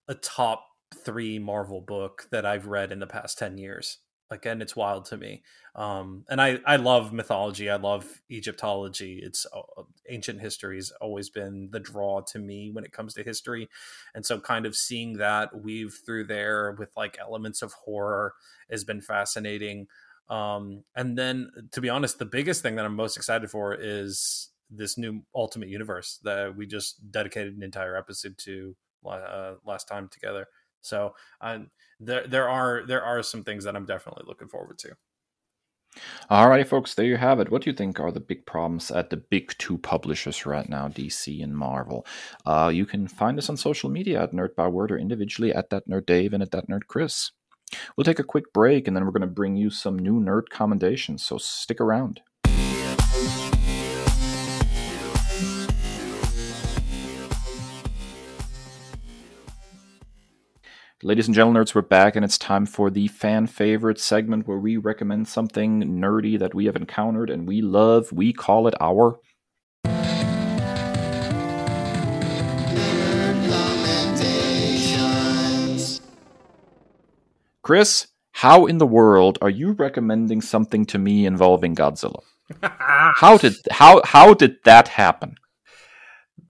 a 0.09 0.15
top 0.15 0.67
three 0.95 1.39
Marvel 1.39 1.81
book 1.81 2.29
that 2.31 2.45
I've 2.45 2.67
read 2.67 2.93
in 2.93 2.99
the 2.99 3.07
past 3.07 3.39
ten 3.39 3.59
years. 3.59 3.99
Again, 4.31 4.63
it's 4.63 4.75
wild 4.75 5.05
to 5.07 5.19
me. 5.19 5.43
Um, 5.75 6.25
and 6.31 6.41
I, 6.41 6.59
I 6.65 6.77
love 6.77 7.13
mythology. 7.13 7.69
I 7.69 7.77
love 7.77 8.23
Egyptology. 8.31 9.21
It's 9.23 9.45
uh, 9.55 9.83
ancient 10.09 10.41
history 10.41 10.77
has 10.77 10.91
always 11.03 11.29
been 11.29 11.69
the 11.71 11.81
draw 11.81 12.23
to 12.33 12.39
me 12.39 12.71
when 12.73 12.83
it 12.83 12.93
comes 12.93 13.13
to 13.15 13.23
history. 13.23 13.69
And 14.15 14.25
so 14.25 14.41
kind 14.41 14.65
of 14.65 14.75
seeing 14.75 15.19
that 15.19 15.63
weave 15.63 16.01
through 16.07 16.25
there 16.29 16.73
with 16.73 16.97
like 16.97 17.19
elements 17.21 17.61
of 17.61 17.75
horror 17.75 18.33
has 18.71 18.85
been 18.85 19.03
fascinating. 19.03 19.87
Um, 20.33 20.85
and 20.97 21.17
then 21.19 21.51
to 21.73 21.83
be 21.83 21.91
honest, 21.91 22.19
the 22.19 22.25
biggest 22.25 22.63
thing 22.63 22.77
that 22.77 22.87
I'm 22.87 22.97
most 22.97 23.19
excited 23.19 23.51
for 23.51 23.75
is 23.75 24.49
this 24.71 24.97
new 24.97 25.23
ultimate 25.35 25.69
universe 25.69 26.19
that 26.25 26.57
we 26.57 26.67
just 26.67 27.11
dedicated 27.11 27.55
an 27.55 27.63
entire 27.63 27.95
episode 27.95 28.39
to 28.39 28.75
uh, 29.07 29.55
last 29.67 29.89
time 29.89 30.09
together. 30.09 30.47
So 30.81 31.15
uh, 31.43 31.59
there 32.01 32.27
there 32.27 32.49
are 32.49 32.83
there 32.87 33.05
are 33.05 33.23
some 33.23 33.45
things 33.45 33.65
that 33.65 33.77
I'm 33.77 33.85
definitely 33.85 34.25
looking 34.27 34.49
forward 34.49 34.79
to. 34.79 34.97
Alrighty, 36.31 36.67
folks, 36.67 36.95
there 36.95 37.05
you 37.05 37.19
have 37.19 37.39
it. 37.39 37.51
What 37.51 37.61
do 37.61 37.69
you 37.69 37.77
think 37.77 38.01
are 38.01 38.11
the 38.11 38.19
big 38.19 38.47
problems 38.47 38.91
at 38.91 39.11
the 39.11 39.19
big 39.19 39.53
two 39.59 39.77
publishers 39.77 40.47
right 40.47 40.67
now, 40.67 40.89
DC 40.89 41.45
and 41.45 41.55
Marvel? 41.55 42.07
Uh, 42.47 42.71
you 42.73 42.87
can 42.87 43.07
find 43.07 43.37
us 43.37 43.51
on 43.51 43.59
social 43.59 43.91
media 43.91 44.23
at 44.23 44.33
Nerd 44.33 44.55
Byword 44.55 44.91
or 44.91 44.97
individually 44.97 45.53
at 45.53 45.69
that 45.69 45.87
Nerd 45.87 46.07
Dave 46.07 46.33
and 46.33 46.43
at 46.43 46.53
that 46.53 46.71
Nerd 46.71 46.87
Kris. 46.89 47.33
We'll 47.97 48.05
take 48.05 48.19
a 48.19 48.25
quick 48.25 48.53
break 48.53 48.87
and 48.87 48.97
then 48.97 49.05
we're 49.05 49.13
going 49.13 49.23
to 49.23 49.27
bring 49.27 49.57
you 49.57 49.71
some 49.71 49.99
new 49.99 50.21
nerd 50.21 50.49
commendations, 50.51 51.25
so 51.25 51.39
stick 51.39 51.81
around. 51.81 52.21
Ladies 61.05 61.27
and 61.27 61.35
gentlemen, 61.35 61.61
nerds, 61.61 61.75
we're 61.75 61.83
back, 61.83 62.15
and 62.15 62.25
it's 62.25 62.39
time 62.39 62.65
for 62.65 62.89
the 62.89 63.09
fan 63.09 63.49
favorite 63.49 63.99
segment 63.99 64.47
where 64.47 64.59
we 64.59 64.77
recommend 64.77 65.27
something 65.27 65.83
nerdy 65.83 66.39
that 66.39 66.55
we 66.55 66.67
have 66.67 66.77
encountered 66.77 67.29
and 67.29 67.49
we 67.49 67.61
love. 67.61 68.13
We 68.13 68.33
call 68.33 68.69
it 68.69 68.75
our. 68.81 69.19
Kris, 77.63 78.09
how 78.33 78.67
in 78.67 78.79
the 78.79 78.87
world 78.87 79.39
are 79.41 79.51
you 79.51 79.73
recommending 79.73 80.41
something 80.41 80.85
to 80.87 80.99
me 80.99 81.27
involving 81.27 81.75
Godzilla? 81.75 82.23
how 82.63 83.39
did 83.39 83.55
how 83.71 84.03
how 84.05 84.35
did 84.35 84.57
that 84.65 84.89
happen? 84.89 85.37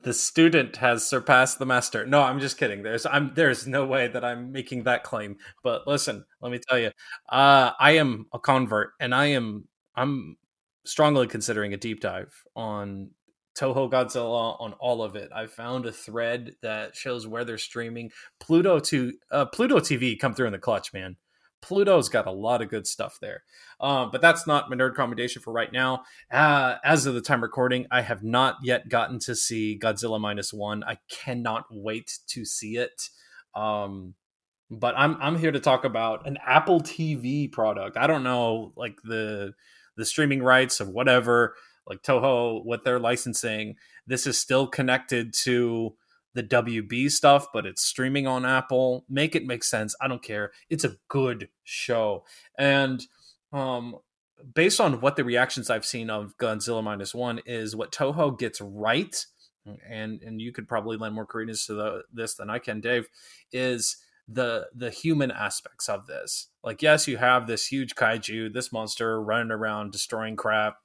the 0.02 0.12
student 0.12 0.76
has 0.76 1.06
surpassed 1.06 1.58
the 1.58 1.66
master. 1.66 2.04
No, 2.06 2.22
I'm 2.22 2.40
just 2.40 2.58
kidding. 2.58 2.82
There's 2.82 3.06
I'm 3.06 3.32
there's 3.34 3.66
no 3.66 3.86
way 3.86 4.08
that 4.08 4.24
I'm 4.24 4.52
making 4.52 4.84
that 4.84 5.04
claim. 5.04 5.36
But 5.62 5.86
listen, 5.86 6.24
let 6.40 6.52
me 6.52 6.58
tell 6.58 6.78
you, 6.78 6.90
uh, 7.28 7.70
I 7.78 7.92
am 7.92 8.26
a 8.32 8.38
convert, 8.38 8.90
and 9.00 9.14
I 9.14 9.26
am 9.26 9.68
I'm 9.94 10.36
strongly 10.84 11.26
considering 11.26 11.72
a 11.72 11.76
deep 11.76 12.00
dive 12.00 12.32
on 12.56 13.10
Toho 13.58 13.90
Godzilla 13.90 14.60
on 14.60 14.72
all 14.74 15.02
of 15.02 15.16
it. 15.16 15.30
I 15.34 15.46
found 15.46 15.86
a 15.86 15.92
thread 15.92 16.56
that 16.62 16.96
shows 16.96 17.26
where 17.26 17.44
they're 17.44 17.58
streaming. 17.58 18.10
Pluto 18.40 18.78
to 18.80 19.12
uh, 19.30 19.46
Pluto 19.46 19.78
TV 19.78 20.18
come 20.18 20.34
through 20.34 20.46
in 20.46 20.52
the 20.52 20.58
clutch, 20.58 20.92
man. 20.92 21.16
Pluto's 21.60 22.08
got 22.08 22.26
a 22.26 22.32
lot 22.32 22.60
of 22.60 22.68
good 22.68 22.86
stuff 22.86 23.18
there. 23.20 23.44
Um, 23.80 24.10
but 24.10 24.20
that's 24.20 24.46
not 24.46 24.68
my 24.68 24.76
nerd 24.76 24.94
commendation 24.94 25.42
for 25.42 25.52
right 25.52 25.72
now. 25.72 26.02
Uh, 26.30 26.76
as 26.84 27.06
of 27.06 27.14
the 27.14 27.20
time 27.20 27.42
recording, 27.42 27.86
I 27.90 28.00
have 28.02 28.24
not 28.24 28.56
yet 28.62 28.88
gotten 28.88 29.20
to 29.20 29.36
see 29.36 29.78
Godzilla 29.80 30.20
minus 30.20 30.52
one. 30.52 30.82
I 30.82 30.98
cannot 31.08 31.66
wait 31.70 32.18
to 32.28 32.44
see 32.44 32.76
it. 32.76 33.08
Um, 33.54 34.14
but 34.70 34.94
I'm 34.96 35.16
I'm 35.20 35.38
here 35.38 35.52
to 35.52 35.60
talk 35.60 35.84
about 35.84 36.26
an 36.26 36.38
Apple 36.44 36.80
TV 36.80 37.50
product. 37.52 37.96
I 37.96 38.06
don't 38.06 38.24
know 38.24 38.72
like 38.74 38.96
the 39.04 39.52
the 39.96 40.06
streaming 40.06 40.42
rights 40.42 40.80
of 40.80 40.88
whatever 40.88 41.54
like 41.86 42.02
Toho 42.02 42.64
what 42.64 42.84
they're 42.84 43.00
licensing. 43.00 43.76
This 44.06 44.26
is 44.26 44.38
still 44.38 44.66
connected 44.66 45.34
to 45.42 45.94
the 46.34 46.42
WB 46.42 47.10
stuff, 47.10 47.48
but 47.52 47.66
it's 47.66 47.82
streaming 47.82 48.26
on 48.26 48.46
Apple. 48.46 49.04
Make 49.08 49.34
it 49.34 49.46
make 49.46 49.64
sense. 49.64 49.94
I 50.00 50.08
don't 50.08 50.22
care. 50.22 50.52
It's 50.70 50.84
a 50.84 50.96
good 51.08 51.48
show. 51.64 52.24
And 52.58 53.04
um 53.52 53.96
based 54.54 54.80
on 54.80 55.00
what 55.00 55.16
the 55.16 55.24
reactions 55.24 55.70
I've 55.70 55.84
seen 55.84 56.10
of 56.10 56.36
Godzilla 56.38 56.82
minus 56.82 57.14
one 57.14 57.40
is 57.46 57.76
what 57.76 57.92
Toho 57.92 58.38
gets 58.38 58.60
right, 58.60 59.24
and 59.88 60.22
and 60.22 60.40
you 60.40 60.52
could 60.52 60.68
probably 60.68 60.96
lend 60.96 61.14
more 61.14 61.26
credence 61.26 61.66
to 61.66 61.74
the, 61.74 62.02
this 62.12 62.34
than 62.34 62.50
I 62.50 62.58
can, 62.58 62.80
Dave, 62.80 63.08
is 63.52 63.96
the 64.28 64.68
the 64.74 64.90
human 64.90 65.30
aspects 65.30 65.88
of 65.88 66.06
this. 66.06 66.48
Like, 66.62 66.82
yes, 66.82 67.06
you 67.08 67.16
have 67.18 67.46
this 67.46 67.66
huge 67.66 67.94
kaiju, 67.94 68.52
this 68.52 68.72
monster 68.72 69.22
running 69.22 69.50
around 69.52 69.92
destroying 69.92 70.36
crap, 70.36 70.76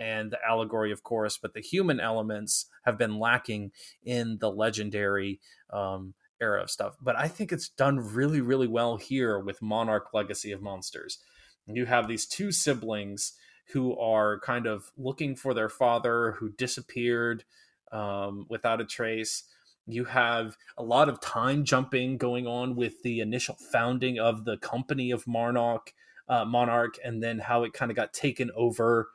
and 0.00 0.30
the 0.30 0.38
allegory, 0.48 0.90
of 0.90 1.02
course, 1.02 1.36
but 1.36 1.52
the 1.52 1.60
human 1.60 2.00
elements 2.00 2.66
have 2.84 2.96
been 2.96 3.18
lacking 3.18 3.70
in 4.02 4.38
the 4.40 4.50
legendary 4.50 5.40
um, 5.70 6.14
era 6.40 6.62
of 6.62 6.70
stuff. 6.70 6.96
But 7.02 7.16
I 7.16 7.28
think 7.28 7.52
it's 7.52 7.68
done 7.68 7.98
really, 7.98 8.40
really 8.40 8.66
well 8.66 8.96
here 8.96 9.38
with 9.38 9.60
Monarch 9.60 10.08
Legacy 10.14 10.52
of 10.52 10.62
Monsters. 10.62 11.18
You 11.66 11.84
have 11.84 12.08
these 12.08 12.26
two 12.26 12.50
siblings 12.50 13.34
who 13.72 13.96
are 13.98 14.40
kind 14.40 14.66
of 14.66 14.90
looking 14.96 15.36
for 15.36 15.52
their 15.52 15.68
father 15.68 16.32
who 16.38 16.50
disappeared 16.50 17.44
um, 17.92 18.46
without 18.48 18.80
a 18.80 18.86
trace. 18.86 19.44
You 19.86 20.06
have 20.06 20.56
a 20.78 20.82
lot 20.82 21.10
of 21.10 21.20
time 21.20 21.64
jumping 21.64 22.16
going 22.16 22.46
on 22.46 22.74
with 22.74 23.02
the 23.02 23.20
initial 23.20 23.56
founding 23.70 24.18
of 24.18 24.46
the 24.46 24.56
company 24.56 25.10
of 25.10 25.26
Monarch, 25.26 25.92
uh, 26.26 26.46
Monarch, 26.46 26.94
and 27.04 27.22
then 27.22 27.38
how 27.38 27.64
it 27.64 27.74
kind 27.74 27.90
of 27.90 27.96
got 27.96 28.14
taken 28.14 28.50
over 28.56 29.10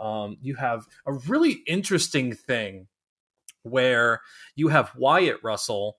um, 0.00 0.38
you 0.40 0.54
have 0.56 0.86
a 1.06 1.12
really 1.12 1.62
interesting 1.66 2.34
thing 2.34 2.88
where 3.62 4.22
you 4.56 4.68
have 4.68 4.92
Wyatt 4.96 5.38
Russell 5.42 5.98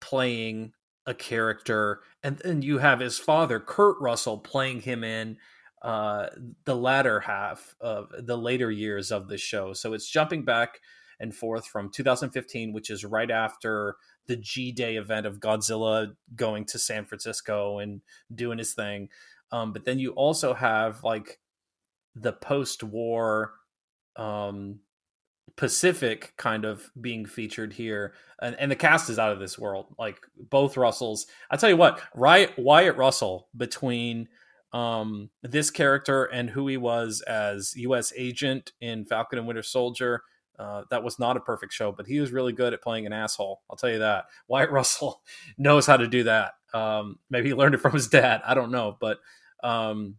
playing 0.00 0.72
a 1.06 1.14
character, 1.14 2.00
and 2.22 2.38
then 2.38 2.62
you 2.62 2.78
have 2.78 3.00
his 3.00 3.18
father, 3.18 3.58
Kurt 3.58 3.96
Russell, 4.00 4.38
playing 4.38 4.82
him 4.82 5.02
in 5.02 5.38
uh, 5.80 6.26
the 6.64 6.76
latter 6.76 7.20
half 7.20 7.74
of 7.80 8.08
the 8.16 8.36
later 8.36 8.70
years 8.70 9.10
of 9.10 9.28
the 9.28 9.38
show. 9.38 9.72
So 9.72 9.94
it's 9.94 10.08
jumping 10.08 10.44
back 10.44 10.80
and 11.18 11.34
forth 11.34 11.66
from 11.66 11.90
2015, 11.90 12.72
which 12.72 12.90
is 12.90 13.04
right 13.04 13.30
after 13.30 13.96
the 14.26 14.36
G 14.36 14.70
Day 14.70 14.96
event 14.96 15.26
of 15.26 15.40
Godzilla 15.40 16.14
going 16.36 16.64
to 16.66 16.78
San 16.78 17.04
Francisco 17.04 17.78
and 17.78 18.02
doing 18.32 18.58
his 18.58 18.74
thing. 18.74 19.08
Um, 19.50 19.72
but 19.72 19.84
then 19.84 19.98
you 19.98 20.12
also 20.12 20.54
have 20.54 21.02
like 21.02 21.38
the 22.14 22.32
post-war 22.32 23.52
um, 24.16 24.80
Pacific 25.56 26.32
kind 26.36 26.64
of 26.64 26.90
being 27.00 27.26
featured 27.26 27.72
here, 27.72 28.14
and, 28.40 28.56
and 28.58 28.70
the 28.70 28.76
cast 28.76 29.10
is 29.10 29.18
out 29.18 29.32
of 29.32 29.38
this 29.38 29.58
world. 29.58 29.94
Like 29.98 30.20
both 30.50 30.76
Russells, 30.76 31.26
I 31.50 31.56
tell 31.56 31.70
you 31.70 31.76
what, 31.76 32.00
Wyatt, 32.14 32.58
Wyatt 32.58 32.96
Russell 32.96 33.48
between 33.56 34.28
um, 34.72 35.30
this 35.42 35.70
character 35.70 36.24
and 36.24 36.48
who 36.48 36.66
he 36.68 36.76
was 36.76 37.20
as 37.22 37.74
U.S. 37.76 38.12
agent 38.16 38.72
in 38.80 39.04
Falcon 39.04 39.38
and 39.38 39.46
Winter 39.46 39.62
Soldier. 39.62 40.22
Uh, 40.58 40.84
that 40.90 41.02
was 41.02 41.18
not 41.18 41.36
a 41.36 41.40
perfect 41.40 41.72
show, 41.72 41.92
but 41.92 42.06
he 42.06 42.20
was 42.20 42.30
really 42.30 42.52
good 42.52 42.72
at 42.72 42.82
playing 42.82 43.06
an 43.06 43.12
asshole. 43.12 43.62
I'll 43.68 43.76
tell 43.76 43.90
you 43.90 43.98
that. 43.98 44.26
Wyatt 44.48 44.70
Russell 44.70 45.22
knows 45.58 45.86
how 45.86 45.96
to 45.96 46.06
do 46.06 46.24
that. 46.24 46.52
Um, 46.72 47.18
maybe 47.30 47.48
he 47.48 47.54
learned 47.54 47.74
it 47.74 47.80
from 47.80 47.92
his 47.92 48.08
dad. 48.08 48.42
I 48.46 48.54
don't 48.54 48.70
know, 48.70 48.96
but 49.00 49.18
um, 49.62 50.16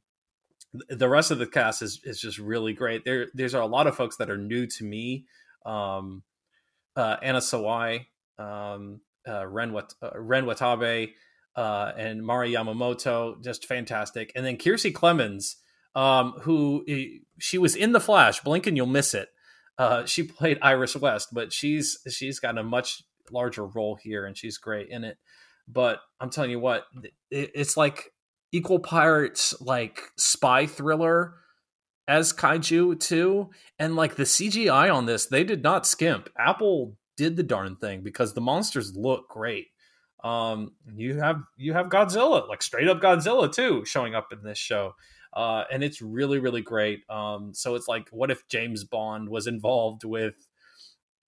the 0.90 1.10
rest 1.10 1.32
of 1.32 1.40
the 1.40 1.48
cast 1.48 1.82
is 1.82 2.00
is 2.04 2.20
just 2.20 2.40
really 2.40 2.74
great. 2.74 3.06
There 3.06 3.28
there's 3.34 3.54
a 3.54 3.66
lot 3.66 3.88
of 3.88 3.96
folks 3.96 4.18
that 4.18 4.30
are 4.30 4.38
new 4.38 4.66
to 4.68 4.84
me. 4.84 5.26
Um, 5.66 6.24
uh, 6.96 7.18
Anna 7.22 7.40
Sawai, 7.40 8.06
um, 8.38 9.02
uh, 9.28 9.48
Ren, 9.48 9.74
Wat- 9.74 9.96
uh, 10.02 10.12
Ren 10.16 10.46
Watabe, 10.46 11.12
uh, 11.56 11.92
and 11.98 12.26
Mari 12.26 12.52
Yamamoto, 12.52 13.44
just 13.44 13.66
fantastic. 13.66 14.32
And 14.36 14.46
then 14.46 14.58
Kiersey 14.58 14.94
Clemons, 14.94 15.56
um, 15.96 16.34
who 16.42 16.84
she 17.40 17.58
was 17.58 17.76
in 17.76 17.94
the 17.94 18.00
Flash. 18.00 18.42
Blink 18.42 18.68
and 18.68 18.78
you'll 18.78 18.86
miss 18.86 19.14
it. 19.14 19.30
Uh, 19.78 20.06
she 20.06 20.24
played 20.24 20.60
Iris 20.62 20.96
West, 20.96 21.30
but 21.32 21.52
she's 21.52 21.98
she's 22.10 22.40
got 22.40 22.58
a 22.58 22.64
much 22.64 23.04
larger 23.32 23.66
role 23.66 23.96
here, 23.96 24.26
and 24.26 24.38
she's 24.38 24.58
great 24.58 24.90
in 24.90 25.04
it. 25.04 25.18
But 25.68 26.00
I'm 26.20 26.30
telling 26.30 26.52
you 26.52 26.60
what, 26.60 26.86
it, 27.32 27.52
it's 27.56 27.78
like 27.78 28.12
equal 28.54 28.80
parts 28.80 29.60
like 29.60 30.12
spy 30.16 30.66
thriller 30.68 31.34
as 32.08 32.32
kaiju 32.32 33.00
too 33.00 33.50
and 33.80 33.96
like 33.96 34.16
the 34.16 34.24
cgi 34.24 34.94
on 34.94 35.06
this 35.06 35.26
they 35.26 35.44
did 35.44 35.64
not 35.64 35.86
skimp. 35.86 36.30
Apple 36.38 36.96
did 37.18 37.36
the 37.36 37.44
darn 37.44 37.76
thing 37.76 38.02
because 38.02 38.34
the 38.34 38.42
monsters 38.42 38.96
look 38.96 39.28
great. 39.28 39.68
Um 40.24 40.74
you 40.96 41.20
have 41.20 41.42
you 41.58 41.74
have 41.74 41.88
godzilla 41.88 42.48
like 42.48 42.62
straight 42.62 42.88
up 42.88 43.02
godzilla 43.02 43.52
too 43.52 43.84
showing 43.86 44.16
up 44.16 44.28
in 44.32 44.44
this 44.44 44.60
show. 44.60 44.94
Uh 45.34 45.64
and 45.72 45.84
it's 45.84 46.02
really 46.02 46.40
really 46.40 46.62
great. 46.62 47.10
Um 47.10 47.54
so 47.54 47.74
it's 47.76 47.88
like 47.88 48.08
what 48.12 48.32
if 48.32 48.48
james 48.48 48.84
bond 48.84 49.30
was 49.30 49.48
involved 49.48 50.04
with 50.04 50.36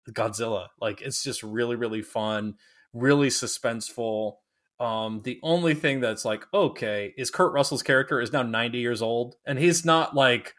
godzilla? 0.09 0.67
Like 0.81 1.01
it's 1.01 1.23
just 1.23 1.41
really 1.41 1.77
really 1.77 2.01
fun 2.01 2.55
really 2.93 3.29
suspenseful 3.29 4.35
um, 4.79 5.21
the 5.23 5.39
only 5.43 5.73
thing 5.73 5.99
that's 5.99 6.25
like 6.25 6.45
okay 6.53 7.13
is 7.17 7.31
Kurt 7.31 7.53
Russell's 7.53 7.83
character 7.83 8.19
is 8.19 8.33
now 8.33 8.43
90 8.43 8.77
years 8.79 9.01
old, 9.01 9.35
and 9.45 9.59
he's 9.59 9.85
not 9.85 10.15
like 10.15 10.55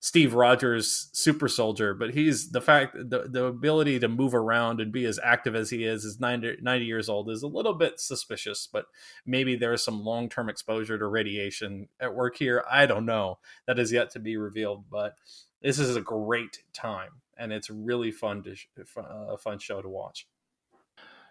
Steve 0.00 0.34
Rogers 0.34 1.08
super 1.12 1.48
soldier, 1.48 1.92
but 1.94 2.14
he's 2.14 2.50
the 2.50 2.60
fact 2.60 2.94
the, 2.94 3.26
the 3.28 3.44
ability 3.44 3.98
to 3.98 4.08
move 4.08 4.34
around 4.34 4.80
and 4.80 4.92
be 4.92 5.04
as 5.04 5.18
active 5.22 5.54
as 5.54 5.70
he 5.70 5.84
is 5.84 6.04
is 6.04 6.20
90, 6.20 6.58
90 6.62 6.84
years 6.84 7.08
old 7.08 7.28
is 7.30 7.42
a 7.42 7.48
little 7.48 7.74
bit 7.74 7.98
suspicious, 7.98 8.68
but 8.70 8.86
maybe 9.24 9.56
there 9.56 9.72
is 9.72 9.84
some 9.84 10.04
long 10.04 10.28
term 10.28 10.48
exposure 10.48 10.98
to 10.98 11.06
radiation 11.06 11.88
at 11.98 12.14
work 12.14 12.36
here. 12.36 12.64
I 12.70 12.86
don't 12.86 13.06
know. 13.06 13.38
That 13.66 13.78
is 13.78 13.92
yet 13.92 14.10
to 14.10 14.20
be 14.20 14.36
revealed, 14.36 14.84
but 14.90 15.16
this 15.60 15.78
is 15.78 15.96
a 15.96 16.00
great 16.00 16.62
time 16.72 17.22
and 17.36 17.52
it's 17.52 17.70
really 17.70 18.10
fun 18.10 18.42
to 18.42 18.54
uh, 18.96 19.34
a 19.34 19.38
fun 19.38 19.58
show 19.58 19.82
to 19.82 19.88
watch. 19.88 20.26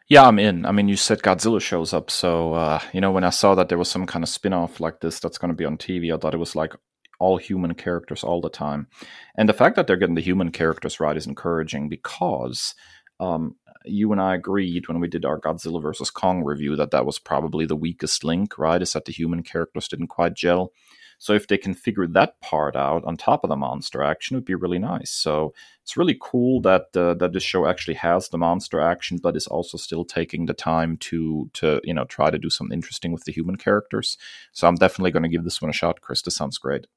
Yeah, 0.08 0.28
I'm 0.28 0.38
in. 0.38 0.66
I 0.66 0.72
mean, 0.72 0.88
you 0.88 0.98
said 0.98 1.24
Godzilla 1.24 1.60
shows 1.60 1.92
up, 1.92 2.12
so 2.12 2.54
uh, 2.54 2.80
you 2.94 3.02
know 3.02 3.12
when 3.12 3.24
I 3.24 3.32
saw 3.32 3.56
that 3.56 3.70
there 3.70 3.78
was 3.78 3.90
some 3.90 4.06
kind 4.06 4.24
of 4.24 4.30
spin-off 4.30 4.80
like 4.80 5.00
this 5.00 5.20
that's 5.20 5.40
going 5.40 5.50
to 5.50 5.58
be 5.58 5.66
on 5.66 5.78
TV, 5.78 6.14
I 6.14 6.18
thought 6.18 6.36
it 6.36 6.40
was 6.40 6.56
like 6.56 6.76
all 7.20 7.38
human 7.38 7.74
characters 7.74 8.24
all 8.24 8.40
the 8.42 8.50
time. 8.50 8.88
And 9.36 9.50
the 9.50 9.54
fact 9.54 9.76
that 9.76 9.88
they're 9.88 9.98
getting 9.98 10.16
the 10.16 10.22
human 10.22 10.52
characters 10.52 11.00
right 11.00 11.18
is 11.18 11.26
encouraging 11.26 11.90
because 11.90 12.76
um, 13.20 13.56
you 13.86 14.12
and 14.12 14.22
I 14.22 14.36
agreed 14.36 14.88
when 14.88 15.00
we 15.00 15.08
did 15.08 15.26
our 15.26 15.40
Godzilla 15.40 15.82
versus 15.82 16.12
Kong 16.12 16.44
review 16.44 16.76
that 16.76 16.92
that 16.92 17.06
was 17.06 17.18
probably 17.18 17.66
the 17.66 17.76
weakest 17.76 18.24
link, 18.24 18.58
right? 18.60 18.82
Is 18.82 18.94
that 18.94 19.06
the 19.06 19.14
human 19.14 19.42
characters 19.42 19.88
didn't 19.88 20.08
quite 20.08 20.36
gel. 20.36 20.72
So 21.18 21.34
if 21.34 21.48
they 21.48 21.58
can 21.58 21.74
figure 21.74 22.08
that 22.08 22.40
part 22.42 22.76
out 22.76 23.04
on 23.06 23.18
top 23.18 23.44
of 23.44 23.50
the 23.50 23.56
monster 23.56 24.04
action, 24.04 24.36
it 24.36 24.38
would 24.40 24.46
be 24.46 24.56
really 24.56 24.80
nice. 24.80 25.12
So 25.12 25.54
it's 25.82 25.98
really 25.98 26.18
cool 26.20 26.62
that 26.62 26.96
uh, 26.96 27.14
that 27.16 27.34
this 27.34 27.44
show 27.44 27.68
actually 27.68 27.96
has 27.96 28.30
the 28.30 28.38
monster 28.38 28.80
action, 28.80 29.18
but 29.18 29.36
is 29.36 29.48
also 29.48 29.78
still 29.78 30.06
taking 30.06 30.46
the 30.46 30.54
time 30.54 30.98
to 30.98 31.50
to 31.54 31.80
you 31.84 31.94
know 31.94 32.06
try 32.06 32.30
to 32.30 32.38
do 32.38 32.50
something 32.50 32.76
interesting 32.76 33.12
with 33.12 33.24
the 33.24 33.32
human 33.32 33.56
characters. 33.56 34.18
So 34.52 34.68
I'm 34.68 34.76
definitely 34.76 35.12
going 35.12 35.24
to 35.24 35.30
give 35.30 35.44
this 35.44 35.62
one 35.62 35.70
a 35.70 35.74
shot, 35.74 36.02
Kris. 36.02 36.22
This 36.22 36.36
sounds 36.36 36.58
great. 36.58 36.88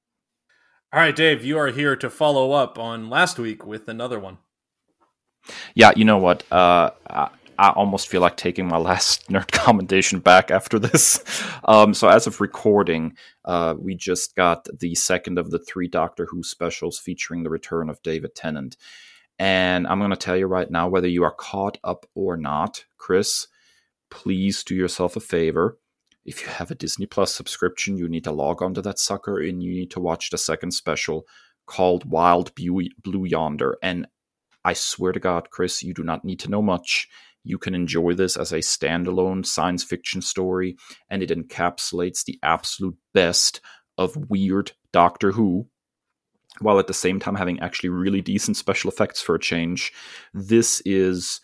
All 0.92 1.00
right, 1.00 1.14
Dave, 1.14 1.44
you 1.44 1.58
are 1.58 1.68
here 1.68 1.96
to 1.96 2.08
follow 2.08 2.52
up 2.52 2.78
on 2.78 3.10
last 3.10 3.38
week 3.38 3.66
with 3.66 3.88
another 3.88 4.18
one. 4.18 4.38
Yeah, 5.74 5.92
you 5.94 6.04
know 6.04 6.18
what? 6.18 6.50
Uh, 6.50 6.90
I, 7.58 7.70
almost 7.70 8.08
feel 8.08 8.20
like 8.20 8.36
taking 8.36 8.66
my 8.66 8.76
last 8.78 9.28
nerd 9.28 9.50
commendation 9.50 10.20
back 10.20 10.50
after 10.50 10.78
this. 10.78 11.22
Um, 11.64 11.94
so, 11.94 12.08
as 12.08 12.26
of 12.26 12.40
recording, 12.40 13.16
uh, 13.44 13.74
we 13.78 13.94
just 13.94 14.36
got 14.36 14.66
the 14.78 14.94
second 14.94 15.38
of 15.38 15.50
the 15.50 15.58
three 15.58 15.88
Doctor 15.88 16.26
Who 16.30 16.42
specials 16.42 16.98
featuring 16.98 17.42
the 17.42 17.50
return 17.50 17.90
of 17.90 18.02
David 18.02 18.34
Tennant. 18.34 18.76
And 19.38 19.86
I'm 19.86 19.98
going 19.98 20.10
to 20.10 20.16
tell 20.16 20.36
you 20.36 20.46
right 20.46 20.70
now 20.70 20.88
whether 20.88 21.08
you 21.08 21.22
are 21.22 21.34
caught 21.34 21.78
up 21.84 22.06
or 22.14 22.36
not, 22.36 22.84
Kris, 22.96 23.46
please 24.10 24.64
do 24.64 24.74
yourself 24.74 25.16
a 25.16 25.20
favor. 25.20 25.78
If 26.24 26.42
you 26.42 26.48
have 26.48 26.70
a 26.70 26.74
Disney 26.74 27.06
Plus 27.06 27.34
subscription, 27.34 27.96
you 27.96 28.08
need 28.08 28.24
to 28.24 28.32
log 28.32 28.62
onto 28.62 28.82
that 28.82 28.98
sucker 28.98 29.38
and 29.38 29.62
you 29.62 29.72
need 29.72 29.90
to 29.92 30.00
watch 30.00 30.30
the 30.30 30.38
second 30.38 30.72
special 30.72 31.26
called 31.66 32.10
Wild 32.10 32.52
Blue 32.54 33.24
Yonder. 33.24 33.78
And 33.82 34.06
I 34.64 34.72
swear 34.72 35.12
to 35.12 35.20
God, 35.20 35.50
Kris, 35.50 35.82
you 35.82 35.94
do 35.94 36.02
not 36.02 36.24
need 36.24 36.40
to 36.40 36.50
know 36.50 36.60
much. 36.60 37.08
You 37.48 37.56
can 37.56 37.74
enjoy 37.74 38.12
this 38.12 38.36
as 38.36 38.52
a 38.52 38.58
standalone 38.58 39.46
science 39.46 39.82
fiction 39.82 40.20
story, 40.20 40.76
and 41.08 41.22
it 41.22 41.30
encapsulates 41.30 42.24
the 42.24 42.38
absolute 42.42 42.96
best 43.14 43.62
of 43.96 44.28
weird 44.28 44.72
Doctor 44.92 45.32
Who, 45.32 45.66
while 46.60 46.78
at 46.78 46.88
the 46.88 46.94
same 46.94 47.18
time 47.18 47.36
having 47.36 47.58
actually 47.60 47.88
really 47.88 48.20
decent 48.20 48.58
special 48.58 48.90
effects 48.90 49.22
for 49.22 49.34
a 49.34 49.40
change. 49.40 49.92
This 50.34 50.82
is 50.84 51.40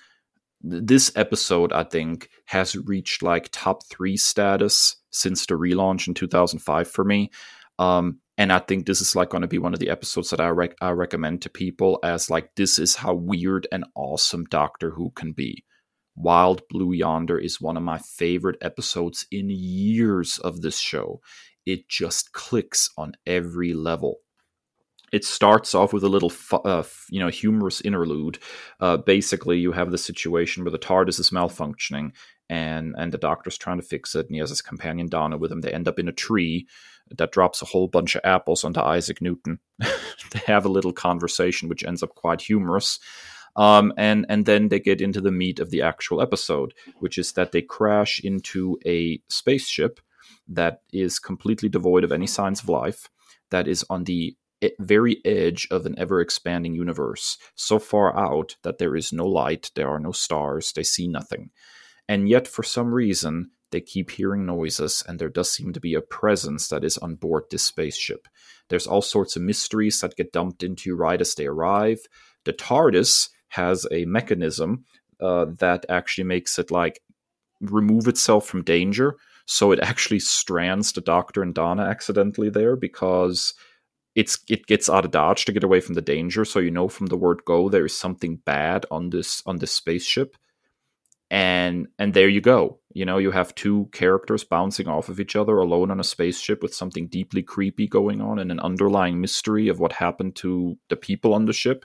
this 0.60 1.10
episode, 1.16 1.72
I 1.72 1.84
think, 1.84 2.28
has 2.46 2.76
reached 2.76 3.22
like 3.22 3.48
top 3.50 3.84
three 3.86 4.18
status 4.18 4.96
since 5.10 5.46
the 5.46 5.54
relaunch 5.54 6.06
in 6.06 6.12
2005 6.12 6.86
for 6.86 7.04
me. 7.04 7.30
Um, 7.78 8.20
and 8.36 8.52
I 8.52 8.58
think 8.58 8.84
this 8.84 9.00
is 9.00 9.16
like 9.16 9.30
going 9.30 9.42
to 9.42 9.48
be 9.48 9.58
one 9.58 9.72
of 9.72 9.80
the 9.80 9.90
episodes 9.90 10.30
that 10.30 10.40
I, 10.40 10.48
rec- 10.48 10.76
I 10.82 10.90
recommend 10.90 11.40
to 11.42 11.50
people 11.50 11.98
as 12.02 12.28
like 12.28 12.54
this 12.56 12.78
is 12.78 12.96
how 12.96 13.14
weird 13.14 13.66
and 13.72 13.84
awesome 13.94 14.44
Doctor 14.44 14.90
Who 14.90 15.10
can 15.10 15.32
be. 15.32 15.64
Wild 16.16 16.62
Blue 16.68 16.92
Yonder 16.92 17.38
is 17.38 17.60
one 17.60 17.76
of 17.76 17.82
my 17.82 17.98
favorite 17.98 18.58
episodes 18.60 19.26
in 19.30 19.50
years 19.50 20.38
of 20.38 20.60
this 20.60 20.78
show. 20.78 21.20
It 21.66 21.88
just 21.88 22.32
clicks 22.32 22.90
on 22.96 23.14
every 23.26 23.72
level. 23.72 24.18
It 25.12 25.24
starts 25.24 25.74
off 25.74 25.92
with 25.92 26.02
a 26.02 26.08
little, 26.08 26.32
uh, 26.52 26.82
you 27.10 27.20
know, 27.20 27.28
humorous 27.28 27.80
interlude. 27.80 28.38
Uh, 28.80 28.96
basically, 28.96 29.58
you 29.58 29.72
have 29.72 29.90
the 29.90 29.98
situation 29.98 30.64
where 30.64 30.72
the 30.72 30.78
TARDIS 30.78 31.20
is 31.20 31.30
malfunctioning, 31.30 32.12
and 32.48 32.94
and 32.98 33.12
the 33.12 33.18
Doctor's 33.18 33.56
trying 33.56 33.80
to 33.80 33.86
fix 33.86 34.14
it, 34.16 34.26
and 34.26 34.34
he 34.34 34.40
has 34.40 34.50
his 34.50 34.60
companion 34.62 35.08
Donna 35.08 35.38
with 35.38 35.52
him. 35.52 35.60
They 35.60 35.72
end 35.72 35.86
up 35.86 36.00
in 36.00 36.08
a 36.08 36.12
tree, 36.12 36.66
that 37.10 37.32
drops 37.32 37.62
a 37.62 37.66
whole 37.66 37.88
bunch 37.88 38.14
of 38.14 38.22
apples 38.24 38.64
onto 38.64 38.80
Isaac 38.80 39.20
Newton. 39.20 39.58
they 39.78 40.40
have 40.46 40.64
a 40.64 40.70
little 40.70 40.92
conversation, 40.92 41.68
which 41.68 41.84
ends 41.84 42.02
up 42.02 42.14
quite 42.14 42.40
humorous. 42.40 42.98
Um, 43.56 43.92
and 43.96 44.26
and 44.28 44.46
then 44.46 44.68
they 44.68 44.80
get 44.80 45.00
into 45.00 45.20
the 45.20 45.30
meat 45.30 45.60
of 45.60 45.70
the 45.70 45.82
actual 45.82 46.20
episode, 46.20 46.74
which 46.98 47.18
is 47.18 47.32
that 47.32 47.52
they 47.52 47.62
crash 47.62 48.20
into 48.22 48.78
a 48.84 49.20
spaceship 49.28 50.00
that 50.48 50.82
is 50.92 51.18
completely 51.18 51.68
devoid 51.68 52.04
of 52.04 52.12
any 52.12 52.26
signs 52.26 52.62
of 52.62 52.68
life, 52.68 53.08
that 53.50 53.68
is 53.68 53.84
on 53.88 54.04
the 54.04 54.36
very 54.78 55.20
edge 55.24 55.68
of 55.70 55.86
an 55.86 55.94
ever 55.98 56.20
expanding 56.20 56.74
universe, 56.74 57.38
so 57.54 57.78
far 57.78 58.16
out 58.16 58.56
that 58.62 58.78
there 58.78 58.96
is 58.96 59.12
no 59.12 59.26
light, 59.26 59.70
there 59.74 59.88
are 59.88 60.00
no 60.00 60.12
stars, 60.12 60.72
they 60.72 60.82
see 60.82 61.06
nothing. 61.06 61.50
And 62.08 62.28
yet, 62.28 62.48
for 62.48 62.62
some 62.62 62.92
reason, 62.92 63.50
they 63.70 63.80
keep 63.80 64.10
hearing 64.10 64.46
noises, 64.46 65.02
and 65.06 65.18
there 65.18 65.28
does 65.28 65.50
seem 65.50 65.72
to 65.72 65.80
be 65.80 65.94
a 65.94 66.00
presence 66.00 66.68
that 66.68 66.84
is 66.84 66.98
on 66.98 67.16
board 67.16 67.44
this 67.50 67.64
spaceship. 67.64 68.28
There's 68.68 68.86
all 68.86 69.02
sorts 69.02 69.36
of 69.36 69.42
mysteries 69.42 70.00
that 70.00 70.16
get 70.16 70.32
dumped 70.32 70.62
into 70.62 70.90
you 70.90 70.96
right 70.96 71.20
as 71.20 71.34
they 71.34 71.46
arrive. 71.46 72.00
The 72.44 72.52
TARDIS 72.52 73.28
has 73.54 73.86
a 73.90 74.04
mechanism 74.04 74.84
uh, 75.20 75.46
that 75.58 75.86
actually 75.88 76.24
makes 76.24 76.58
it 76.58 76.70
like 76.70 77.00
remove 77.60 78.08
itself 78.08 78.46
from 78.46 78.62
danger. 78.62 79.16
So 79.46 79.72
it 79.72 79.80
actually 79.80 80.20
strands 80.20 80.92
the 80.92 81.00
Doctor 81.00 81.42
and 81.42 81.54
Donna 81.54 81.82
accidentally 81.82 82.50
there 82.50 82.76
because 82.76 83.54
it's 84.14 84.38
it 84.48 84.66
gets 84.66 84.88
out 84.88 85.04
of 85.04 85.10
dodge 85.10 85.44
to 85.44 85.52
get 85.52 85.64
away 85.64 85.80
from 85.80 85.94
the 85.94 86.02
danger. 86.02 86.44
So 86.44 86.60
you 86.60 86.70
know 86.70 86.88
from 86.88 87.06
the 87.06 87.16
word 87.16 87.42
go 87.44 87.68
there 87.68 87.86
is 87.86 87.96
something 87.96 88.36
bad 88.44 88.86
on 88.90 89.10
this 89.10 89.42
on 89.46 89.58
this 89.58 89.72
spaceship 89.72 90.36
and 91.30 91.88
and 91.98 92.14
there 92.14 92.28
you 92.28 92.40
go 92.40 92.78
you 92.92 93.04
know 93.04 93.18
you 93.18 93.30
have 93.30 93.54
two 93.54 93.88
characters 93.92 94.44
bouncing 94.44 94.86
off 94.86 95.08
of 95.08 95.18
each 95.18 95.34
other 95.34 95.58
alone 95.58 95.90
on 95.90 95.98
a 95.98 96.04
spaceship 96.04 96.62
with 96.62 96.74
something 96.74 97.06
deeply 97.08 97.42
creepy 97.42 97.88
going 97.88 98.20
on 98.20 98.38
and 98.38 98.52
an 98.52 98.60
underlying 98.60 99.20
mystery 99.20 99.68
of 99.68 99.80
what 99.80 99.92
happened 99.92 100.36
to 100.36 100.78
the 100.90 100.96
people 100.96 101.32
on 101.32 101.46
the 101.46 101.52
ship 101.52 101.84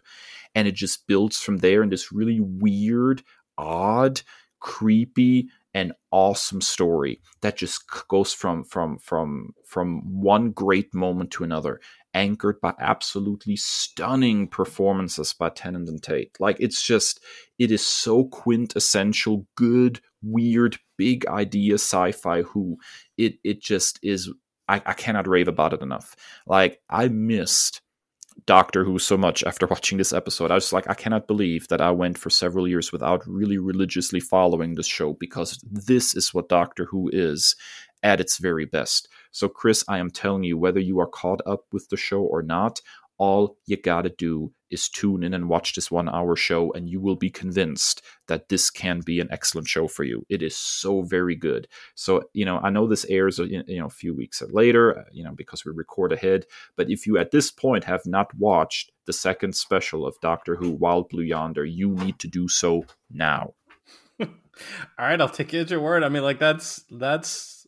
and 0.55 0.67
it 0.67 0.75
just 0.75 1.07
builds 1.07 1.39
from 1.39 1.57
there 1.57 1.83
in 1.83 1.89
this 1.89 2.11
really 2.11 2.39
weird 2.39 3.23
odd 3.57 4.21
creepy 4.59 5.49
and 5.73 5.93
awesome 6.11 6.61
story 6.61 7.21
that 7.41 7.55
just 7.55 7.83
goes 8.07 8.33
from 8.33 8.63
from 8.63 8.97
from 8.97 9.53
from 9.65 10.01
one 10.21 10.51
great 10.51 10.93
moment 10.93 11.31
to 11.31 11.43
another 11.43 11.79
anchored 12.13 12.59
by 12.59 12.73
absolutely 12.79 13.55
stunning 13.55 14.47
performances 14.47 15.33
by 15.33 15.49
Tennant 15.49 15.87
and 15.87 16.01
Tate. 16.01 16.35
Like 16.39 16.57
it's 16.59 16.81
just 16.81 17.23
it 17.57 17.71
is 17.71 17.85
so 17.85 18.25
quintessential 18.25 19.45
good, 19.55 20.01
weird, 20.23 20.77
big 20.97 21.25
idea 21.27 21.75
sci-fi 21.75 22.41
who 22.41 22.77
it 23.17 23.35
it 23.43 23.61
just 23.61 23.99
is 24.01 24.31
I, 24.67 24.81
I 24.85 24.93
cannot 24.93 25.27
rave 25.27 25.47
about 25.47 25.73
it 25.73 25.81
enough. 25.81 26.15
Like 26.47 26.79
I 26.89 27.07
missed 27.07 27.81
Doctor 28.49 28.83
Who 28.83 28.97
so 28.97 29.15
much 29.15 29.43
after 29.43 29.67
watching 29.69 29.99
this 29.99 30.11
episode. 30.11 30.49
I 30.49 30.55
was 30.55 30.73
like, 30.73 30.89
I 30.89 30.95
cannot 30.95 31.27
believe 31.27 31.67
that 31.67 31.81
I 31.81 31.91
went 31.91 32.17
for 32.17 32.31
several 32.31 32.67
years 32.67 32.91
without 32.91 33.21
really 33.27 33.59
religiously 33.59 34.19
following 34.19 34.73
this 34.73 34.87
show 34.87 35.13
because 35.13 35.63
this 35.71 36.15
is 36.15 36.33
what 36.33 36.49
Doctor 36.49 36.85
Who 36.85 37.11
is 37.13 37.55
at 38.01 38.19
its 38.19 38.39
very 38.39 38.65
best. 38.65 39.07
So, 39.31 39.49
Kris, 39.49 39.83
I 39.87 39.99
am 39.99 40.09
telling 40.09 40.45
you, 40.45 40.57
whether 40.57 40.79
you 40.79 40.99
are 40.99 41.05
caught 41.05 41.41
up 41.45 41.65
with 41.71 41.89
the 41.89 41.97
show 41.97 42.21
or 42.21 42.41
not, 42.41 42.81
all 43.19 43.57
you 43.65 43.77
gotta 43.77 44.09
do 44.09 44.51
is 44.71 44.89
tune 44.89 45.23
in 45.23 45.33
and 45.33 45.49
watch 45.49 45.73
this 45.73 45.91
one 45.91 46.09
hour 46.09 46.35
show, 46.35 46.71
and 46.73 46.89
you 46.89 47.01
will 47.01 47.15
be 47.15 47.29
convinced 47.29 48.01
that 48.27 48.49
this 48.49 48.69
can 48.69 49.01
be 49.01 49.19
an 49.19 49.27
excellent 49.31 49.67
show 49.67 49.87
for 49.87 50.03
you. 50.03 50.25
It 50.29 50.41
is 50.41 50.55
so 50.55 51.01
very 51.01 51.35
good. 51.35 51.67
So, 51.95 52.23
you 52.33 52.45
know, 52.45 52.59
I 52.59 52.69
know 52.69 52.87
this 52.87 53.05
airs, 53.05 53.39
you 53.39 53.63
know, 53.67 53.87
a 53.87 53.89
few 53.89 54.15
weeks 54.15 54.41
later, 54.49 54.99
uh, 54.99 55.03
you 55.11 55.23
know, 55.23 55.33
because 55.33 55.65
we 55.65 55.71
record 55.71 56.11
ahead. 56.11 56.45
But 56.75 56.89
if 56.89 57.07
you 57.07 57.17
at 57.17 57.31
this 57.31 57.51
point 57.51 57.83
have 57.85 58.05
not 58.05 58.33
watched 58.35 58.91
the 59.05 59.13
second 59.13 59.55
special 59.55 60.05
of 60.05 60.19
Doctor 60.21 60.55
Who 60.55 60.71
Wild 60.71 61.09
Blue 61.09 61.23
Yonder, 61.23 61.65
you 61.65 61.89
need 61.89 62.19
to 62.19 62.27
do 62.27 62.47
so 62.47 62.85
now. 63.11 63.53
All 64.19 64.27
right, 64.99 65.19
I'll 65.19 65.29
take 65.29 65.53
you 65.53 65.61
at 65.61 65.69
your 65.69 65.81
word. 65.81 66.03
I 66.03 66.09
mean, 66.09 66.23
like 66.23 66.39
that's 66.39 66.83
that's 66.91 67.67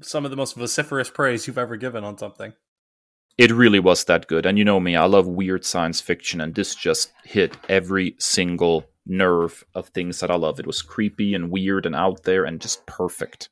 some 0.00 0.24
of 0.24 0.30
the 0.30 0.36
most 0.36 0.56
vociferous 0.56 1.10
praise 1.10 1.46
you've 1.46 1.58
ever 1.58 1.76
given 1.76 2.04
on 2.04 2.16
something. 2.16 2.52
It 3.38 3.52
really 3.52 3.78
was 3.78 4.04
that 4.04 4.26
good. 4.26 4.46
And 4.46 4.58
you 4.58 4.64
know 4.64 4.80
me, 4.80 4.96
I 4.96 5.04
love 5.04 5.28
weird 5.28 5.64
science 5.64 6.00
fiction, 6.00 6.40
and 6.40 6.54
this 6.54 6.74
just 6.74 7.12
hit 7.24 7.56
every 7.68 8.16
single 8.18 8.84
nerve 9.06 9.64
of 9.74 9.88
things 9.88 10.18
that 10.20 10.30
I 10.30 10.34
love. 10.34 10.58
It 10.58 10.66
was 10.66 10.82
creepy 10.82 11.34
and 11.34 11.50
weird 11.50 11.86
and 11.86 11.94
out 11.94 12.24
there 12.24 12.44
and 12.44 12.60
just 12.60 12.84
perfect. 12.86 13.48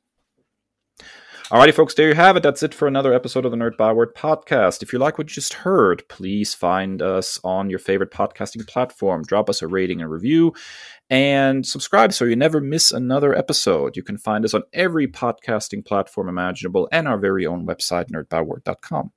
Alrighty, 1.49 1.73
folks, 1.73 1.93
there 1.93 2.09
you 2.09 2.15
have 2.15 2.35
it. 2.35 2.43
That's 2.43 2.61
it 2.61 2.73
for 2.73 2.89
another 2.89 3.13
episode 3.13 3.45
of 3.45 3.51
the 3.51 3.57
Nerd 3.57 3.77
Byword 3.77 4.13
podcast. 4.13 4.83
If 4.83 4.91
you 4.91 4.99
like 4.99 5.17
what 5.17 5.29
you 5.29 5.35
just 5.35 5.53
heard, 5.53 6.03
please 6.09 6.53
find 6.53 7.01
us 7.01 7.39
on 7.41 7.69
your 7.69 7.79
favorite 7.79 8.11
podcasting 8.11 8.67
platform. 8.67 9.23
Drop 9.23 9.49
us 9.49 9.61
a 9.61 9.67
rating 9.67 10.01
and 10.01 10.11
review 10.11 10.53
and 11.09 11.65
subscribe 11.65 12.11
so 12.11 12.25
you 12.25 12.35
never 12.35 12.59
miss 12.59 12.91
another 12.91 13.33
episode. 13.33 13.95
You 13.95 14.03
can 14.03 14.17
find 14.17 14.43
us 14.43 14.53
on 14.53 14.63
every 14.73 15.07
podcasting 15.07 15.85
platform 15.85 16.27
imaginable 16.27 16.89
and 16.91 17.07
our 17.07 17.17
very 17.17 17.45
own 17.45 17.65
website, 17.65 18.11
nerdbyword.com. 18.11 19.13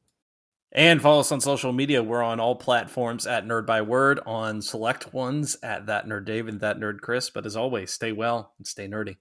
And 0.73 1.03
follow 1.03 1.21
us 1.21 1.33
on 1.33 1.41
social 1.41 1.73
media. 1.73 2.03
We're 2.03 2.23
on 2.23 2.39
all 2.39 2.55
platforms 2.55 3.27
at 3.27 3.45
Nerd 3.45 3.67
Byword, 3.67 4.21
on 4.25 4.63
select 4.63 5.13
ones 5.13 5.57
at 5.63 5.87
That 5.87 6.07
Nerd 6.07 6.27
Dave 6.27 6.47
and 6.47 6.61
That 6.61 6.79
Nerd 6.79 7.01
Kris. 7.01 7.29
But 7.29 7.45
as 7.45 7.57
always, 7.57 7.91
stay 7.91 8.13
well 8.13 8.53
and 8.57 8.67
stay 8.67 8.87
nerdy. 8.87 9.17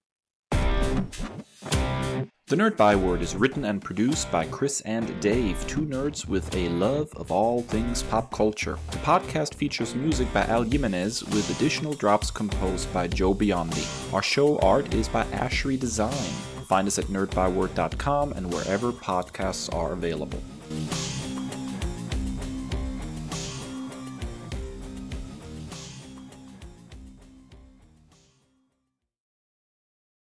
The 2.49 2.55
Nerd 2.55 2.77
Byword 2.77 3.21
is 3.21 3.35
written 3.35 3.65
and 3.65 3.80
produced 3.80 4.31
by 4.31 4.45
Kris 4.45 4.81
and 4.81 5.19
Dave, 5.21 5.67
two 5.67 5.81
nerds 5.81 6.27
with 6.27 6.55
a 6.55 6.67
love 6.69 7.11
of 7.15 7.31
all 7.31 7.61
things 7.61 8.01
pop 8.01 8.31
culture. 8.31 8.77
The 8.89 8.97
podcast 8.97 9.53
features 9.53 9.93
music 9.93 10.34
by 10.34 10.45
Al 10.45 10.63
Jimenez 10.63 11.23
with 11.26 11.47
additional 11.55 11.93
drops 11.93 12.31
composed 12.31 12.91
by 12.91 13.07
Joe 13.07 13.35
Biondi. 13.35 14.13
Our 14.13 14.23
show 14.23 14.57
art 14.59 14.91
is 14.95 15.07
by 15.07 15.26
Ashery 15.26 15.80
Design. 15.80 16.11
Find 16.67 16.88
us 16.88 16.97
at 16.97 17.05
nerdbyword.com 17.05 18.34
and 18.34 18.51
wherever 18.51 18.91
podcasts 18.91 19.71
are 19.73 19.93
available. 19.93 20.41